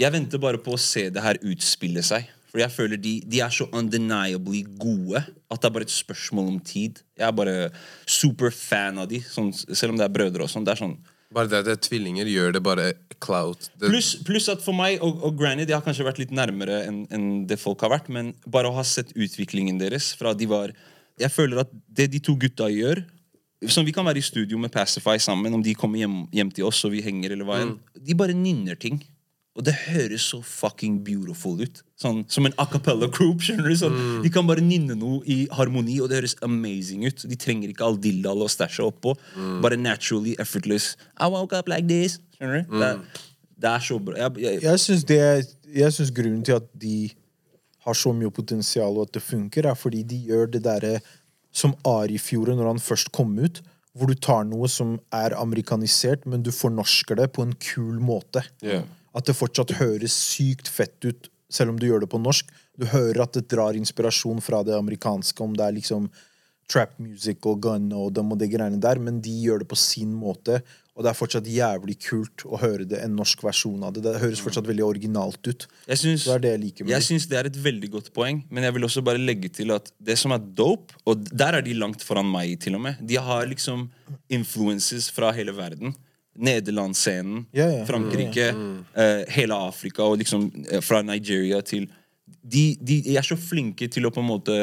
Jeg 0.00 0.12
venter 0.14 0.40
bare 0.40 0.58
på 0.62 0.74
å 0.74 0.80
se 0.80 1.08
det 1.12 1.22
her 1.22 1.38
utspille 1.44 2.02
seg. 2.06 2.26
For 2.50 2.62
jeg 2.62 2.74
føler 2.74 2.98
de, 2.98 3.20
de 3.30 3.40
er 3.44 3.52
så 3.54 3.68
undeniably 3.70 4.64
gode 4.80 5.22
at 5.22 5.60
det 5.60 5.68
er 5.68 5.74
bare 5.74 5.86
et 5.86 5.94
spørsmål 5.94 6.48
om 6.56 6.58
tid. 6.66 6.98
Jeg 7.18 7.26
er 7.28 7.36
bare 7.36 7.70
superfan 8.10 8.98
av 9.02 9.08
de, 9.10 9.20
sånn, 9.22 9.52
selv 9.54 9.94
om 9.94 10.00
det 10.00 10.06
er 10.06 10.14
brødre 10.14 10.46
og 10.46 10.50
sånn. 10.50 10.66
Det 10.66 10.74
er 10.74 10.82
sånn 10.84 10.98
Bare 11.30 11.46
det 11.46 11.60
at 11.60 11.66
det 11.68 11.74
er 11.76 11.82
tvillinger, 11.84 12.26
gjør 12.26 12.56
det 12.56 12.60
bare 12.66 12.84
clout. 13.22 13.68
Pluss 13.78 14.16
plus 14.26 14.48
at 14.50 14.64
for 14.64 14.74
meg, 14.74 14.96
og, 14.98 15.20
og 15.22 15.36
Granny 15.38 15.62
de 15.62 15.76
har 15.76 15.84
kanskje 15.84 16.02
vært 16.02 16.18
litt 16.18 16.32
nærmere 16.34 16.80
enn 16.88 17.04
en 17.14 17.28
det 17.46 17.60
folk 17.62 17.84
har 17.86 17.92
vært, 17.92 18.08
men 18.10 18.32
bare 18.50 18.66
å 18.66 18.74
ha 18.74 18.82
sett 18.82 19.12
utviklingen 19.14 19.78
deres 19.78 20.10
fra 20.18 20.34
de 20.34 20.48
var 20.50 20.74
Jeg 21.20 21.30
føler 21.30 21.62
at 21.62 21.70
det 21.86 22.08
de 22.10 22.18
to 22.24 22.34
gutta 22.40 22.66
gjør 22.72 23.04
Som 23.70 23.86
vi 23.86 23.94
kan 23.94 24.06
være 24.08 24.18
i 24.18 24.26
studio 24.26 24.58
med 24.58 24.72
Pacify 24.74 25.20
sammen, 25.22 25.54
om 25.54 25.62
de 25.62 25.76
kommer 25.78 26.02
hjem, 26.02 26.24
hjem 26.34 26.50
til 26.56 26.66
oss 26.66 26.82
og 26.88 26.96
vi 26.96 27.04
henger, 27.04 27.36
eller 27.36 27.46
hva 27.46 27.60
enn. 27.62 27.76
De 27.94 28.16
bare 28.16 28.34
nynner 28.34 28.74
ting. 28.80 28.98
Og 29.60 29.66
det 29.66 29.74
høres 29.76 30.24
så 30.32 30.38
fucking 30.40 31.02
beautiful 31.04 31.58
ut. 31.60 31.82
Sånn, 32.00 32.22
som 32.32 32.48
en 32.48 32.54
a 32.56 32.64
cappella 32.64 33.10
group. 33.12 33.42
skjønner 33.44 33.68
du? 33.68 33.76
Sånn, 33.76 33.98
De 34.24 34.30
kan 34.32 34.46
bare 34.48 34.64
nynne 34.64 34.96
noe 34.96 35.20
i 35.28 35.42
harmoni, 35.52 35.98
og 36.00 36.08
det 36.08 36.22
høres 36.22 36.36
amazing 36.46 37.04
ut. 37.04 37.26
De 37.28 37.36
trenger 37.36 37.68
ikke 37.68 37.84
all 37.84 37.98
dilldall 38.00 38.46
og 38.46 38.48
stæsja 38.48 38.86
oppå. 38.88 39.12
Bare 39.60 39.76
naturally 39.76 40.32
effortless. 40.40 40.94
I 41.20 41.28
woke 41.28 41.52
up 41.52 41.68
like 41.68 41.84
this. 41.90 42.16
Skjønner 42.38 42.64
du? 42.64 42.78
Det, 42.80 43.24
det 43.60 43.72
er 43.74 43.84
så 43.84 43.98
bra. 44.00 44.16
Jeg, 44.16 44.38
jeg, 44.46 44.62
Jeg 44.64 44.80
syns 44.80 45.04
det 45.04 45.20
Jeg 45.76 45.92
synes 45.92 46.14
grunnen 46.16 46.44
til 46.46 46.56
at 46.56 46.70
de 46.72 47.10
har 47.84 47.96
så 47.96 48.14
mye 48.16 48.32
potensial, 48.32 48.96
og 48.96 49.08
at 49.10 49.18
det 49.18 49.22
funker, 49.24 49.68
er 49.68 49.76
fordi 49.76 50.02
de 50.08 50.22
gjør 50.30 50.48
det 50.56 50.62
derre 50.64 50.94
som 51.52 51.74
Ari 51.84 52.16
gjorde 52.16 52.56
når 52.56 52.72
han 52.74 52.80
først 52.80 53.12
kom 53.12 53.36
ut. 53.38 53.60
Hvor 53.92 54.06
du 54.06 54.14
tar 54.14 54.44
noe 54.46 54.68
som 54.70 54.94
er 55.12 55.34
amerikanisert, 55.36 56.24
men 56.24 56.44
du 56.46 56.52
fornorsker 56.54 57.18
det 57.18 57.32
på 57.34 57.42
en 57.42 57.52
kul 57.58 57.98
måte. 58.00 58.44
Ja. 58.62 58.80
At 59.16 59.26
det 59.26 59.36
fortsatt 59.38 59.76
høres 59.80 60.14
sykt 60.14 60.70
fett 60.70 60.98
ut, 61.04 61.30
selv 61.50 61.72
om 61.72 61.78
du 61.80 61.88
gjør 61.88 62.04
det 62.04 62.10
på 62.12 62.20
norsk. 62.22 62.50
Du 62.78 62.86
hører 62.90 63.24
at 63.24 63.34
det 63.36 63.48
drar 63.50 63.78
inspirasjon 63.78 64.42
fra 64.44 64.62
det 64.66 64.76
amerikanske, 64.76 65.42
om 65.42 65.56
det 65.56 65.66
er 65.66 65.78
liksom 65.80 66.10
trap 66.70 66.92
music 67.02 67.42
og 67.50 67.64
gun 67.64 67.90
og 67.96 68.12
dem 68.14 68.30
og 68.30 68.38
de 68.38 68.46
greiene 68.50 68.78
der, 68.82 69.00
men 69.02 69.18
de 69.24 69.32
gjør 69.42 69.64
det 69.64 69.70
på 69.72 69.78
sin 69.78 70.12
måte. 70.14 70.60
Og 70.94 71.04
det 71.04 71.10
er 71.14 71.16
fortsatt 71.16 71.46
jævlig 71.48 71.94
kult 72.04 72.44
å 72.44 72.58
høre 72.60 72.84
det 72.84 72.98
en 73.00 73.14
norsk 73.16 73.40
versjon 73.46 73.86
av 73.86 73.94
det. 73.96 74.02
Det 74.04 74.20
høres 74.20 74.42
fortsatt 74.44 74.66
veldig 74.68 74.84
originalt 74.84 75.40
ut. 75.48 75.64
Jeg 75.88 76.00
syns, 76.02 76.26
Det 76.26 76.34
det 76.44 76.52
det 77.30 77.38
er 77.38 77.48
et 77.48 77.56
veldig 77.64 77.90
godt 77.94 78.10
poeng, 78.12 78.42
men 78.50 78.66
jeg 78.66 78.76
vil 78.76 78.84
også 78.84 79.02
bare 79.06 79.22
legge 79.22 79.48
til 79.48 79.72
at 79.72 79.88
det 79.98 80.18
som 80.20 80.34
er 80.36 80.42
dope, 80.42 80.94
og 81.08 81.24
der 81.32 81.56
er 81.56 81.64
de 81.64 81.74
langt 81.78 82.04
foran 82.04 82.28
meg 82.28 82.58
til 82.60 82.76
og 82.76 82.84
med, 82.84 83.00
de 83.00 83.16
har 83.16 83.48
liksom 83.48 83.88
influences 84.28 85.08
fra 85.10 85.32
hele 85.32 85.56
verden. 85.56 85.96
Nederlandsscenen, 86.40 87.46
Ja, 87.56 87.68
ja. 87.68 87.86
Frankrike, 87.88 88.50
eh, 88.94 89.24
hele 89.36 89.56
Afrika 89.68 90.06
og 90.08 90.18
liksom 90.22 90.48
uh, 90.48 90.80
fra 90.84 91.02
Nigeria 91.06 91.60
til 91.60 91.88
de, 92.40 92.76
de 92.80 93.16
er 93.16 93.26
så 93.26 93.36
flinke 93.36 93.88
til 93.92 94.06
å 94.08 94.12
på 94.14 94.22
en 94.22 94.28
måte 94.30 94.56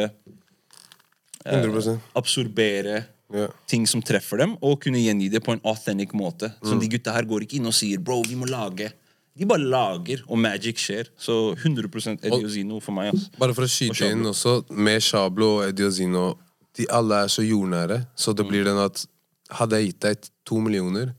uh, 1.46 1.92
absorbere 2.18 3.04
yeah. 3.34 3.52
ting 3.70 3.88
som 3.88 4.02
treffer 4.02 4.42
dem, 4.42 4.56
og 4.62 4.80
kunne 4.84 5.02
gjengi 5.02 5.30
det 5.32 5.44
på 5.46 5.56
en 5.56 5.62
authentic 5.68 6.16
måte. 6.18 6.52
Mm. 6.58 6.70
Som 6.72 6.82
de 6.82 6.90
gutta 6.92 7.13
her 7.16 7.28
går 7.28 7.46
ikke 7.46 7.60
inn 7.60 7.70
og 7.70 7.76
sier 7.76 8.02
'bro, 8.02 8.22
vi 8.28 8.40
må 8.40 8.50
lage'. 8.50 8.92
De 9.38 9.46
bare 9.46 9.62
lager, 9.62 10.24
og 10.26 10.40
magic 10.42 10.80
skjer. 10.82 11.12
Så 11.18 11.54
100 11.54 12.18
Eddie 12.24 12.46
Ozino 12.46 12.80
for 12.82 12.96
meg. 12.98 13.13
Ass. 13.13 13.28
Bare 13.38 13.54
for 13.54 13.68
å 13.68 13.70
skyte 13.70 14.10
inn 14.10 14.26
også, 14.26 14.63
med 14.74 15.04
Shablo 15.06 15.60
og 15.60 15.68
Eddie 15.70 15.86
Ozino 15.92 16.32
De 16.78 16.86
alle 16.94 17.24
er 17.26 17.30
så 17.34 17.42
jordnære, 17.42 18.04
så 18.13 18.34
det 18.38 18.46
blir 18.46 18.66
den 18.68 18.78
at 18.78 19.06
Hadde 19.50 19.78
jeg 19.80 19.94
gitt 19.94 20.02
deg 20.04 20.26
to 20.46 20.58
millioner, 20.60 21.13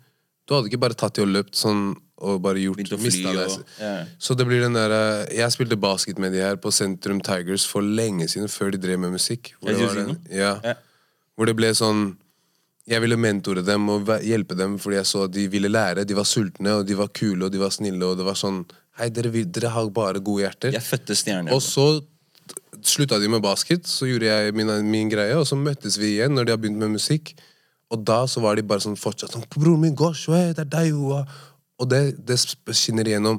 du 0.49 0.55
hadde 0.57 0.71
ikke 0.71 0.81
bare 0.81 0.97
tatt 0.97 1.19
de 1.19 1.25
og 1.27 1.29
løpt 1.29 1.59
sånn 1.59 1.91
og 2.19 2.41
bare 2.43 2.59
gjort 2.59 2.81
mistet 2.99 3.29
det. 3.31 3.47
og- 3.47 3.67
yeah. 3.81 4.07
Så 4.19 4.35
det 4.35 4.47
blir 4.49 4.61
den 4.61 4.73
der 4.75 4.91
eh, 4.91 5.37
Jeg 5.37 5.53
spilte 5.53 5.77
basket 5.79 6.19
med 6.19 6.33
de 6.33 6.41
her 6.43 6.57
på 6.57 6.73
Sentrum 6.73 7.21
Tigers 7.21 7.67
for 7.67 7.81
lenge 7.83 8.27
siden, 8.29 8.49
før 8.49 8.73
de 8.73 8.79
drev 8.79 8.99
med 8.99 9.13
musikk. 9.13 9.53
Hvor, 9.61 9.71
det, 9.71 9.87
var 9.87 9.95
den, 9.95 10.19
ja, 10.31 10.59
yeah. 10.65 10.75
hvor 11.37 11.47
det 11.47 11.55
ble 11.55 11.71
sånn 11.75 12.17
jeg 12.89 13.03
ville 13.05 13.19
mentore 13.21 13.63
dem 13.63 13.89
og 13.93 14.09
hjelpe 14.25 14.57
dem 14.57 14.79
fordi 14.81 14.97
jeg 14.97 15.09
så 15.11 15.25
at 15.27 15.33
de 15.35 15.47
ville 15.53 15.69
lære. 15.69 16.07
De 16.09 16.17
var 16.17 16.25
sultne, 16.25 16.79
og 16.81 16.87
de 16.89 16.97
var 16.97 17.11
kule 17.13 17.45
og 17.45 17.53
de 17.53 17.61
var 17.61 17.71
snille. 17.75 18.01
Og 18.03 18.17
det 18.17 18.25
var 18.25 18.39
sånn 18.39 18.65
Hei, 18.99 19.11
dere, 19.15 19.31
dere 19.31 19.69
har 19.71 19.91
bare 19.95 20.19
gode 20.19 20.43
hjerter. 20.43 20.73
Jeg 20.75 20.83
fødte 20.83 21.15
stjerner. 21.15 21.53
Og 21.55 21.61
så 21.63 22.01
slutta 22.83 23.21
de 23.21 23.29
med 23.31 23.43
basket, 23.45 23.87
så 23.87 24.09
gjorde 24.09 24.27
jeg 24.27 24.55
min, 24.59 24.73
min 24.91 25.11
greie, 25.13 25.37
og 25.39 25.47
så 25.47 25.55
møttes 25.59 25.99
vi 26.01 26.17
igjen 26.17 26.35
når 26.35 26.49
de 26.49 26.55
har 26.55 26.59
begynt 26.59 26.81
med 26.83 26.97
musikk. 26.97 27.35
Og 27.91 28.03
da 28.05 28.27
så 28.29 28.41
var 28.45 28.57
de 28.59 28.63
bare 28.63 28.81
sånn 28.85 28.97
fortsatt 29.01 29.33
sånn 29.33 29.47
'Broren 29.49 29.81
min, 29.81 29.95
gosh, 29.95 30.27
hey, 30.29 30.53
det 30.53 30.67
er 30.67 30.73
deg, 30.77 30.91
Joa'. 30.93 31.25
Og 31.79 31.87
det, 31.89 32.27
det 32.27 32.35
skinner 32.75 33.07
igjennom 33.07 33.37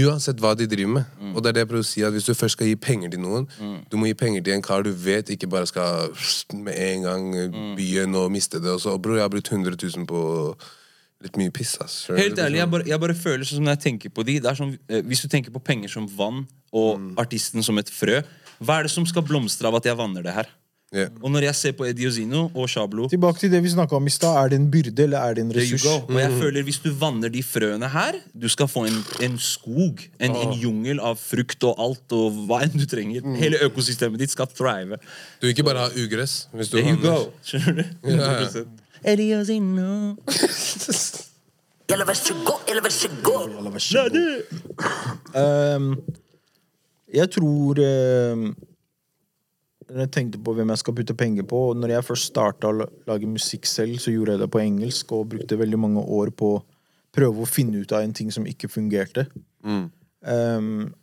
uansett 0.00 0.38
hva 0.40 0.54
de 0.56 0.64
driver 0.66 0.94
med. 0.94 1.04
Og 1.36 1.42
det 1.42 1.50
er 1.50 1.52
det 1.52 1.60
jeg 1.60 1.68
prøver 1.68 1.84
å 1.84 1.88
si, 1.90 2.02
at 2.02 2.14
hvis 2.14 2.24
du 2.24 2.32
først 2.32 2.56
skal 2.56 2.66
gi 2.70 2.74
penger 2.80 3.10
til 3.12 3.20
noen, 3.20 3.44
du 3.92 3.96
må 4.00 4.06
gi 4.08 4.14
penger 4.16 4.42
til 4.46 4.54
en 4.54 4.62
kar 4.64 4.82
du 4.82 4.92
vet 4.96 5.28
ikke 5.28 5.46
bare 5.52 5.66
skal 5.68 6.08
med 6.56 6.72
en 6.72 7.02
gang 7.04 7.26
eh, 7.36 7.58
byen 7.76 8.14
og 8.16 8.30
miste 8.32 8.62
det. 8.64 8.70
Og 8.72 8.80
så 8.80 8.96
'Bror, 8.96 9.16
jeg 9.20 9.26
har 9.26 9.28
brukt 9.28 9.52
100 9.52 9.76
000 9.76 10.06
på 10.08 10.22
litt 11.22 11.36
mye 11.36 11.52
piss', 11.52 11.76
ass. 11.84 12.06
Skjønner 12.08 12.22
Helt 12.22 12.38
ærlig, 12.38 12.58
jeg 12.64 12.70
bare, 12.70 12.86
jeg 12.88 13.00
bare 13.00 13.14
føler 13.14 13.44
sånn 13.44 13.62
når 13.62 13.76
jeg 13.76 13.84
tenker 13.84 14.08
på 14.08 14.24
de 14.24 14.38
det 14.40 14.56
sånn, 14.56 14.78
eh, 14.88 15.02
Hvis 15.02 15.20
du 15.22 15.28
tenker 15.28 15.52
på 15.52 15.62
penger 15.62 15.88
som 15.92 16.08
vann 16.08 16.46
og 16.72 16.98
Mm. 16.98 17.14
artisten 17.18 17.62
som 17.62 17.76
et 17.78 17.90
frø, 17.92 18.22
hva 18.64 18.78
er 18.80 18.82
det 18.84 18.90
som 18.90 19.04
skal 19.04 19.22
blomstre 19.22 19.68
av 19.68 19.74
at 19.76 19.84
jeg 19.84 19.96
vanner 19.96 20.22
det 20.22 20.32
her? 20.32 20.48
Ja. 20.92 21.06
Og 21.24 21.30
når 21.32 21.46
jeg 21.46 21.56
ser 21.56 21.72
på 21.72 21.86
Eddie 21.88 22.08
Ozino 22.10 22.50
og 22.52 22.66
Shablo 22.68 23.06
Tilbake 23.08 23.40
til 23.40 23.48
det 23.52 23.62
vi 23.64 23.70
snakka 23.72 23.96
om 23.96 24.06
i 24.06 24.12
stad. 24.12 24.36
Er 24.36 24.50
det 24.52 24.58
en 24.60 24.66
byrde, 24.70 25.06
eller 25.06 25.24
er 25.24 25.38
det 25.38 25.44
en 25.46 25.52
ressurs? 25.56 25.86
Og 26.04 26.18
jeg 26.20 26.32
føler 26.36 26.66
Hvis 26.66 26.82
du 26.84 26.90
vanner 27.00 27.32
de 27.32 27.42
frøene 27.42 27.88
her, 27.88 28.18
du 28.42 28.48
skal 28.52 28.68
få 28.68 28.84
en, 28.90 28.98
en 29.24 29.38
skog. 29.40 30.02
En, 30.20 30.36
en 30.36 30.52
jungel 30.60 31.00
av 31.00 31.16
frukt 31.16 31.64
og 31.64 31.80
alt 31.80 32.12
og 32.16 32.42
hva 32.48 32.60
enn 32.66 32.76
du 32.76 32.84
trenger. 32.88 33.24
Hele 33.40 33.62
økosystemet 33.64 34.20
ditt 34.20 34.34
skal 34.34 34.50
thrive. 34.52 35.00
Du 35.40 35.48
vil 35.48 35.54
ikke 35.56 35.64
bare 35.64 35.86
ha 35.86 36.04
ugress. 36.04 36.46
Hvis 36.52 36.68
du 36.68 36.76
There 36.76 36.92
you 36.92 37.00
go. 37.00 37.30
Skjønner 37.46 37.80
du? 37.80 37.84
Ja, 38.04 38.16
ja. 38.20 38.32
100%. 38.44 38.82
Eddie 39.04 39.38
Ozino. 39.40 40.16
Vær 41.92 42.14
så 42.14 42.34
god, 42.44 42.68
eller 42.68 42.82
vær 42.82 42.92
så 42.94 43.08
god. 43.22 43.48
Eller 43.58 43.70
vær 43.70 43.82
så 43.84 44.04
god. 44.12 44.42
Ehm, 45.40 45.88
jeg 47.14 47.30
tror 47.30 47.80
ehm, 47.80 48.44
Når 49.92 50.06
jeg 50.06 50.12
tenkte 50.14 50.40
på 50.40 50.54
hvem 50.56 50.72
jeg 50.72 50.80
skal 50.80 50.94
putte 50.96 51.16
penger 51.18 51.44
på 51.48 51.58
Når 51.76 51.92
jeg 51.92 52.06
først 52.06 52.30
starta 52.30 52.70
å 52.70 52.86
lage 53.08 53.28
musikk 53.28 53.68
selv, 53.68 53.98
så 54.00 54.14
gjorde 54.14 54.36
jeg 54.36 54.42
det 54.42 54.48
på 54.54 54.62
engelsk 54.62 55.12
og 55.12 55.28
brukte 55.34 55.58
veldig 55.60 55.80
mange 55.80 56.04
år 56.16 56.32
på 56.32 56.54
å 56.56 56.62
prøve 57.12 57.44
å 57.44 57.48
finne 57.48 57.82
ut 57.82 57.92
av 57.92 58.06
en 58.06 58.14
ting 58.16 58.30
som 58.32 58.46
ikke 58.48 58.70
fungerte. 58.72 59.26
Ehm, 60.24 60.94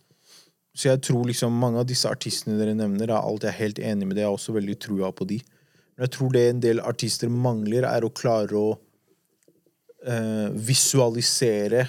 så 0.74 0.90
jeg 0.90 1.04
tror 1.06 1.28
liksom 1.30 1.54
mange 1.62 1.84
av 1.84 1.86
disse 1.86 2.10
artistene 2.10 2.58
dere 2.58 2.74
nevner, 2.74 3.12
er 3.12 3.20
alt 3.20 3.46
jeg 3.46 3.52
er 3.52 3.60
helt 3.60 3.82
enig 3.92 4.08
med 4.08 4.18
det. 4.18 4.24
Jeg 4.24 4.32
har 4.32 4.40
også 4.40 4.56
veldig 4.56 4.78
trua 4.82 5.12
på 5.14 5.28
de. 5.30 5.38
Men 5.94 6.08
jeg 6.08 6.14
tror 6.16 6.34
det 6.34 6.44
en 6.48 6.64
del 6.66 6.82
artister 6.82 7.30
mangler, 7.30 7.86
er 7.86 8.08
å 8.08 8.14
klare 8.16 8.58
å 8.58 8.74
uh, 8.74 10.50
visualisere 10.56 11.86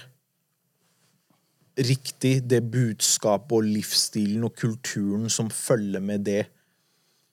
riktig 1.80 2.42
det 2.44 2.60
budskapet 2.68 3.56
og 3.56 3.68
livsstilen 3.70 4.44
og 4.44 4.56
kulturen 4.58 5.30
som 5.32 5.48
følger 5.48 6.02
med 6.04 6.26
det 6.28 6.42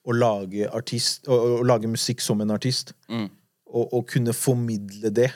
å 0.08 0.14
lage, 0.16 0.64
artist, 0.72 1.28
å, 1.28 1.36
å 1.60 1.64
lage 1.68 1.90
musikk 1.90 2.22
som 2.24 2.40
en 2.40 2.54
artist. 2.54 2.94
Og, 3.68 3.84
og 3.92 4.06
kunne 4.08 4.32
formidle 4.32 5.10
det 5.12 5.28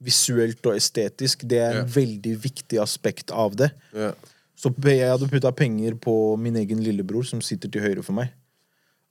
visuelt 0.00 0.64
og 0.64 0.78
estetisk. 0.78 1.42
Det 1.44 1.58
er 1.60 1.70
en 1.82 1.82
Ja. 1.84 1.92
veldig 2.00 2.34
viktig 2.40 2.78
aspekt 2.80 3.30
av 3.30 3.56
det. 3.60 3.70
Yeah. 3.92 4.14
Så 4.56 4.72
jeg 4.84 5.08
hadde 5.08 5.28
putta 5.28 5.52
penger 5.52 5.94
på 6.00 6.14
min 6.40 6.56
egen 6.56 6.80
lillebror, 6.84 7.24
som 7.24 7.40
sitter 7.44 7.68
til 7.68 7.82
høyre 7.84 8.02
for 8.04 8.16
meg. 8.16 8.32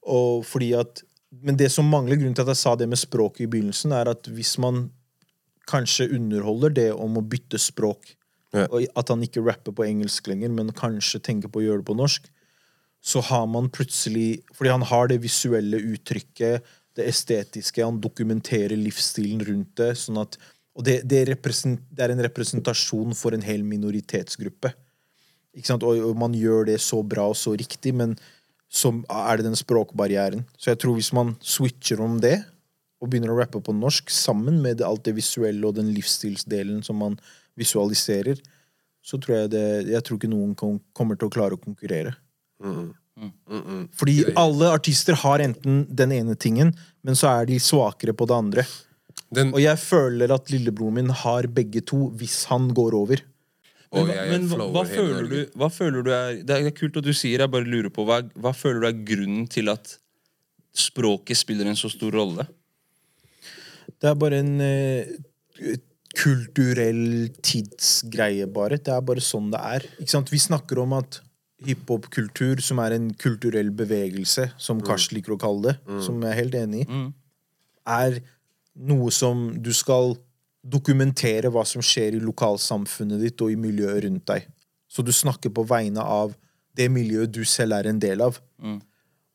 Og 0.05 0.43
fordi 0.45 0.71
at, 0.77 1.03
men 1.41 1.57
det 1.57 1.71
som 1.71 1.85
mangler, 1.89 2.17
grunnen 2.17 2.35
til 2.37 2.41
at 2.45 2.53
jeg 2.55 2.61
sa 2.63 2.75
det 2.75 2.87
med 2.89 2.97
språket 3.01 3.45
i 3.45 3.49
begynnelsen, 3.49 3.93
er 3.93 4.09
at 4.09 4.25
hvis 4.29 4.57
man 4.61 4.87
kanskje 5.69 6.09
underholder 6.15 6.73
det 6.73 6.87
om 6.93 7.17
å 7.17 7.25
bytte 7.25 7.59
språk, 7.61 8.15
Ja. 8.53 8.65
og 8.71 8.81
at 8.97 9.09
han 9.09 9.21
ikke 9.21 9.43
rapper 9.45 9.71
på 9.71 9.85
engelsk 9.85 10.25
lenger, 10.27 10.49
men 10.49 10.71
kanskje 10.73 11.21
tenker 11.21 11.49
på 11.53 11.61
å 11.61 11.65
gjøre 11.67 11.83
det 11.83 11.85
på 11.85 11.97
norsk, 11.97 12.25
så 12.99 13.21
har 13.23 13.45
man 13.47 13.69
plutselig 13.71 14.41
Fordi 14.53 14.73
han 14.73 14.83
har 14.83 15.07
det 15.07 15.21
visuelle 15.23 15.79
uttrykket, 15.93 16.65
det 16.99 17.05
estetiske, 17.07 17.85
han 17.85 18.01
dokumenterer 18.01 18.75
livsstilen 18.75 19.43
rundt 19.47 19.75
det. 19.79 19.93
sånn 19.97 20.19
at 20.19 20.35
og 20.79 20.85
det, 20.87 21.01
det, 21.11 21.25
det 21.27 22.03
er 22.03 22.13
en 22.13 22.23
representasjon 22.23 23.15
for 23.17 23.35
en 23.35 23.43
hel 23.43 23.65
minoritetsgruppe. 23.67 24.71
Og, 25.59 25.87
og 25.89 26.13
man 26.15 26.35
gjør 26.37 26.69
det 26.69 26.77
så 26.79 27.01
bra 27.03 27.25
og 27.27 27.35
så 27.35 27.51
riktig, 27.57 27.91
men 27.99 28.13
så 28.69 28.93
er 29.09 29.39
det 29.39 29.49
den 29.49 29.57
språkbarrieren. 29.59 30.45
Så 30.55 30.71
jeg 30.71 30.79
tror 30.79 30.95
hvis 30.95 31.11
man 31.15 31.33
switcher 31.43 31.99
om 32.05 32.19
det, 32.23 32.37
og 32.99 33.11
begynner 33.11 33.31
å 33.33 33.39
rappe 33.39 33.61
på 33.63 33.75
norsk 33.75 34.11
sammen 34.11 34.59
med 34.63 34.83
alt 34.83 35.05
det 35.07 35.15
visuelle 35.17 35.67
og 35.67 35.77
den 35.77 35.91
livsstilsdelen 35.95 36.81
som 36.83 36.99
man 36.99 37.15
visualiserer, 37.59 38.39
så 39.03 39.17
tror 39.17 39.37
jeg 39.37 39.51
det 39.53 39.67
Jeg 39.87 40.03
tror 40.03 40.19
ikke 40.19 40.31
noen 40.31 40.55
kommer 40.55 41.15
til 41.15 41.29
å 41.29 41.33
klare 41.33 41.55
å 41.55 41.61
konkurrere. 41.61 42.13
Fordi 43.99 44.19
alle 44.39 44.69
artister 44.71 45.17
har 45.23 45.43
enten 45.43 45.81
den 45.89 46.13
ene 46.15 46.35
tingen, 46.39 46.71
men 47.03 47.17
så 47.19 47.31
er 47.33 47.49
de 47.49 47.59
svakere 47.63 48.15
på 48.15 48.27
det 48.29 48.35
andre. 48.35 48.65
Den, 49.35 49.51
Og 49.53 49.61
jeg 49.61 49.77
føler 49.77 50.31
at 50.33 50.49
lillebroren 50.49 50.95
min 51.01 51.11
har 51.13 51.47
begge 51.53 51.83
to, 51.85 52.07
hvis 52.17 52.45
han 52.49 52.69
går 52.73 52.95
over. 52.97 53.21
Men, 53.93 54.09
jeg 54.13 54.29
men 54.29 54.45
hva, 54.49 54.67
hva, 54.69 54.83
føler 54.85 55.27
du, 55.29 55.37
hva 55.57 55.67
føler 55.73 56.03
du 56.05 56.11
er 56.13 56.35
Det 56.45 56.57
er 56.59 56.73
kult 56.77 56.99
at 56.99 57.07
du 57.07 57.09
sier, 57.09 57.41
jeg 57.41 57.49
bare 57.49 57.65
lurer 57.65 57.89
på 57.89 58.03
hva, 58.05 58.19
hva 58.37 58.51
føler 58.53 58.83
du 58.83 58.87
er 58.91 58.99
grunnen 59.07 59.47
til 59.49 59.71
at 59.73 59.95
språket 60.77 61.39
spiller 61.39 61.65
en 61.65 61.79
så 61.79 61.89
stor 61.89 62.13
rolle? 62.13 62.45
Det 63.99 64.11
er 64.11 64.19
bare 64.21 64.43
en 64.43 64.61
uh, 64.61 65.73
kulturell 66.17 67.31
tidsgreie, 67.41 68.45
bare. 68.53 68.77
Det 68.77 68.93
er 68.93 69.01
bare 69.05 69.23
sånn 69.25 69.49
det 69.53 69.63
er. 69.73 69.87
Ikke 69.97 70.13
sant? 70.13 70.29
Vi 70.33 70.41
snakker 70.41 70.81
om 70.85 70.93
at 70.99 71.19
hiphop-kultur, 71.65 72.61
som 72.63 72.79
er 72.79 72.95
en 72.95 73.09
kulturell 73.19 73.71
bevegelse, 73.75 74.51
som 74.57 74.79
Kars 74.85 75.09
liker 75.11 75.35
å 75.35 75.39
kalle 75.41 75.73
det, 75.73 75.75
som 76.05 76.21
jeg 76.23 76.31
er 76.31 76.39
helt 76.39 76.55
enig 76.55 76.85
i, 76.85 76.99
er 77.89 78.19
noe 78.79 79.11
som 79.11 79.49
du 79.59 79.71
skal 79.75 80.15
dokumentere 80.63 81.49
hva 81.51 81.65
som 81.65 81.81
skjer 81.81 82.15
i 82.15 82.21
lokalsamfunnet 82.23 83.19
ditt 83.23 83.41
og 83.41 83.51
i 83.51 83.57
miljøet 83.59 84.03
rundt 84.05 84.25
deg. 84.27 84.45
Så 84.87 85.03
du 85.03 85.11
snakker 85.11 85.49
på 85.53 85.63
vegne 85.67 86.01
av 86.03 86.35
det 86.75 86.89
miljøet 86.91 87.31
du 87.33 87.43
selv 87.45 87.73
er 87.79 87.89
en 87.89 87.99
del 87.99 88.21
av. 88.21 88.39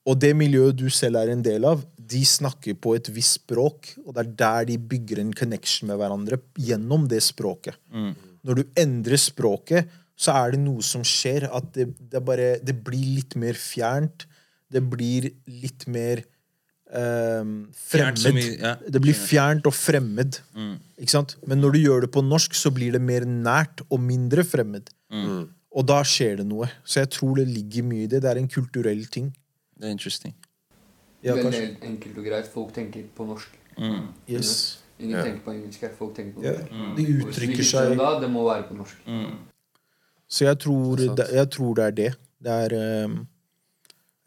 Og 0.05 0.19
det 0.21 0.35
miljøet 0.37 0.77
du 0.77 0.91
selv 0.93 1.17
er 1.17 1.33
en 1.33 1.43
del 1.43 1.65
av, 1.65 1.83
de 1.97 2.21
snakker 2.29 2.77
på 2.77 2.93
et 2.97 3.09
visst 3.09 3.39
språk, 3.41 3.95
og 4.05 4.15
det 4.15 4.21
er 4.25 4.33
der 4.37 4.67
de 4.69 4.79
bygger 4.79 5.21
en 5.23 5.33
connection 5.33 5.89
med 5.89 5.97
hverandre 6.01 6.39
gjennom 6.61 7.07
det 7.09 7.23
språket. 7.25 7.75
Når 8.45 8.55
du 8.61 8.65
endrer 8.77 9.17
språket, 9.17 9.89
så 10.17 10.35
er 10.39 10.55
det 10.55 10.61
noe 10.63 10.83
som 10.87 11.03
skjer, 11.07 11.49
at 11.51 11.73
det, 11.75 11.89
det, 12.11 12.23
bare, 12.25 12.55
det 12.63 12.77
blir 12.87 13.17
litt 13.19 13.35
mer 13.41 13.59
fjernt. 13.59 14.27
Det 14.71 14.83
blir 14.91 15.27
litt 15.51 15.87
mer 15.91 16.23
ehm, 16.95 17.57
Fjernt 17.75 18.21
som 18.23 18.31
fremmed. 18.33 18.45
i- 18.45 18.61
ja, 18.63 18.77
det 18.89 19.03
blir 19.03 19.15
fjernt 19.19 19.67
og 19.67 19.75
fremmed. 19.75 20.39
Ikke 20.99 21.11
sant? 21.11 21.37
Men 21.47 21.61
når 21.61 21.75
du 21.75 21.79
gjør 21.83 22.07
det 22.07 22.13
på 22.15 22.23
norsk, 22.23 22.55
så 22.55 22.71
blir 22.75 22.95
det 22.95 23.03
mer 23.03 23.27
nært 23.27 23.83
og 23.91 24.01
mindre 24.01 24.45
fremmed. 24.47 24.91
Og 25.75 25.87
da 25.87 26.03
skjer 26.07 26.39
det 26.39 26.47
noe. 26.47 26.69
Så 26.87 27.03
jeg 27.03 27.11
tror 27.11 27.35
det 27.41 27.49
ligger 27.51 27.83
mye 27.83 28.05
i 28.05 28.11
det. 28.11 28.23
Det 28.23 28.31
er 28.31 28.39
en 28.39 28.49
kulturell 28.49 29.07
ting. 29.11 29.33
Det 29.75 29.89
er 29.89 29.91
interesting. 29.91 30.35
Ja, 31.25 31.35
Veldig 31.35 31.79
enkelt 31.83 32.19
og 32.21 32.25
greit. 32.29 32.47
Folk 32.53 32.75
tenker 32.77 33.03
på 33.17 33.27
norsk. 33.27 33.49
Yes. 34.31 34.79
Ingen 35.01 35.17
yeah. 35.17 35.25
tenker 35.27 35.43
på 35.43 35.51
engelsk 35.57 35.81
her. 35.83 35.91
Folk 35.99 36.15
tenker 36.15 36.37
på 36.37 36.45
yeah. 36.45 36.61
norsk. 36.71 36.97
De 36.97 37.07
du 37.09 37.25
uttrykker 37.27 37.67
seg 37.67 37.97
Da, 37.99 38.13
det 38.23 38.31
må 38.31 38.45
være 38.47 38.69
på 38.69 38.77
norsk. 38.79 39.09
Så 40.29 40.47
jeg 40.49 40.59
tror, 40.65 40.97
Det 40.97 41.29
jeg 41.33 41.51
tror 41.51 41.75
det 41.79 41.85
er 41.85 41.97
det. 42.01 42.11
Det 42.45 42.59
er 42.67 43.05
um, 43.05 43.17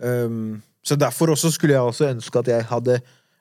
um, 0.03 0.63
Så 0.83 0.95
derfor 0.95 1.33
også 1.33 1.51
skulle 1.51 1.73
jeg 1.73 1.81
også 1.81 2.09
ønske 2.09 2.39
at 2.39 2.47
jeg 2.47 2.65
hadde 2.65 2.99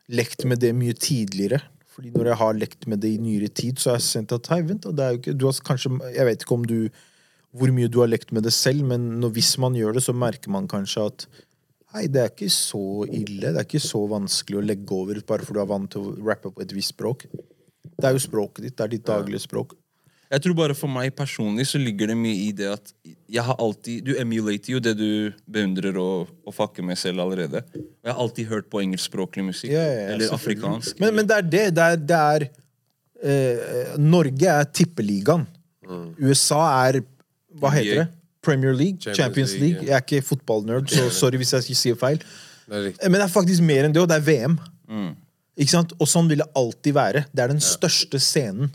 lekt 0.09 0.45
med 0.45 0.61
det 0.63 0.75
mye 0.75 0.93
tidligere. 0.93 1.61
Fordi 1.97 2.11
når 2.13 2.27
jeg 2.27 2.37
har 2.37 2.53
lekt 2.53 2.87
med 2.87 3.01
det 3.01 3.15
i 3.15 3.21
nyere 3.23 3.49
tid, 3.49 3.79
så 3.81 3.91
har 3.91 4.01
jeg 4.01 4.09
sendt 4.09 4.33
at 4.33 4.49
hei, 4.53 4.61
vent, 4.69 4.85
det 4.85 5.05
er 5.05 5.15
jo 5.15 5.21
ikke, 5.21 5.33
du 5.33 5.47
har 5.47 5.61
kanskje, 5.65 5.91
Jeg 6.13 6.27
vet 6.27 6.43
ikke 6.43 6.55
om 6.59 6.67
du 6.69 6.89
hvor 7.57 7.73
mye 7.73 7.89
du 7.89 8.03
har 8.03 8.11
lekt 8.11 8.35
med 8.37 8.45
det 8.45 8.53
selv, 8.53 8.85
men 8.85 9.21
når, 9.23 9.33
hvis 9.33 9.55
man 9.63 9.77
gjør 9.79 9.97
det, 9.97 10.03
så 10.05 10.13
merker 10.13 10.53
man 10.53 10.69
kanskje 10.69 11.07
at 11.09 11.29
Hei, 11.95 12.09
det 12.13 12.21
er 12.21 12.33
ikke 12.33 12.51
så 12.53 13.07
ille. 13.09 13.55
Det 13.55 13.57
er 13.57 13.65
ikke 13.65 13.81
så 13.81 14.03
vanskelig 14.11 14.59
å 14.59 14.65
legge 14.67 14.93
over 14.93 15.21
bare 15.25 15.47
fordi 15.47 15.57
du 15.57 15.63
er 15.63 15.69
vant 15.71 15.89
til 15.95 16.03
å 16.03 16.11
rappe 16.27 16.51
på 16.53 16.61
et 16.61 16.75
visst 16.77 16.93
språk. 16.93 17.23
Det 17.31 18.05
er 18.05 18.13
jo 18.13 18.21
språket 18.21 18.67
ditt. 18.67 18.75
Det 18.77 18.85
er 18.85 18.91
ditt 18.93 19.07
daglige 19.07 19.41
språk. 19.41 19.73
Jeg 20.31 20.43
tror 20.43 20.55
bare 20.59 20.75
For 20.75 20.91
meg 20.91 21.13
personlig 21.15 21.69
så 21.71 21.79
ligger 21.79 22.11
det 22.11 22.17
mye 22.19 22.35
i 22.49 22.53
det 22.57 22.67
at 22.73 22.93
jeg 23.31 23.43
har 23.47 23.57
alltid 23.63 24.05
Du 24.09 24.13
emulater 24.19 24.73
jo 24.73 24.81
det 24.83 24.97
du 24.99 25.33
beundrer 25.51 25.97
og, 26.03 26.33
og 26.47 26.55
fucker 26.55 26.83
med 26.87 26.99
selv 26.99 27.23
allerede. 27.23 27.63
Og 27.75 28.09
jeg 28.09 28.13
har 28.13 28.23
alltid 28.25 28.51
hørt 28.51 28.71
på 28.71 28.81
engelskspråklig 28.83 29.45
musikk. 29.53 29.71
Ja, 29.75 29.83
ja, 29.87 29.93
ja, 30.01 30.07
eller 30.15 30.35
afrikansk. 30.35 30.99
Men, 31.03 31.15
men 31.15 31.29
det 31.31 31.37
er 31.37 31.47
det. 31.55 31.65
Det 31.77 31.85
er, 31.87 32.01
det 32.11 32.21
er 32.21 32.47
eh, 33.23 33.95
Norge 34.03 34.57
er 34.59 34.65
tippeligaen. 34.75 35.47
USA 36.19 36.63
er 36.89 37.01
Hva 37.61 37.71
heter 37.75 38.03
det? 38.03 38.09
Premier 38.47 38.75
League? 38.75 38.99
Champions, 39.03 39.19
Champions 39.19 39.53
League. 39.59 39.81
League, 39.81 39.89
Jeg 39.89 39.95
er 39.97 40.05
ikke 40.05 40.23
fotballnerd, 40.27 40.91
så 40.91 41.07
sorry 41.11 41.39
hvis 41.43 41.55
jeg 41.57 41.75
sier 41.79 41.99
feil. 41.99 42.19
Det. 42.67 42.93
Eh, 42.99 43.09
Men 43.09 43.21
det 43.21 43.29
er 43.29 43.33
faktisk 43.33 43.63
mer 43.63 43.87
enn 43.87 43.95
det, 43.95 44.03
og 44.03 44.11
det 44.11 44.19
er 44.21 44.27
VM. 44.27 44.59
Ikke 45.57 45.73
sant? 45.73 45.95
Og 46.03 46.11
sånn 46.11 46.29
vil 46.31 46.43
det 46.43 46.51
alltid 46.59 46.95
være. 46.95 47.25
Det 47.33 47.43
er 47.47 47.55
den 47.55 47.63
største 47.65 48.21
scenen. 48.23 48.71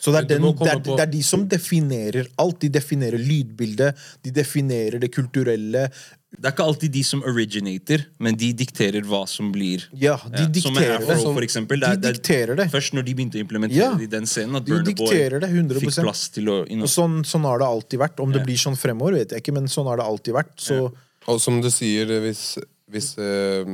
Så 0.00 0.14
det 0.14 0.22
er, 0.22 0.28
den, 0.32 0.46
det, 0.56 0.70
er, 0.72 0.80
det 0.86 1.02
er 1.04 1.10
de 1.12 1.20
som 1.26 1.42
definerer 1.48 2.30
alt. 2.40 2.56
De 2.62 2.70
definerer 2.72 3.20
lydbildet, 3.20 3.98
de 4.24 4.32
definerer 4.32 4.96
det 5.02 5.10
kulturelle. 5.12 5.82
Det 6.30 6.46
er 6.46 6.54
ikke 6.54 6.64
alltid 6.70 6.92
de 6.94 7.02
som 7.04 7.24
originater, 7.26 8.04
men 8.22 8.36
de 8.38 8.52
dikterer 8.54 9.02
hva 9.10 9.24
som 9.28 9.48
blir 9.52 9.82
Ja, 9.98 10.14
de 10.30 10.44
ja, 10.44 10.48
dikterer 10.54 11.02
det. 11.02 11.16
Afro, 11.16 11.32
for 11.34 11.44
eksempel. 11.44 11.82
Det 11.82 11.88
De 11.90 11.92
er, 11.92 12.00
det 12.00 12.08
er 12.12 12.18
dikterer 12.20 12.60
det. 12.60 12.68
Først 12.72 12.94
når 12.96 13.06
de 13.08 13.14
begynte 13.18 13.40
å 13.40 13.42
implementere 13.44 13.80
Ja. 13.82 13.90
det 13.98 14.06
i 14.06 14.12
den 14.14 14.28
scenen, 14.30 14.56
at 14.60 14.64
De 14.68 14.78
det, 14.78 14.94
Boy 14.96 15.10
100%. 15.10 15.80
fikk 15.82 15.98
plass 16.06 16.28
til 16.30 16.48
å 16.48 16.60
Og 16.64 16.88
sånn, 16.88 17.20
sånn 17.26 17.44
har 17.50 17.58
det 17.58 17.66
alltid 17.66 17.98
vært. 18.00 18.22
Om 18.24 18.32
det 18.32 18.44
blir 18.46 18.56
sånn 18.62 18.78
fremover, 18.78 19.18
vet 19.18 19.34
jeg 19.34 19.42
ikke, 19.42 19.56
men 19.58 19.66
sånn 19.68 19.90
har 19.90 19.98
det 20.00 20.06
alltid 20.06 20.34
vært. 20.38 20.54
Så 20.56 20.92
Og 21.28 21.40
som 21.42 21.60
du 21.60 21.68
sier, 21.68 22.06
hvis, 22.24 22.56
hvis 22.88 23.18
eh, 23.18 23.66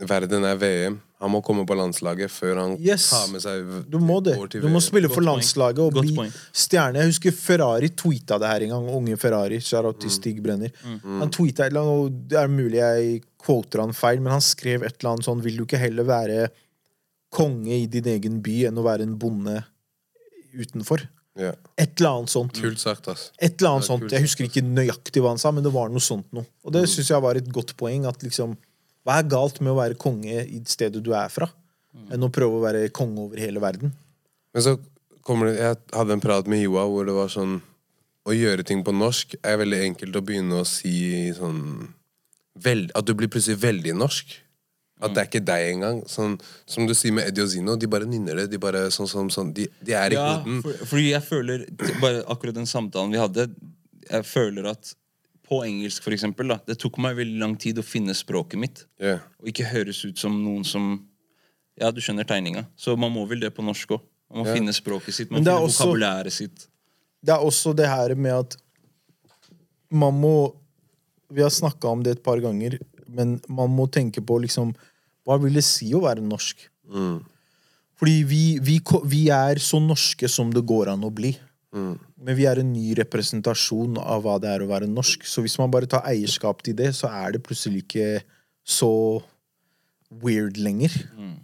verden 0.00 0.44
er 0.48 0.56
VM 0.56 1.00
Han 1.18 1.32
må 1.34 1.40
komme 1.42 1.64
på 1.66 1.74
landslaget 1.74 2.30
før 2.30 2.60
han 2.60 2.76
Yes. 2.78 3.08
tar 3.10 3.26
med 3.32 3.42
seg 3.42 3.64
du 3.90 3.98
må 3.98 4.20
det. 4.22 4.36
Du 4.54 4.68
må 4.70 4.78
spille 4.84 5.10
for 5.10 5.24
landslaget 5.26 5.80
og 5.82 5.96
bli 5.96 6.28
stjerne. 6.54 7.00
Jeg 7.02 7.10
husker 7.10 7.34
Ferrari 7.34 7.90
tweeta 7.90 8.38
det 8.38 8.46
her 8.52 8.66
en 8.68 8.74
gang. 8.76 8.86
Unge 9.00 9.16
Ferrari. 9.18 9.58
Charlotte 9.58 10.06
mm. 10.06 10.14
Stig 10.14 10.38
Brenner. 10.44 10.70
Han 10.84 11.32
tweeta 11.34 11.66
et 11.66 11.72
eller 11.72 11.82
annet, 11.82 12.04
og 12.04 12.22
det 12.30 12.38
er 12.38 12.52
mulig 12.52 12.78
jeg 12.78 13.18
quoter 13.42 13.82
han 13.82 13.96
feil, 13.96 14.22
men 14.22 14.36
han 14.36 14.44
skrev 14.44 14.86
et 14.86 14.98
eller 15.00 15.16
annet 15.16 15.26
sånn 15.26 15.42
Vil 15.42 15.58
du 15.58 15.66
ikke 15.66 15.80
heller 15.82 16.06
være 16.06 16.48
konge 17.34 17.74
i 17.74 17.86
din 17.90 18.06
egen 18.14 18.38
by 18.44 18.68
enn 18.70 18.78
å 18.78 18.86
være 18.86 19.04
en 19.08 19.18
bonde 19.18 19.58
utenfor? 20.54 21.02
Yeah. 21.38 21.54
Et 21.78 22.00
eller 22.00 22.16
annet 22.18 22.32
sånt. 22.32 22.56
Kult 22.58 22.80
sagt, 22.82 23.06
ass. 23.10 23.28
Et 23.38 23.60
eller 23.60 23.76
annet 23.76 23.86
Ja, 23.86 23.90
sånt. 23.92 24.10
Jeg 24.10 24.24
husker 24.24 24.48
ikke 24.48 24.64
nøyaktig 24.66 25.22
hva 25.22 25.34
han 25.34 25.38
sa, 25.38 25.52
men 25.54 25.62
det 25.66 25.70
var 25.74 25.90
noe 25.92 26.02
sånt 26.02 26.26
noe. 26.34 26.48
Og 26.66 26.74
det 26.74 26.82
syns 26.90 27.12
jeg 27.12 27.22
var 27.22 27.38
et 27.38 27.50
godt 27.54 27.76
poeng. 27.78 28.08
At 28.10 28.24
liksom, 28.26 28.56
hva 29.08 29.18
er 29.22 29.28
galt 29.32 29.58
med 29.64 29.72
å 29.72 29.78
være 29.78 29.96
konge 29.96 30.42
i 30.44 30.60
stedet 30.68 31.00
du 31.04 31.14
er 31.16 31.30
fra, 31.32 31.48
enn 32.12 32.26
å 32.26 32.28
prøve 32.32 32.58
å 32.58 32.64
være 32.66 32.90
konge 32.94 33.22
over 33.24 33.40
hele 33.40 33.62
verden? 33.64 33.94
Men 34.52 34.64
så 34.66 34.74
kommer 35.24 35.48
det 35.48 35.58
Jeg 35.60 35.76
hadde 35.96 36.14
en 36.18 36.22
prat 36.24 36.46
med 36.48 36.60
Joa 36.62 36.84
hvor 36.88 37.04
det 37.08 37.14
var 37.16 37.28
sånn 37.32 37.58
Å 38.28 38.32
gjøre 38.36 38.64
ting 38.68 38.80
på 38.84 38.92
norsk 38.96 39.34
er 39.42 39.58
veldig 39.60 39.78
enkelt 39.86 40.16
å 40.16 40.22
begynne 40.24 40.60
å 40.60 40.66
si 40.68 41.32
sånn 41.36 41.88
vel, 42.60 42.86
At 42.96 43.06
du 43.08 43.14
blir 43.16 43.28
plutselig 43.32 43.60
veldig 43.62 43.94
norsk. 43.96 44.32
At 45.00 45.12
det 45.14 45.20
er 45.22 45.28
ikke 45.30 45.44
deg 45.46 45.64
engang. 45.76 46.00
Sånn, 46.10 46.32
som 46.66 46.88
du 46.88 46.92
sier 46.98 47.14
med 47.14 47.28
Eddie 47.30 47.44
og 47.44 47.50
Zino, 47.52 47.76
de 47.78 47.86
bare 47.86 48.08
nynner 48.10 48.40
det. 48.42 48.48
De 48.50 48.58
bare 48.58 48.88
sånn, 48.90 49.06
sånn, 49.06 49.28
sånn 49.30 49.52
de, 49.54 49.68
de 49.78 49.94
er 49.94 50.16
i 50.16 50.18
Ja, 50.18 50.24
hoden. 50.40 50.58
for, 50.64 50.80
fordi 50.90 51.04
jeg 51.12 51.22
føler 51.28 51.66
Bare 52.02 52.24
akkurat 52.34 52.56
den 52.58 52.66
samtalen 52.68 53.14
vi 53.14 53.20
hadde 53.22 53.46
Jeg 54.10 54.26
føler 54.26 54.72
at 54.72 54.90
på 55.48 55.62
engelsk, 55.64 56.02
for 56.04 56.12
eksempel, 56.12 56.48
da, 56.52 56.58
det 56.68 56.76
tok 56.80 56.98
meg 57.00 57.16
veldig 57.16 57.38
lang 57.40 57.54
tid 57.60 57.78
å 57.80 57.84
finne 57.86 58.14
språket 58.16 58.60
mitt. 58.60 58.82
Yeah. 59.00 59.22
Og 59.40 59.48
ikke 59.52 59.68
høres 59.70 60.02
ut 60.04 60.18
som 60.20 60.36
noen 60.44 60.64
som 60.68 60.90
Ja, 61.78 61.92
du 61.94 62.00
skjønner 62.02 62.26
tegninga. 62.26 62.64
Så 62.74 62.96
man 62.98 63.12
må 63.14 63.22
vel 63.30 63.38
det 63.40 63.52
på 63.54 63.62
norsk 63.62 63.92
òg. 63.94 64.00
Man 64.28 64.40
må 64.42 64.46
yeah. 64.48 64.56
finne 64.58 64.72
språket 64.74 65.14
sitt. 65.14 65.30
Man 65.30 65.44
Men 65.44 65.46
må 65.46 65.50
er 65.52 65.60
finne 65.60 65.68
også- 65.70 65.86
vokabulæret 65.86 66.32
sitt. 66.34 66.66
Det 67.22 67.32
er 67.34 67.44
også 67.46 67.74
det 67.76 67.86
her 67.88 68.14
med 68.14 68.32
at 68.34 68.56
man 69.90 70.14
må 70.20 70.54
Vi 71.30 71.42
har 71.42 71.50
snakka 71.50 71.90
om 71.92 72.02
det 72.02 72.12
et 72.16 72.22
par 72.24 72.40
ganger, 72.40 72.78
men 73.06 73.38
man 73.48 73.68
må 73.68 73.84
tenke 73.92 74.20
på 74.24 74.40
liksom 74.40 74.74
Hva 75.26 75.36
vil 75.42 75.52
det 75.52 75.64
si 75.64 75.92
å 75.92 76.00
være 76.00 76.22
norsk? 76.24 76.56
Fordi 77.98 78.22
vi, 78.24 78.58
vi, 78.62 78.78
vi 79.04 79.28
er 79.28 79.58
så 79.60 79.80
norske 79.82 80.28
som 80.30 80.50
det 80.54 80.62
går 80.64 80.88
an 80.88 81.04
å 81.04 81.10
bli. 81.12 81.34
Men 81.74 82.36
vi 82.38 82.46
er 82.48 82.62
en 82.62 82.70
ny 82.72 82.94
representasjon 82.98 83.98
av 84.00 84.24
hva 84.24 84.38
det 84.40 84.50
er 84.50 84.64
å 84.64 84.70
være 84.70 84.88
norsk. 84.90 85.26
Så 85.28 85.44
hvis 85.44 85.58
man 85.60 85.72
bare 85.72 85.88
tar 85.90 86.06
eierskap 86.08 86.62
til 86.64 86.76
det, 86.78 86.94
så 86.96 87.10
er 87.12 87.34
det 87.34 87.44
plutselig 87.44 87.84
ikke 87.84 88.22
så 88.68 88.92
weird 90.22 90.56
lenger. 90.60 90.94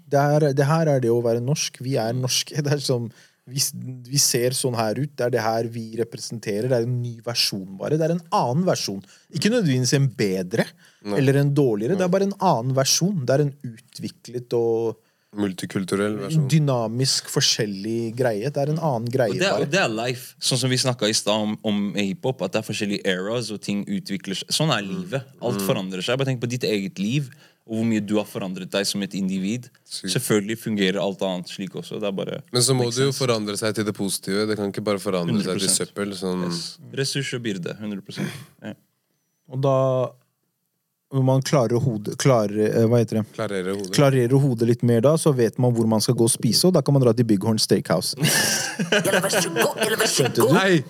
Det, 0.09 0.21
er, 0.21 0.49
det 0.57 0.67
her 0.69 0.91
er 0.95 1.05
det 1.05 1.13
å 1.13 1.23
være 1.25 1.45
norsk. 1.45 1.81
Vi 1.85 1.99
er 2.01 2.17
norske. 2.17 2.57
Det 2.65 2.73
er 2.73 2.83
som, 2.83 3.11
vi, 3.45 3.61
vi 4.09 4.21
ser 4.23 4.57
sånn 4.57 4.77
her 4.79 4.97
ut. 4.97 5.13
Det 5.13 5.27
er 5.27 5.35
det 5.35 5.45
her 5.45 5.69
vi 5.73 5.87
representerer. 6.01 6.71
Det 6.71 6.79
er 6.79 6.89
en 6.89 7.01
ny 7.03 7.19
versjon, 7.25 7.69
bare. 7.81 7.99
Det 8.01 8.09
er 8.09 8.17
en 8.17 8.27
annen 8.33 8.65
versjon. 8.69 9.03
Ikke 9.37 9.53
nødvendigvis 9.53 9.97
en 9.99 10.09
bedre 10.17 10.69
eller 11.05 11.43
en 11.43 11.53
dårligere. 11.53 11.99
Det 12.01 12.07
er 12.07 12.15
bare 12.15 12.31
en 12.31 12.39
annen 12.41 12.77
versjon. 12.77 13.21
Det 13.27 13.37
er 13.37 13.45
en 13.45 13.57
utviklet 13.75 14.57
og 14.57 15.03
Multikulturell 15.37 16.17
versjon. 16.21 16.45
dynamisk 16.51 17.29
forskjellig 17.33 18.15
greie. 18.19 18.51
Det 18.51 18.61
er 18.63 18.71
en 18.75 18.79
annen 18.79 19.09
greie, 19.11 19.33
Og 19.35 19.39
det, 19.41 19.49
er, 19.49 19.63
og 19.65 19.71
det 19.73 19.81
er 19.81 19.89
life. 19.93 20.35
Sånn 20.39 20.61
som 20.61 20.71
vi 20.71 20.79
snakka 20.81 21.09
i 21.11 21.17
stad 21.17 21.35
om, 21.49 21.57
om 21.67 21.81
hiphop, 21.99 22.43
at 22.47 22.55
det 22.55 22.63
er 22.63 22.69
forskjellige 22.69 23.07
eras, 23.15 23.51
og 23.55 23.61
ting 23.65 23.83
utvikler 23.87 24.39
seg. 24.39 24.53
Sånn 24.55 24.71
er 24.75 24.85
livet. 24.87 25.27
Alt 25.43 25.63
forandrer 25.67 26.05
seg. 26.05 26.19
Bare 26.21 26.31
tenk 26.33 26.41
på 26.45 26.51
ditt 26.51 26.65
eget 26.69 26.99
liv, 27.03 27.29
og 27.65 27.79
hvor 27.79 27.87
mye 27.89 28.03
du 28.05 28.17
har 28.21 28.27
forandret 28.29 28.69
deg 28.75 28.85
som 28.87 29.01
et 29.07 29.15
individ. 29.17 29.71
Selvfølgelig 29.89 30.59
fungerer 30.61 30.99
alt 31.01 31.23
annet 31.25 31.49
slik 31.49 31.75
også. 31.81 31.97
Det 32.03 32.11
er 32.11 32.17
bare 32.19 32.41
Men 32.53 32.63
så 32.63 32.75
må 32.77 32.91
det 32.91 33.07
jo 33.07 33.13
sense. 33.13 33.21
forandre 33.23 33.57
seg 33.57 33.75
til 33.79 33.87
det 33.89 33.95
positive. 33.97 34.45
Det 34.51 34.59
kan 34.59 34.69
ikke 34.69 34.85
bare 34.85 35.01
forandre 35.01 35.41
seg 35.47 35.63
til 35.65 35.73
søppel. 35.73 36.13
Sånn. 36.19 36.45
Ressurs 36.93 37.33
og 37.39 37.41
byrde. 37.47 37.73
100 37.81 38.29
ja. 38.69 38.75
Og 39.49 39.61
da 39.65 39.77
Når 41.15 41.23
man 41.23 41.43
klarer, 41.47 41.79
hode, 41.79 42.17
klarer 42.19 42.65
eh, 42.67 42.85
Hva 42.91 42.99
heter 42.99 43.21
det? 43.21 43.25
Klarere 43.37 43.77
hodet. 43.77 43.93
klarerer 43.95 44.35
hodet 44.43 44.67
litt 44.73 44.83
mer 44.83 45.05
da, 45.05 45.15
så 45.21 45.31
vet 45.37 45.61
man 45.63 45.75
hvor 45.77 45.87
man 45.87 46.03
skal 46.03 46.17
gå 46.19 46.27
og 46.27 46.33
spise, 46.33 46.67
og 46.67 46.75
da 46.75 46.83
kan 46.83 46.97
man 46.97 47.05
dra 47.05 47.13
til 47.15 47.27
Bighorn 47.29 47.61
Steakhouse. 47.63 48.19
Skjønte 50.15 50.41
du? 50.43 50.49
Nei! 50.55 50.83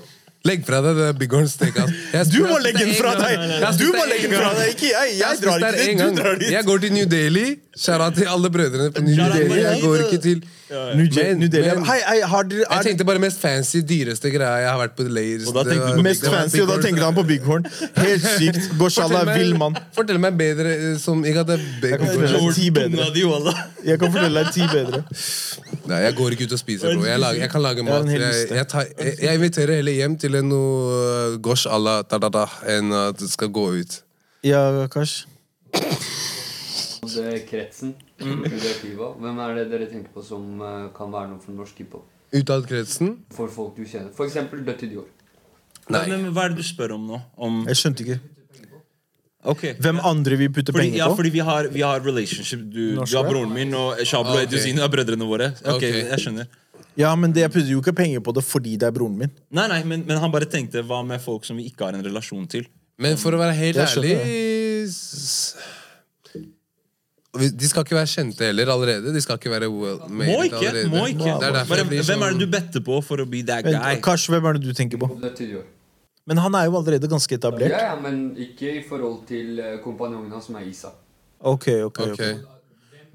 Legg 0.44 0.64
fra 0.66 0.80
deg 0.84 0.98
det 0.98 1.10
Bighorn 1.20 1.46
Steakhouse. 1.48 2.24
Du 2.32 2.42
må 2.44 2.56
legge 2.60 2.84
den 2.84 2.96
fra 2.96 3.14
deg! 3.16 3.44
Du 3.80 3.86
må 3.92 4.02
det 4.02 4.10
legge 4.14 4.32
den 4.32 4.40
fra 4.40 4.50
deg, 4.58 4.72
ikke 4.74 4.90
jeg! 4.90 5.14
Jeg 5.20 5.40
drar 5.44 5.68
ikke 5.68 5.76
dit, 5.78 6.00
du 6.00 6.18
drar 6.20 6.40
dit. 6.40 6.50
Jeg 6.52 6.68
går 6.68 6.82
til 6.84 6.96
New 6.96 7.06
Delhi. 7.08 7.46
Shout 7.76 8.14
til 8.14 8.28
alle 8.30 8.50
brødrene 8.54 8.90
på 8.94 9.02
New 9.02 9.16
Delhi. 9.16 9.60
Jeg 9.60 9.80
går 9.82 9.96
ikke 10.06 10.18
til 10.22 10.42
Men- 10.70 11.08
men- 11.52 11.84
Hei, 11.84 11.98
hei, 12.08 12.20
har 12.22 12.42
dere 12.42 12.64
Jeg 12.70 12.84
tenkte 12.84 13.04
bare 13.04 13.18
mest 13.18 13.40
fancy, 13.40 13.76
dyreste 13.76 14.30
greia 14.30 14.60
jeg 14.62 14.70
har 14.70 14.78
vært 14.78 14.96
på 14.96 15.02
Layers. 15.08 15.46
Og 15.48 15.54
da 15.54 15.62
tenkte 15.62 15.88
du 15.90 15.96
på 15.96 16.02
mest 16.02 16.24
fancy, 16.26 16.60
og 16.60 16.68
da 16.68 16.74
tenker 16.74 16.86
tenkte 16.88 17.04
han 17.04 17.14
på 17.14 17.22
Bighorn. 17.26 17.66
Helt 17.96 18.22
sykt. 18.38 18.70
Goshala 18.78 19.20
er 19.24 19.38
vill 19.38 19.58
mann. 19.58 19.76
Fortell 19.94 20.18
meg 20.18 20.38
bedre 20.38 20.72
eh, 20.74 20.98
som 20.98 21.24
Ikke 21.24 21.40
at 21.40 21.46
det 21.46 21.92
er 21.92 21.98
kan 21.98 22.06
fortelle 22.06 22.40
deg 22.40 22.54
ti 22.54 22.70
bedre. 22.70 23.54
Jeg 23.84 23.98
kan 23.98 24.12
fortelle 24.12 24.44
deg 24.44 24.52
ti 24.54 24.66
bedre. 24.72 25.04
Nei, 25.86 26.00
jeg 26.06 26.14
går 26.16 26.30
ikke 26.30 26.48
ut 26.48 26.52
og 26.52 26.58
spiser, 26.58 26.94
bro. 26.94 27.04
Jeg, 27.04 27.20
lager, 27.20 27.40
jeg 27.40 27.50
kan 27.50 27.62
lage 27.62 27.76
Jeg 27.76 27.84
mat. 27.84 28.10
Jeg, 28.10 28.48
jeg, 28.50 28.68
tar, 28.68 28.86
jeg, 28.98 29.18
jeg 29.22 29.34
inviterer 29.34 29.74
heller 29.82 29.92
hjem 29.92 30.16
til 30.16 30.34
en 30.40 30.50
gosh 31.42 31.66
Allah 31.70 32.00
la 32.00 32.18
da-da-da 32.18 32.46
enn 32.78 32.92
at 32.92 33.20
det 33.20 33.30
skal 33.30 33.52
gå 33.52 33.68
ut. 33.82 34.00
Ja, 34.44 34.86
Kash. 34.86 35.26
Det 37.12 37.44
kretsen, 37.48 37.94
inkludert 38.20 38.84
Hvem 39.20 39.40
er 39.44 39.58
det 39.58 39.64
dere 39.72 39.88
tenker 39.90 40.12
på 40.14 40.24
som 40.24 40.60
eh, 40.60 40.90
kan 40.96 41.12
være 41.12 41.32
noe 41.32 41.42
for 41.42 41.56
norsk 41.56 41.82
hiphop? 41.82 42.06
Utad 42.34 42.66
kretsen? 42.66 43.18
For 43.34 43.50
folk 43.52 43.76
du 43.76 43.84
kjenner. 43.84 44.10
For 44.16 44.26
eksempel 44.26 44.64
Dødt 44.66 44.86
i 44.86 44.90
Dior. 44.94 45.10
Nei. 45.92 46.06
Men, 46.08 46.26
men 46.26 46.32
hva 46.34 46.46
er 46.46 46.54
det 46.54 46.62
du 46.62 46.66
spør 46.66 46.96
om 46.96 47.04
nå? 47.10 47.20
Om, 47.36 47.64
Jeg 47.68 47.82
skjønte 47.82 48.06
ikke. 48.06 48.20
Okay. 49.44 49.74
Hvem 49.76 49.98
andre 50.00 50.38
vi 50.40 50.48
putter 50.48 50.72
fordi, 50.72 50.86
penger 50.86 50.98
ja, 51.02 51.08
på? 51.10 51.18
fordi 51.18 51.30
vi 51.34 51.42
har, 51.44 51.68
vi 51.72 51.82
har 51.84 52.00
relationship. 52.00 52.62
Du, 52.64 52.84
du 52.96 53.16
har 53.16 53.26
broren 53.28 53.52
min, 53.52 53.74
og 53.76 54.00
Shablo 54.08 54.38
okay. 54.40 54.72
og 54.72 54.84
er 54.86 54.92
brødrene 54.92 55.28
våre. 55.28 55.50
Ok, 55.60 55.76
okay. 55.76 56.06
jeg 56.08 56.22
skjønner 56.22 56.48
Ja, 56.96 57.10
men 57.18 57.34
det, 57.34 57.42
jeg 57.44 57.52
putter 57.52 57.68
jo 57.74 57.82
ikke 57.82 57.92
penger 57.98 58.24
på 58.24 58.32
det 58.32 58.44
fordi 58.46 58.78
det 58.80 58.88
er 58.88 58.96
broren 58.96 59.18
min. 59.20 59.34
Nei, 59.52 59.66
nei, 59.68 59.82
men, 59.84 60.06
men 60.08 60.22
han 60.22 60.32
bare 60.32 60.48
tenkte 60.48 60.82
hva 60.88 61.02
med 61.04 61.20
folk 61.20 61.44
som 61.44 61.60
vi 61.60 61.68
ikke 61.68 61.90
har 61.90 61.98
en 61.98 62.06
relasjon 62.06 62.48
til? 62.48 62.64
Men 62.96 63.18
for 63.20 63.36
å 63.36 63.40
være 63.42 63.56
helt 63.58 63.82
ærlig 63.84 64.14
De 67.34 67.68
skal 67.68 67.82
ikke 67.84 67.96
være 67.98 68.06
kjente 68.06 68.46
heller 68.46 68.70
allerede. 68.70 69.12
De 69.14 69.20
skal 69.20 69.38
ikke 69.40 69.50
være 69.50 69.68
well 69.70 69.98
made 70.08 70.30
Må 70.30 70.42
ikke! 70.46 70.56
allerede. 70.60 70.88
må 70.92 71.06
ikke 71.10 71.18
Det 71.24 71.48
er 71.48 71.52
Bare, 71.52 71.64
jeg 71.66 71.88
Hvem 71.88 71.98
er 71.98 72.02
sånn- 72.06 72.38
det 72.38 72.38
du 72.38 72.46
better 72.52 72.80
på 72.86 72.98
for 73.02 73.16
å 73.18 73.26
bli 73.26 73.42
that 73.42 73.64
guy? 73.64 73.72
Vent, 73.72 73.84
Akash, 73.98 74.28
hvem 74.30 74.44
er 74.46 74.52
det 74.58 74.62
du 74.62 74.72
tenker 74.72 74.98
på? 74.98 75.08
Men 76.26 76.36
han 76.38 76.54
er 76.54 76.64
jo 76.70 76.76
allerede 76.78 77.08
ganske 77.08 77.34
etablert. 77.36 77.70
ja, 77.70 77.94
men 78.00 78.36
ikke 78.36 78.78
i 78.78 78.82
forhold 78.88 79.26
til 79.28 79.58
eh, 79.60 79.78
kompanjongen 79.84 80.30
hans, 80.32 80.46
som 80.46 80.54
er 80.56 80.60
Isa. 80.68 80.92
Ok, 81.40 81.68
ok, 81.84 81.98
ok. 82.00 82.12
Ok. 82.12 82.24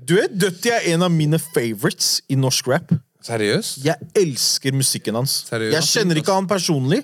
Du 0.05 0.15
vet, 0.15 0.65
jeg 0.65 0.73
er 0.75 0.93
en 0.93 1.01
av 1.03 1.11
mine 1.11 1.39
favorites 1.39 2.21
i 2.29 2.35
norsk 2.35 2.67
rap. 2.67 2.91
Seriøst? 3.23 3.81
Jeg 3.83 3.95
elsker 4.15 4.71
musikken 4.71 5.15
hans. 5.15 5.43
Seriøst? 5.49 5.73
Jeg 5.73 5.83
kjenner 5.83 6.15
ikke 6.21 6.33
han 6.33 6.47
personlig. 6.47 7.03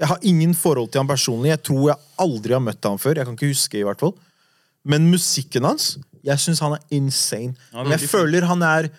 Jeg 0.00 0.08
har 0.08 0.18
ingen 0.22 0.54
forhold 0.54 0.90
til 0.90 0.98
han 1.02 1.08
personlig. 1.10 1.52
Jeg 1.52 1.62
tror 1.62 1.84
jeg 1.92 1.96
aldri 2.18 2.52
har 2.56 2.60
møtt 2.64 2.82
han 2.88 2.98
før. 2.98 3.14
Jeg 3.20 3.26
kan 3.28 3.36
ikke 3.36 3.52
huske 3.52 3.78
i 3.78 3.84
hvert 3.86 4.00
fall. 4.02 4.14
Men 4.84 5.10
musikken 5.12 5.62
hans, 5.68 5.98
jeg 6.24 6.38
syns 6.38 6.60
han 6.60 6.76
er 6.76 6.82
insane. 6.90 7.54
Ja, 7.72 7.84
jeg 7.96 8.00
føler 8.08 8.46
han 8.46 8.62
er 8.62 8.90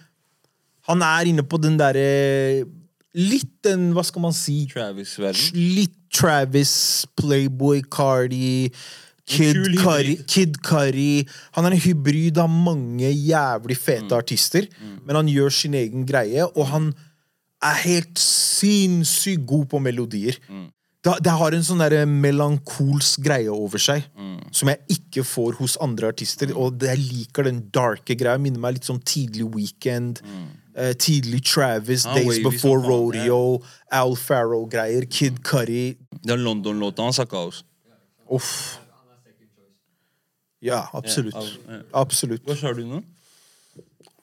Han 0.87 1.01
er 1.01 1.29
inne 1.31 1.43
på 1.47 1.55
den 1.63 1.77
derre 1.79 2.65
Litt 3.15 3.61
den, 3.63 3.91
hva 3.93 4.01
skal 4.03 4.21
man 4.25 4.33
si 4.33 4.65
Travis-verden. 4.71 5.53
Litt 5.77 5.93
Travis, 6.13 7.05
Playboy, 7.15 7.83
Cardi 7.89 8.71
Kid 9.25 9.55
Curry, 9.79 10.17
Kid 10.27 10.57
Cudi. 10.65 11.23
Han 11.55 11.65
er 11.69 11.71
en 11.77 11.79
hybrid 11.79 12.37
av 12.43 12.49
mange 12.51 13.07
jævlig 13.07 13.77
fete 13.79 14.09
Mm. 14.11 14.17
artister, 14.17 14.67
men 15.05 15.15
han 15.15 15.27
gjør 15.31 15.49
sin 15.49 15.73
egen 15.73 16.03
greie, 16.05 16.43
og 16.43 16.67
han 16.67 16.93
er 17.63 17.77
helt 17.85 18.19
sinnssykt 18.19 19.45
god 19.47 19.65
på 19.71 19.79
melodier. 19.79 20.35
Mm. 20.49 20.67
Det, 21.03 21.17
det 21.25 21.31
har 21.35 21.51
en 21.51 21.63
sånn 21.67 21.81
der 21.83 22.05
melankolsk 22.07 23.19
greie 23.25 23.51
over 23.51 23.77
seg, 23.81 24.05
Mm. 24.15 24.53
som 24.55 24.69
jeg 24.69 24.79
ikke 24.89 25.23
får 25.27 25.57
hos 25.59 25.77
andre 25.83 26.07
artister. 26.13 26.53
Og 26.55 26.79
jeg 26.79 26.97
liker 26.97 27.43
den 27.43 27.69
darke 27.75 28.15
greia. 28.15 28.37
Minner 28.39 28.59
meg 28.59 28.73
litt 28.75 28.85
sånn 28.87 29.01
tidlig 29.03 29.49
Weekend. 29.53 30.21
eh, 30.75 30.93
tidlig 30.93 31.43
Travis, 31.45 32.05
Ah, 32.07 32.15
Days 32.15 32.25
wavy 32.39 32.43
Before 32.43 32.79
Rodeo, 32.81 33.61
Al 33.91 34.15
Farrow-greier, 34.15 35.05
Kid 35.07 35.43
Cudi. 35.43 35.97
Den 36.25 36.39
London-låta 36.43 37.03
hans 37.03 37.19
er 37.19 37.25
kaos. 37.25 37.63
Uff. 38.31 38.79
Ja, 40.61 40.87
absolutt. 40.93 41.35
Yeah. 41.35 41.81
Absolutt. 41.93 42.43
Hva 42.47 42.55
sa 42.57 42.71
du 42.73 42.85
nå? 42.85 43.03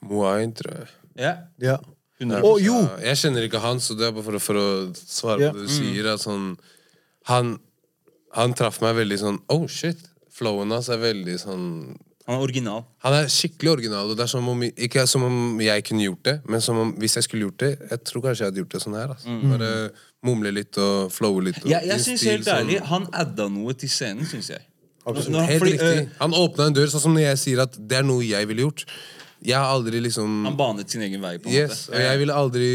Moain, 0.01 0.51
tror 0.51 0.73
jeg. 0.79 0.87
Ja. 1.15 1.33
Ja. 1.61 1.77
100 2.21 2.43
Å, 2.45 2.53
jo! 2.61 2.77
Jeg 3.01 3.17
kjenner 3.23 3.47
ikke 3.49 3.61
han, 3.63 3.79
så 3.83 3.97
det 3.97 4.07
er 4.07 4.13
bare 4.15 4.23
for, 4.23 4.37
å- 4.37 4.43
for 4.45 4.61
å 4.61 4.67
svare 4.95 5.41
Ja. 5.47 5.51
på 5.51 5.59
det 5.59 5.67
du 5.67 5.73
sier. 5.73 6.05
At 6.13 6.21
sånn, 6.23 6.55
han, 7.31 7.57
han 8.37 8.53
traff 8.57 8.79
meg 8.83 8.95
veldig 9.01 9.17
sånn 9.19 9.41
Oh, 9.49 9.67
shit. 9.67 9.97
Flowen 10.31 10.71
hans 10.71 10.87
er 10.89 10.97
veldig 11.01 11.35
sånn 11.41 11.65
Han 12.27 12.37
er 12.37 12.43
original. 12.45 12.85
Han 13.03 13.13
er 13.17 13.25
skikkelig 13.33 13.71
original. 13.73 14.09
Og 14.11 14.15
det 14.17 14.23
er 14.23 14.31
som 14.31 14.47
om, 14.47 14.61
ikke 14.63 15.07
som 15.09 15.23
om 15.25 15.59
jeg 15.59 15.83
kunne 15.83 16.05
gjort 16.05 16.23
det, 16.23 16.35
men 16.47 16.61
som 16.61 16.77
om 16.77 16.93
hvis 17.01 17.15
jeg 17.17 17.23
skulle 17.27 17.47
gjort 17.49 17.57
det 17.65 17.71
Jeg 17.89 18.03
tror 18.05 18.21
kanskje 18.21 18.45
jeg 18.45 18.51
hadde 18.51 18.61
gjort 18.61 18.75
det 18.77 18.81
sånn 18.85 18.95
her. 18.99 19.07
Altså. 19.15 19.37
Bare 19.51 19.71
mumle 20.23 20.51
litt 20.53 20.77
og 20.77 21.11
flowe 21.11 21.41
litt. 21.43 21.57
Og 21.65 21.69
Jeg, 21.73 21.87
jeg 21.89 21.99
synes 22.05 22.21
helt 22.29 22.47
ærlig 22.47 22.79
Han 22.93 23.07
adda 23.11 23.49
noe 23.49 23.73
til 23.73 23.89
scenen, 23.89 24.25
syns 24.29 24.49
jeg. 24.53 24.61
Absolutt. 25.05 25.31
Når- 25.33 25.47
Helt 25.49 25.59
fordi, 25.63 25.71
riktig. 25.73 25.97
eh, 26.05 26.17
Han 26.19 26.31
åpna 26.31 26.67
en 26.67 26.73
dør, 26.77 26.85
sånn 26.93 27.01
som 27.01 27.13
når 27.17 27.21
jeg 27.25 27.37
sier 27.41 27.59
at 27.63 27.73
det 27.87 27.97
er 27.97 28.03
noe 28.05 28.21
jeg 28.23 28.47
ville 28.47 28.61
gjort. 28.69 28.85
Jeg 29.43 29.57
har 29.57 29.71
aldri 29.73 30.01
liksom 30.03 30.45
han 30.45 30.57
banet 30.57 30.89
sin 30.93 31.01
egen 31.01 31.21
vei. 31.21 31.37
på 31.41 31.49
en 31.49 31.53
Yes, 31.55 31.87
måte 31.89 31.97
og 31.97 32.01
jeg 32.05 32.19
ville 32.21 32.33
aldri 32.33 32.69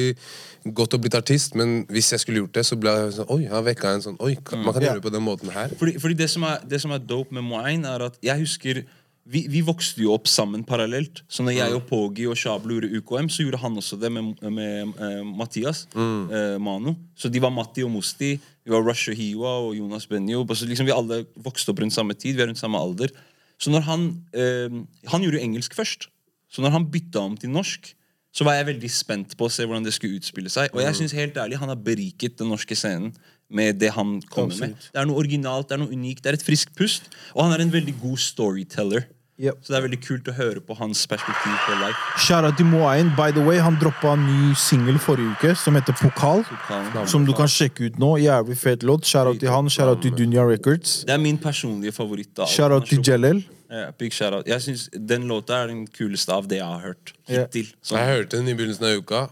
gått 0.74 0.94
og 0.94 1.00
blitt 1.04 1.14
artist, 1.14 1.54
men 1.54 1.84
hvis 1.86 2.10
jeg 2.10 2.20
skulle 2.24 2.40
gjort 2.42 2.56
det, 2.58 2.64
så 2.66 2.74
ble 2.80 2.90
jeg 2.90 3.12
sånn 3.20 3.30
Oi, 3.30 3.44
han 3.46 3.64
vekka 3.64 3.94
en 3.94 4.02
sånn 4.02 4.16
Oi, 4.20 4.34
kan- 4.44 4.64
man 4.64 4.74
kan 4.74 4.82
gjøre 4.82 4.98
det 5.00 5.04
på 5.06 5.12
den 5.14 5.22
måten 5.22 5.52
her. 5.54 5.68
Fordi, 5.78 5.98
fordi 6.02 6.14
det, 6.18 6.28
som 6.30 6.42
er, 6.42 6.58
det 6.66 6.80
som 6.82 6.90
er 6.90 6.98
dope 6.98 7.30
med 7.34 7.44
Moain, 7.46 7.84
er 7.86 8.02
at 8.08 8.18
jeg 8.22 8.40
husker 8.42 8.82
vi, 9.26 9.42
vi 9.50 9.60
vokste 9.66 10.02
jo 10.04 10.12
opp 10.14 10.28
sammen 10.30 10.62
parallelt. 10.62 11.22
Så 11.28 11.42
når 11.42 11.56
jeg 11.56 11.74
og 11.74 11.86
Pogi 11.88 12.26
og 12.30 12.36
Shablu 12.38 12.76
gjorde 12.76 12.92
UKM, 13.00 13.28
så 13.28 13.42
gjorde 13.42 13.58
han 13.58 13.74
også 13.80 13.98
det 13.98 14.10
med, 14.14 14.36
med 14.54 14.92
eh, 15.02 15.22
Mathias 15.26 15.86
eh, 15.96 16.58
Mano. 16.62 16.94
Så 17.18 17.28
de 17.28 17.42
var 17.42 17.50
Matti 17.50 17.82
og 17.82 17.90
Musti. 17.90 18.36
Vi 18.38 18.70
var 18.70 18.84
Rush 18.86 19.10
og 19.10 19.16
Hiwa 19.18 19.54
og 19.66 19.72
Jonas 19.76 20.06
Benio 20.06 20.44
Så 20.54 20.66
liksom 20.66 20.86
vi 20.86 20.94
alle 20.94 21.24
vokste 21.42 21.70
opp 21.74 21.80
rundt 21.82 21.94
samme 21.94 22.14
tid. 22.14 22.36
Vi 22.36 22.42
er 22.42 22.46
rundt 22.52 22.58
samme 22.62 22.78
alder. 22.78 23.10
Så 23.58 23.70
når 23.70 23.80
han 23.88 24.06
uh, 24.36 24.84
Han 25.10 25.22
gjorde 25.22 25.38
jo 25.40 25.42
engelsk 25.42 25.74
først. 25.74 26.06
Så 26.52 26.62
når 26.64 26.74
han 26.76 26.90
bytta 26.90 27.22
om 27.26 27.36
til 27.36 27.50
norsk, 27.52 27.92
så 28.36 28.44
var 28.44 28.58
jeg 28.58 28.68
veldig 28.68 28.90
spent 28.92 29.32
på 29.38 29.48
å 29.48 29.52
se 29.52 29.64
hvordan 29.64 29.86
det 29.86 29.94
skulle 29.96 30.18
utspille 30.20 30.52
seg. 30.52 30.74
Og 30.76 30.82
jeg 30.84 30.98
synes 30.98 31.16
helt 31.16 31.38
ærlig, 31.40 31.56
han 31.60 31.72
har 31.72 31.80
beriket 31.80 32.36
den 32.36 32.50
norske 32.52 32.76
scenen 32.76 33.14
med 33.48 33.78
det 33.80 33.92
han 33.96 34.18
kommer 34.32 34.56
med. 34.60 34.74
Det 34.92 35.00
er 35.00 35.08
noe 35.08 35.22
originalt, 35.22 35.70
det 35.70 35.78
er 35.78 35.84
noe 35.84 35.94
unikt, 35.94 36.24
det 36.24 36.34
er 36.34 36.38
et 36.40 36.44
friskt 36.44 36.74
pust. 36.76 37.08
Og 37.34 37.46
han 37.46 37.54
er 37.56 37.64
en 37.64 37.72
veldig 37.72 37.94
god 38.02 38.20
storyteller. 38.20 39.06
Yep. 39.36 39.58
Så 39.60 39.72
det 39.72 39.76
er 39.76 39.82
veldig 39.84 39.98
kult 40.00 40.28
å 40.32 40.32
høre 40.32 40.60
på 40.64 40.74
hans 40.78 41.02
perspektiv 41.08 41.56
på 41.66 41.74
life. 41.76 42.04
Shout-out 42.24 42.56
til 42.56 42.68
Moain. 42.70 43.10
By 43.18 43.34
the 43.36 43.42
way, 43.44 43.58
han 43.60 43.76
droppa 43.80 44.14
en 44.16 44.24
ny 44.24 44.54
singel 44.56 44.96
forrige 45.00 45.34
uke 45.36 45.52
som 45.60 45.76
heter 45.76 45.96
Pokal. 46.00 46.40
Pokal. 46.48 47.02
Som 47.08 47.26
du 47.28 47.34
kan 47.36 47.50
sjekke 47.52 47.90
ut 47.90 48.00
nå. 48.00 48.14
Jævlig 48.22 48.56
fet 48.56 48.86
låt. 48.88 49.04
Shout-out 49.04 49.42
til 49.42 49.52
han. 49.52 49.68
Shout-out 49.72 50.00
til 50.04 50.16
Dunya 50.16 50.44
Records. 50.48 51.02
Det 51.04 51.12
er 51.12 51.20
min 51.20 51.36
personlige 51.40 51.92
favoritt. 51.92 52.32
av 52.38 52.48
Shout-out 52.48 52.88
til. 52.88 53.04
Jalel. 53.04 53.44
Ja, 53.70 53.90
big 53.98 54.14
shout-out. 54.14 54.46
Jeg 54.46 54.62
synes 54.62 54.88
Den 54.92 55.26
låta 55.30 55.62
er 55.62 55.72
den 55.72 55.86
kuleste 55.86 56.32
av 56.32 56.46
det 56.50 56.60
jeg 56.60 56.66
har 56.66 56.84
hørt 56.84 57.12
hittil. 57.26 57.66
Yeah. 57.66 57.98
jeg 57.98 58.14
hørte 58.14 58.38
den 58.38 58.48
i 58.48 58.54
begynnelsen 58.54 58.86
av 58.86 59.02
uka. 59.02 59.26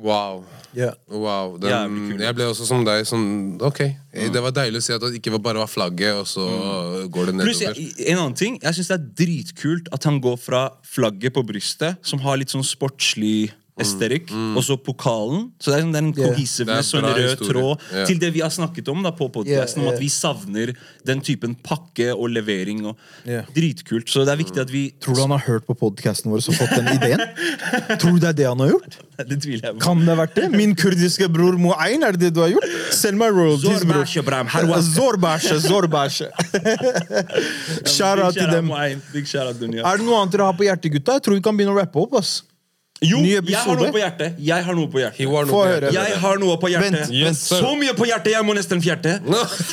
Wow. 0.00 0.44
Yeah. 0.72 0.94
Wow. 1.10 1.58
Den, 1.60 2.20
jeg 2.22 2.34
ble 2.38 2.46
også 2.48 2.64
som 2.64 2.84
deg 2.86 3.02
sånn 3.08 3.58
Ok. 3.66 3.82
Det 4.10 4.40
var 4.40 4.54
deilig 4.54 4.80
å 4.80 4.84
si 4.86 4.94
at 4.94 5.02
det 5.02 5.18
ikke 5.18 5.36
bare 5.42 5.60
var 5.60 5.68
flagget, 5.68 6.22
og 6.22 6.28
så 6.30 6.46
går 7.12 7.30
det 7.30 7.34
nedover. 7.36 7.50
nedover. 7.52 7.80
jeg, 7.80 8.06
en 8.08 8.22
annen 8.22 8.36
ting 8.38 8.56
Jeg 8.62 8.78
synes 8.78 8.90
det 8.92 8.96
er 8.96 9.08
dritkult 9.20 9.90
at 9.92 10.06
han 10.08 10.20
går 10.22 10.38
fra 10.40 10.62
flagget 10.86 11.34
på 11.36 11.44
brystet, 11.46 12.00
som 12.06 12.22
har 12.24 12.40
litt 12.40 12.54
sånn 12.54 12.64
sportslig 12.64 13.50
estetikk, 13.80 14.30
og 14.56 14.62
så 14.64 14.76
pokalen. 14.76 15.50
Så 15.60 15.70
det 15.70 15.78
er, 15.78 15.82
sånn- 15.84 15.92
det 15.92 16.00
er 16.00 16.04
en 16.04 16.14
Yeah. 16.20 16.30
er 16.30 16.78
og 16.80 16.94
en 16.94 17.14
rød 17.14 17.30
historie. 17.30 17.52
tråd 17.52 17.78
yeah. 17.92 18.06
til 18.06 18.18
det 18.18 18.32
vi 18.34 18.40
har 18.40 18.50
snakket 18.50 18.88
om 18.88 19.02
da 19.02 19.10
på 19.10 19.28
podcasten, 19.32 19.80
Yeah, 19.82 19.88
om 19.88 19.94
at 19.94 20.00
vi 20.00 20.08
savner 20.08 20.74
den 21.06 21.20
typen 21.20 21.54
pakke 21.54 22.14
og 22.14 22.30
levering. 22.30 22.84
Og 22.86 22.96
Yeah. 23.26 23.44
Dritkult. 23.54 24.08
Så 24.08 24.24
det 24.24 24.32
er 24.32 24.36
viktig 24.36 24.60
at 24.60 24.70
vi 24.70 24.92
Tror 25.00 25.14
du 25.14 25.20
han 25.20 25.30
har 25.30 25.44
hørt 25.46 25.66
på 25.66 25.74
podkasten 25.74 26.30
vår 26.30 26.48
og 26.48 26.54
fått 26.54 26.76
den 26.76 26.88
ideen? 26.96 27.20
Tror 28.00 28.12
du 28.12 28.18
det 28.18 28.28
er 28.28 28.32
det 28.32 28.46
han 28.46 28.58
har 28.58 28.68
gjort? 28.68 28.96
Det 29.20 29.42
tviler 29.42 29.64
jeg 29.68 29.74
på. 29.76 29.80
Kan 29.84 30.00
det 30.00 30.08
ha 30.08 30.16
vært 30.26 30.34
det? 30.34 30.50
Min 30.50 30.74
kurdiske 30.74 31.28
bror 31.32 31.56
Moain, 31.58 32.02
er 32.02 32.12
det 32.12 32.20
det 32.20 32.34
du 32.34 32.40
har 32.40 32.48
gjort? 32.48 32.68
Send 32.92 33.18
meg 33.20 33.32
royalties, 33.36 33.84
bror. 33.84 34.04
Zorbæsje, 34.90 35.60
zorbæsje. 35.60 36.30
Big 37.84 38.36
til 38.36 38.52
dem. 38.52 38.64
Moain. 38.70 39.02
Er 39.14 39.96
det 40.00 40.06
noe 40.06 40.20
annet 40.22 40.32
dere 40.32 40.48
har 40.48 40.56
på 40.56 40.64
hjertet, 40.66 40.92
gutta? 40.92 41.18
Jeg 41.18 41.26
tror 41.26 41.34
vi 41.38 41.44
kan 41.44 41.56
begynne 41.56 41.74
å 41.74 41.80
rappe 41.80 42.00
opp. 42.00 42.16
ass. 42.20 42.40
Jo, 43.02 43.18
jeg 43.24 43.56
har 43.56 43.76
noe 43.80 43.88
på 43.94 44.00
hjertet. 44.02 44.34
Jeg 44.44 44.64
har 44.66 44.74
noe 44.76 44.88
på 44.92 45.00
hjertet. 45.00 45.26
War 45.30 45.46
Få 45.48 45.62
noe 45.62 45.66
høre. 45.70 45.88
hjertet. 45.90 46.10
Jeg 46.10 46.20
har 46.20 46.38
noe 46.42 46.56
på 46.60 46.68
hjertet. 46.68 46.98
Vent, 47.00 47.12
Yes, 47.16 47.38
sir. 47.48 47.62
Så 47.64 47.74
mye 47.80 47.94
på 47.96 48.04
hjertet, 48.10 48.32
jeg 48.34 48.44
må 48.44 48.54
nesten 48.58 48.82
fjerte. 48.84 49.14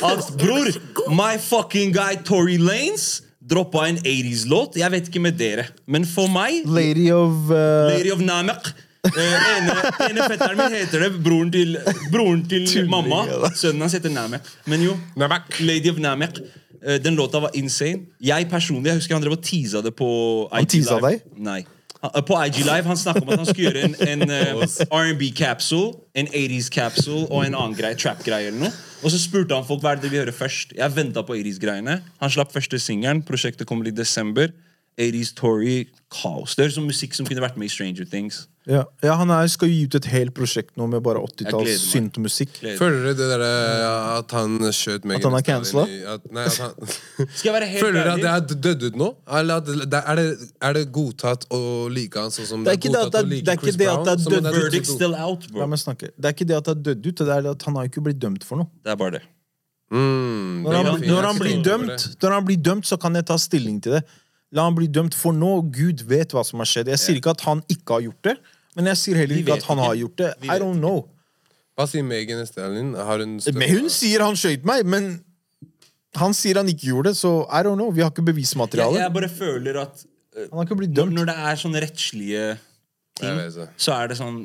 At 0.08 0.30
bror, 0.40 0.70
my 1.12 1.34
fucking 1.38 1.92
guy 1.92 2.16
Tory 2.24 2.56
Lanes 2.56 3.22
droppa 3.48 3.86
en 3.88 3.98
80s-låt. 4.00 4.76
Jeg 4.80 4.90
vet 4.96 5.08
ikke 5.08 5.20
med 5.24 5.36
dere, 5.40 5.66
men 5.86 6.04
for 6.08 6.28
meg, 6.32 6.62
Lady 6.68 7.10
of 7.12 7.50
uh, 7.52 7.88
Lady 7.92 8.10
of 8.12 8.20
Namek 8.24 8.72
Eh, 9.08 9.34
ene, 9.56 9.74
ene 10.10 10.24
fetteren 10.28 10.58
min 10.58 10.74
heter 10.74 11.04
det. 11.04 11.08
Broren 11.24 11.48
til, 11.54 11.76
broren 12.12 12.42
til 12.50 12.88
mamma. 12.90 13.22
Sønnen 13.56 13.84
hans 13.86 13.94
heter 13.94 14.10
Namek. 14.12 14.44
Men 14.68 14.82
jo, 14.84 14.96
Namek. 15.16 15.60
Lady 15.64 15.88
of 15.92 16.00
Namek. 16.02 16.40
Eh, 16.82 16.98
Den 17.00 17.14
låta 17.16 17.40
var 17.40 17.54
insane. 17.56 18.02
Jeg 18.20 18.48
personlig, 18.50 18.90
jeg 18.90 18.98
husker 18.98 19.14
han 19.16 19.22
drev 19.24 19.36
og 19.38 19.42
teasa 19.46 19.80
det 19.86 19.94
på 19.96 20.08
Han 20.52 20.66
IG 20.66 20.68
teasa 20.74 20.98
Live. 20.98 21.08
deg? 21.14 21.38
Nei. 21.46 21.60
Eh, 22.04 22.20
På 22.22 22.38
IG 22.44 22.62
Live 22.64 22.86
han 22.86 22.96
snakka 22.96 23.22
om 23.24 23.32
at 23.32 23.40
han 23.42 23.48
skulle 23.48 23.70
gjøre 23.70 23.88
en, 23.88 23.96
en 24.08 24.30
eh, 24.38 24.76
R&B 24.90 25.30
capsule, 25.36 25.96
en 26.14 26.28
80s 26.30 26.70
capsule 26.74 27.26
og 27.26 27.46
en 27.46 27.56
annen 27.58 27.76
greie, 27.78 27.98
trap-greie 27.98 28.52
eller 28.52 28.68
noe. 28.68 28.72
Og 29.02 29.12
så 29.14 29.20
spurte 29.22 29.54
han 29.54 29.66
folk 29.66 29.82
hva 29.82 29.94
er 29.94 30.00
det 30.00 30.08
de 30.08 30.14
vil 30.14 30.24
høre 30.24 30.34
først. 30.34 30.74
Jeg 30.78 30.94
venta 30.96 31.22
på 31.26 31.36
80s-greiene. 31.38 32.00
Han 32.22 32.32
slapp 32.34 32.54
første 32.54 32.80
singelen. 32.82 33.22
Prosjektet 33.26 33.68
kommer 33.70 33.86
i 33.86 33.94
desember. 33.94 34.50
80s 34.98 35.34
Tory 35.38 35.86
Kaos. 36.10 36.54
Det 36.56 36.64
høres 36.64 36.74
ut 36.76 36.80
som 36.80 36.86
musikk 36.88 37.14
som 37.14 37.26
kunne 37.28 37.42
vært 37.44 37.58
med 37.60 37.68
i 37.68 37.72
Stranger 37.72 38.06
Things. 38.08 38.46
Ja, 38.68 38.82
ja 39.04 39.14
han 39.16 39.30
er, 39.32 39.46
skal 39.48 39.70
jo 39.70 39.76
gi 39.78 39.84
ut 39.88 39.94
et 39.96 40.08
helt 40.12 40.34
prosjekt 40.36 40.74
nå 40.76 40.84
med 40.92 41.00
bare 41.04 41.20
80-talls 41.24 41.68
musikk. 41.70 41.84
syntmusikk. 41.92 42.58
Føler 42.80 43.06
dere 43.06 43.14
det 43.16 43.28
derre 43.30 43.52
at 44.18 44.34
han 44.36 44.58
skjøt 44.76 45.06
Megan 45.08 45.22
At 45.22 45.28
han 45.28 45.36
er 45.38 45.46
cancela? 45.46 45.84
at- 46.14 46.26
han 46.34 46.74
Skal 47.38 47.48
jeg 47.48 47.54
være 47.54 47.70
helt 47.70 47.84
Føler 47.86 48.10
dere 48.10 48.34
at 48.36 48.48
det 48.50 48.58
er 48.58 48.60
dødd 48.66 48.84
ut 48.90 49.00
nå? 49.00 49.08
Eller 49.40 49.62
at 49.62 49.70
det, 49.70 50.02
er, 50.02 50.20
det, 50.20 50.50
er 50.68 50.76
det 50.76 50.84
godtatt 50.92 51.48
å 51.54 51.62
like 51.92 52.20
han 52.20 52.34
sånn 52.34 52.50
som 52.50 52.66
Det 52.68 52.76
er 52.76 52.82
det 52.82 52.92
er 52.92 52.98
at 52.98 53.08
godtatt 53.08 53.24
å 53.24 53.32
like 53.32 53.46
det 53.48 53.54
er 53.54 53.60
ikke 53.60 53.68
Chris 53.70 53.80
Brown? 53.80 54.04
det 54.04 54.12
er 54.12 54.22
død, 54.36 54.52
Verdict 54.58 54.92
still 54.92 55.16
out, 55.16 55.48
bro. 55.52 55.66
meg 55.72 55.80
snakke. 55.80 56.12
Det 56.16 56.28
er 56.32 56.36
ikke 56.36 56.50
det 56.52 56.60
at 56.60 56.68
det 56.68 56.76
er 56.76 56.84
dødd 56.90 57.10
ut, 57.12 57.24
det 57.24 57.36
er 57.38 57.50
at 57.54 57.68
han 57.70 57.80
har 57.80 57.88
ikke 57.92 58.04
blitt 58.04 58.20
dømt 58.20 58.44
for 58.48 58.60
noe. 58.64 58.72
Det 58.84 58.92
er 58.92 59.00
bare 59.00 59.18
det. 59.18 59.24
Mm, 59.88 60.64
Når 60.66 60.74
er 60.74 60.84
han, 60.84 61.04
når 61.08 61.26
han 61.30 61.38
blir 61.40 61.60
dømt, 61.64 62.08
når 62.20 62.34
han 62.36 62.44
blir 62.44 62.58
dømt, 62.60 62.84
så 62.84 62.98
kan 63.00 63.14
jeg 63.16 63.24
ta 63.30 63.38
stilling 63.40 63.78
til 63.80 63.96
det. 63.96 64.02
La 64.56 64.64
han 64.64 64.76
bli 64.76 64.88
dømt 64.88 65.16
for 65.16 65.36
nå. 65.36 65.50
Gud 65.74 66.06
vet 66.08 66.32
hva 66.32 66.44
som 66.46 66.62
har 66.62 66.68
skjedd. 66.70 66.88
Jeg 66.94 67.02
sier 67.02 67.20
ikke 67.20 67.34
at 67.36 67.44
han 67.44 67.60
ikke 67.68 67.98
har 67.98 68.06
gjort 68.06 68.28
det, 68.30 68.36
men 68.78 68.88
jeg 68.92 69.00
sier 69.02 69.20
heller 69.20 69.40
ikke 69.42 69.58
at 69.58 69.66
han 69.68 69.80
ikke. 69.80 69.86
har 69.90 69.98
gjort 70.02 70.18
det. 70.22 70.30
I 70.48 70.58
don't 70.62 70.80
know. 70.80 71.02
Hva 71.78 71.86
sier 71.86 72.02
Megan 72.02 72.40
Stalin? 72.48 72.94
Hun 72.96 73.36
Men 73.54 73.74
hun 73.76 73.90
sier 73.92 74.24
han 74.24 74.38
skøyt 74.38 74.64
meg, 74.66 74.86
men 74.88 75.10
han 76.18 76.34
sier 76.34 76.58
han 76.58 76.70
ikke 76.72 76.88
gjorde 76.88 77.12
det, 77.12 77.18
så 77.20 77.32
I 77.46 77.60
don't 77.66 77.78
know. 77.78 77.92
Vi 77.94 78.02
har 78.02 78.10
ikke 78.10 78.24
bevismateriale. 78.26 78.98
jeg 79.04 79.14
bare 79.14 79.28
føler 79.30 79.78
at 79.84 80.02
uh, 80.02 80.48
Han 80.48 80.56
har 80.58 80.66
ikke 80.66 80.80
blitt 80.80 80.96
når, 80.96 81.04
dømt. 81.04 81.18
når 81.20 81.30
det 81.30 81.36
er 81.50 81.60
sånne 81.62 81.82
rettslige 81.84 82.44
ting, 83.20 83.40
så 83.76 83.94
er 83.98 84.10
det 84.10 84.18
sånn 84.18 84.40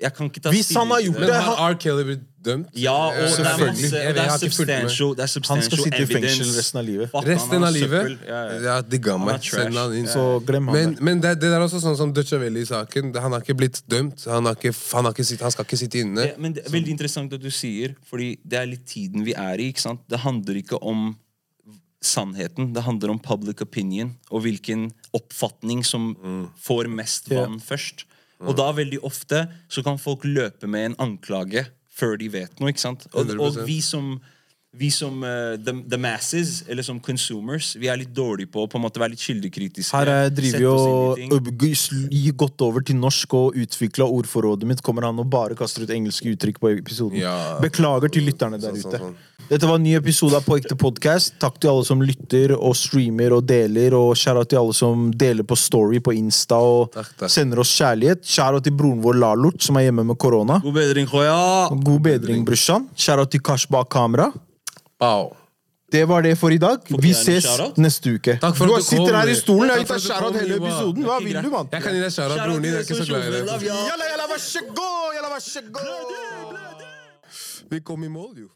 Jeg 0.00 0.14
kan 0.16 0.28
ikke 0.30 0.40
ta 0.40 0.52
Hvis 0.54 0.70
han 0.76 0.88
har 0.94 1.02
gjort 1.04 1.18
det 1.20 1.28
Men 1.28 1.42
har 1.46 1.58
R. 1.66 1.74
Kelly 1.80 2.04
blitt 2.08 2.22
dømt? 2.40 2.68
Ja, 2.80 2.94
og 3.10 3.16
det 3.20 3.44
er 3.44 3.58
masse 3.60 4.00
og 4.00 4.14
det 4.16 4.22
er 4.22 4.38
substantial, 4.40 5.10
det 5.18 5.24
er 5.26 5.48
Han 5.50 5.62
skal 5.66 5.82
sitte 5.82 6.00
i 6.00 6.08
fengsel 6.08 6.52
resten 6.56 6.80
av 6.80 6.86
livet. 6.86 7.10
Fuck, 7.12 7.28
Resten 7.28 7.66
av 7.68 7.74
livet? 7.74 8.14
Ja, 8.26 8.40
ja. 8.48 8.58
Ja, 8.64 8.76
digga 8.80 9.18
meg. 9.20 9.44
Send 9.44 9.76
han 9.76 9.96
inn. 9.98 10.08
Så 10.08 10.24
glem 10.48 10.70
han 10.70 10.78
Men, 10.78 10.96
men 11.04 11.20
det, 11.20 11.34
det 11.42 11.52
er 11.52 11.64
også 11.66 11.82
sånn 11.84 11.98
som 12.00 12.14
Dutchavelli-saken. 12.16 13.12
Han 13.20 13.36
har 13.36 13.44
ikke 13.44 13.58
blitt 13.60 13.82
dømt. 13.92 14.24
Han, 14.30 14.48
har 14.48 14.56
ikke, 14.56 14.72
han, 14.94 15.08
har 15.08 15.16
ikke 15.16 15.28
sitt, 15.32 15.44
han 15.44 15.52
skal 15.52 15.68
ikke 15.68 15.80
sitte 15.82 16.00
inne. 16.00 16.30
Ja, 16.32 16.38
men 16.40 16.56
det 16.56 16.64
er 16.64 16.72
veldig 16.72 16.96
interessant 16.96 17.36
at 17.36 17.44
du 17.44 17.50
sier, 17.52 17.96
fordi 18.08 18.32
det 18.40 18.62
er 18.62 18.70
litt 18.72 18.86
tiden 18.88 19.26
vi 19.28 19.36
er 19.36 19.60
i. 19.60 19.68
ikke 19.74 19.84
sant? 19.84 20.06
Det 20.08 20.24
handler 20.24 20.62
ikke 20.64 20.80
om 20.80 21.10
sannheten, 22.00 22.72
det 22.72 22.86
handler 22.86 23.12
om 23.12 23.18
public 23.20 23.60
opinion 23.60 24.14
og 24.32 24.46
hvilken 24.46 24.86
oppfatning 25.12 25.82
som 25.84 26.14
får 26.64 26.88
mest 26.88 27.28
vann 27.28 27.58
vann 27.58 27.60
først. 27.60 28.06
Og 28.40 28.56
da 28.56 28.70
veldig 28.72 29.02
ofte 29.04 29.44
så 29.68 29.82
kan 29.84 29.98
folk 30.00 30.24
løpe 30.24 30.68
med 30.70 30.92
en 30.92 30.98
anklage 31.10 31.66
før 31.92 32.16
de 32.20 32.28
vet 32.32 32.60
noe. 32.60 32.72
ikke 32.72 32.80
sant? 32.80 33.06
Og, 33.12 33.34
og 33.36 33.58
vi 33.66 33.80
som 33.84 34.14
vi 34.70 34.86
som 34.94 35.16
uh, 35.26 35.56
the, 35.58 35.72
the 35.90 35.98
masses, 35.98 36.60
eller 36.70 36.84
som 36.86 37.00
consumers, 37.02 37.72
vi 37.74 37.88
er 37.90 37.98
litt 37.98 38.12
dårlige 38.14 38.52
på 38.54 38.62
å 38.62 38.68
på 38.70 38.78
en 38.78 38.84
måte 38.84 39.00
være 39.02 39.16
litt 39.16 39.24
kildekritiske. 39.24 39.90
Her 39.96 40.10
er, 40.12 40.28
driver 40.30 41.18
inn 41.18 41.26
i 41.26 41.40
ting. 41.40 41.64
ø- 41.66 42.04
gi 42.14 42.30
godt 42.38 42.62
over 42.62 42.84
til 42.86 43.00
norsk 43.00 43.34
og 43.34 43.58
utvikla 43.58 44.06
ordforrådet 44.06 44.68
mitt. 44.70 44.82
Kommer 44.86 45.08
han 45.08 45.18
og 45.18 45.26
bare 45.32 45.58
kaster 45.58 45.82
ut 45.82 45.90
engelske 45.90 46.30
uttrykk 46.36 46.62
på 46.62 46.70
episoden. 46.76 47.18
Ja. 47.18 47.58
Beklager 47.62 48.14
til 48.14 48.28
lytterne 48.30 48.62
der 48.62 48.70
Sånn, 48.70 48.84
sånn, 48.84 48.94
ute. 48.94 49.02
sånn. 49.02 49.18
Dette 49.50 49.66
var 49.66 49.80
en 49.80 49.82
ny 49.82 49.96
episode 49.98 50.36
av 50.38 50.44
På 50.46 50.54
ekte 50.60 50.76
podcast. 50.78 51.32
Takk 51.42 51.56
til 51.58 51.72
alle 51.72 51.82
som 51.82 52.02
lytter 52.06 52.52
og 52.54 52.76
streamer 52.78 53.32
og 53.34 53.48
deler. 53.50 53.96
Og 53.98 54.12
shout 54.14 54.46
til 54.52 54.60
alle 54.60 54.76
som 54.78 55.08
deler 55.10 55.42
på 55.42 55.56
Story 55.58 55.98
på 55.98 56.14
Insta 56.14 56.60
og 56.62 56.92
Takk, 56.94 57.08
takk. 57.24 57.32
sender 57.34 57.58
oss 57.58 57.72
kjærlighet. 57.74 58.22
Shout 58.22 58.62
til 58.62 58.76
broren 58.78 59.00
vår 59.02 59.18
Lalort, 59.18 59.58
som 59.66 59.80
er 59.80 59.88
hjemme 59.88 60.04
med 60.06 60.20
korona. 60.22 60.60
God 60.62 60.76
bedring, 60.78 61.10
Khoya! 61.10 61.34
God 61.82 61.98
bedring, 62.04 62.44
brorsan. 62.46 62.86
Shout 62.94 63.32
til 63.34 63.42
Kash 63.42 63.66
bak 63.74 63.90
kamera. 63.90 64.28
Wow. 65.02 65.32
Det 65.90 66.04
var 66.06 66.22
det 66.22 66.36
for 66.38 66.54
i 66.54 66.60
dag. 66.62 66.86
Vi 67.02 67.10
ses 67.10 67.50
neste 67.74 68.14
uke. 68.20 68.38
Takk 68.38 68.54
for 68.54 68.70
du 68.70 68.76
at 68.76 68.86
du 68.86 68.86
kom, 68.86 69.02
sitter 69.02 69.18
her 69.18 69.34
i 69.34 69.34
stolen. 69.34 69.66
Jeg 69.66 69.82
har 69.82 69.82
gitt 69.82 69.90
deg 69.90 70.06
du 70.06 70.28
kom, 70.28 70.38
hele 70.44 70.60
episoden. 70.60 71.10
Hva 71.10 71.18
vil 71.26 71.42
du, 71.42 71.50
mann? 71.56 71.74
Jeg 71.74 71.88
kan 71.88 71.98
gi 71.98 72.06
deg 72.06 72.14
shout-out, 72.14 72.44
broren 72.46 72.62
din. 72.62 72.70
Jeg 72.70 72.84
er 72.84 72.86
ikke 72.86 73.02
så 73.02 73.10
glad 73.10 73.26
i 73.26 73.34
det. 73.34 73.66
Jalla, 73.66 74.14
jalla, 74.14 74.30
vær 74.30 74.46
så 74.46 74.64
god! 74.70 75.10
Jalla, 75.18 75.34
vær 75.34 75.44
så 75.48 75.66
god! 75.74 76.16
Vi 77.74 77.82
kom 77.82 78.06
i 78.06 78.14
mål, 78.14 78.32
jo. 78.46 78.48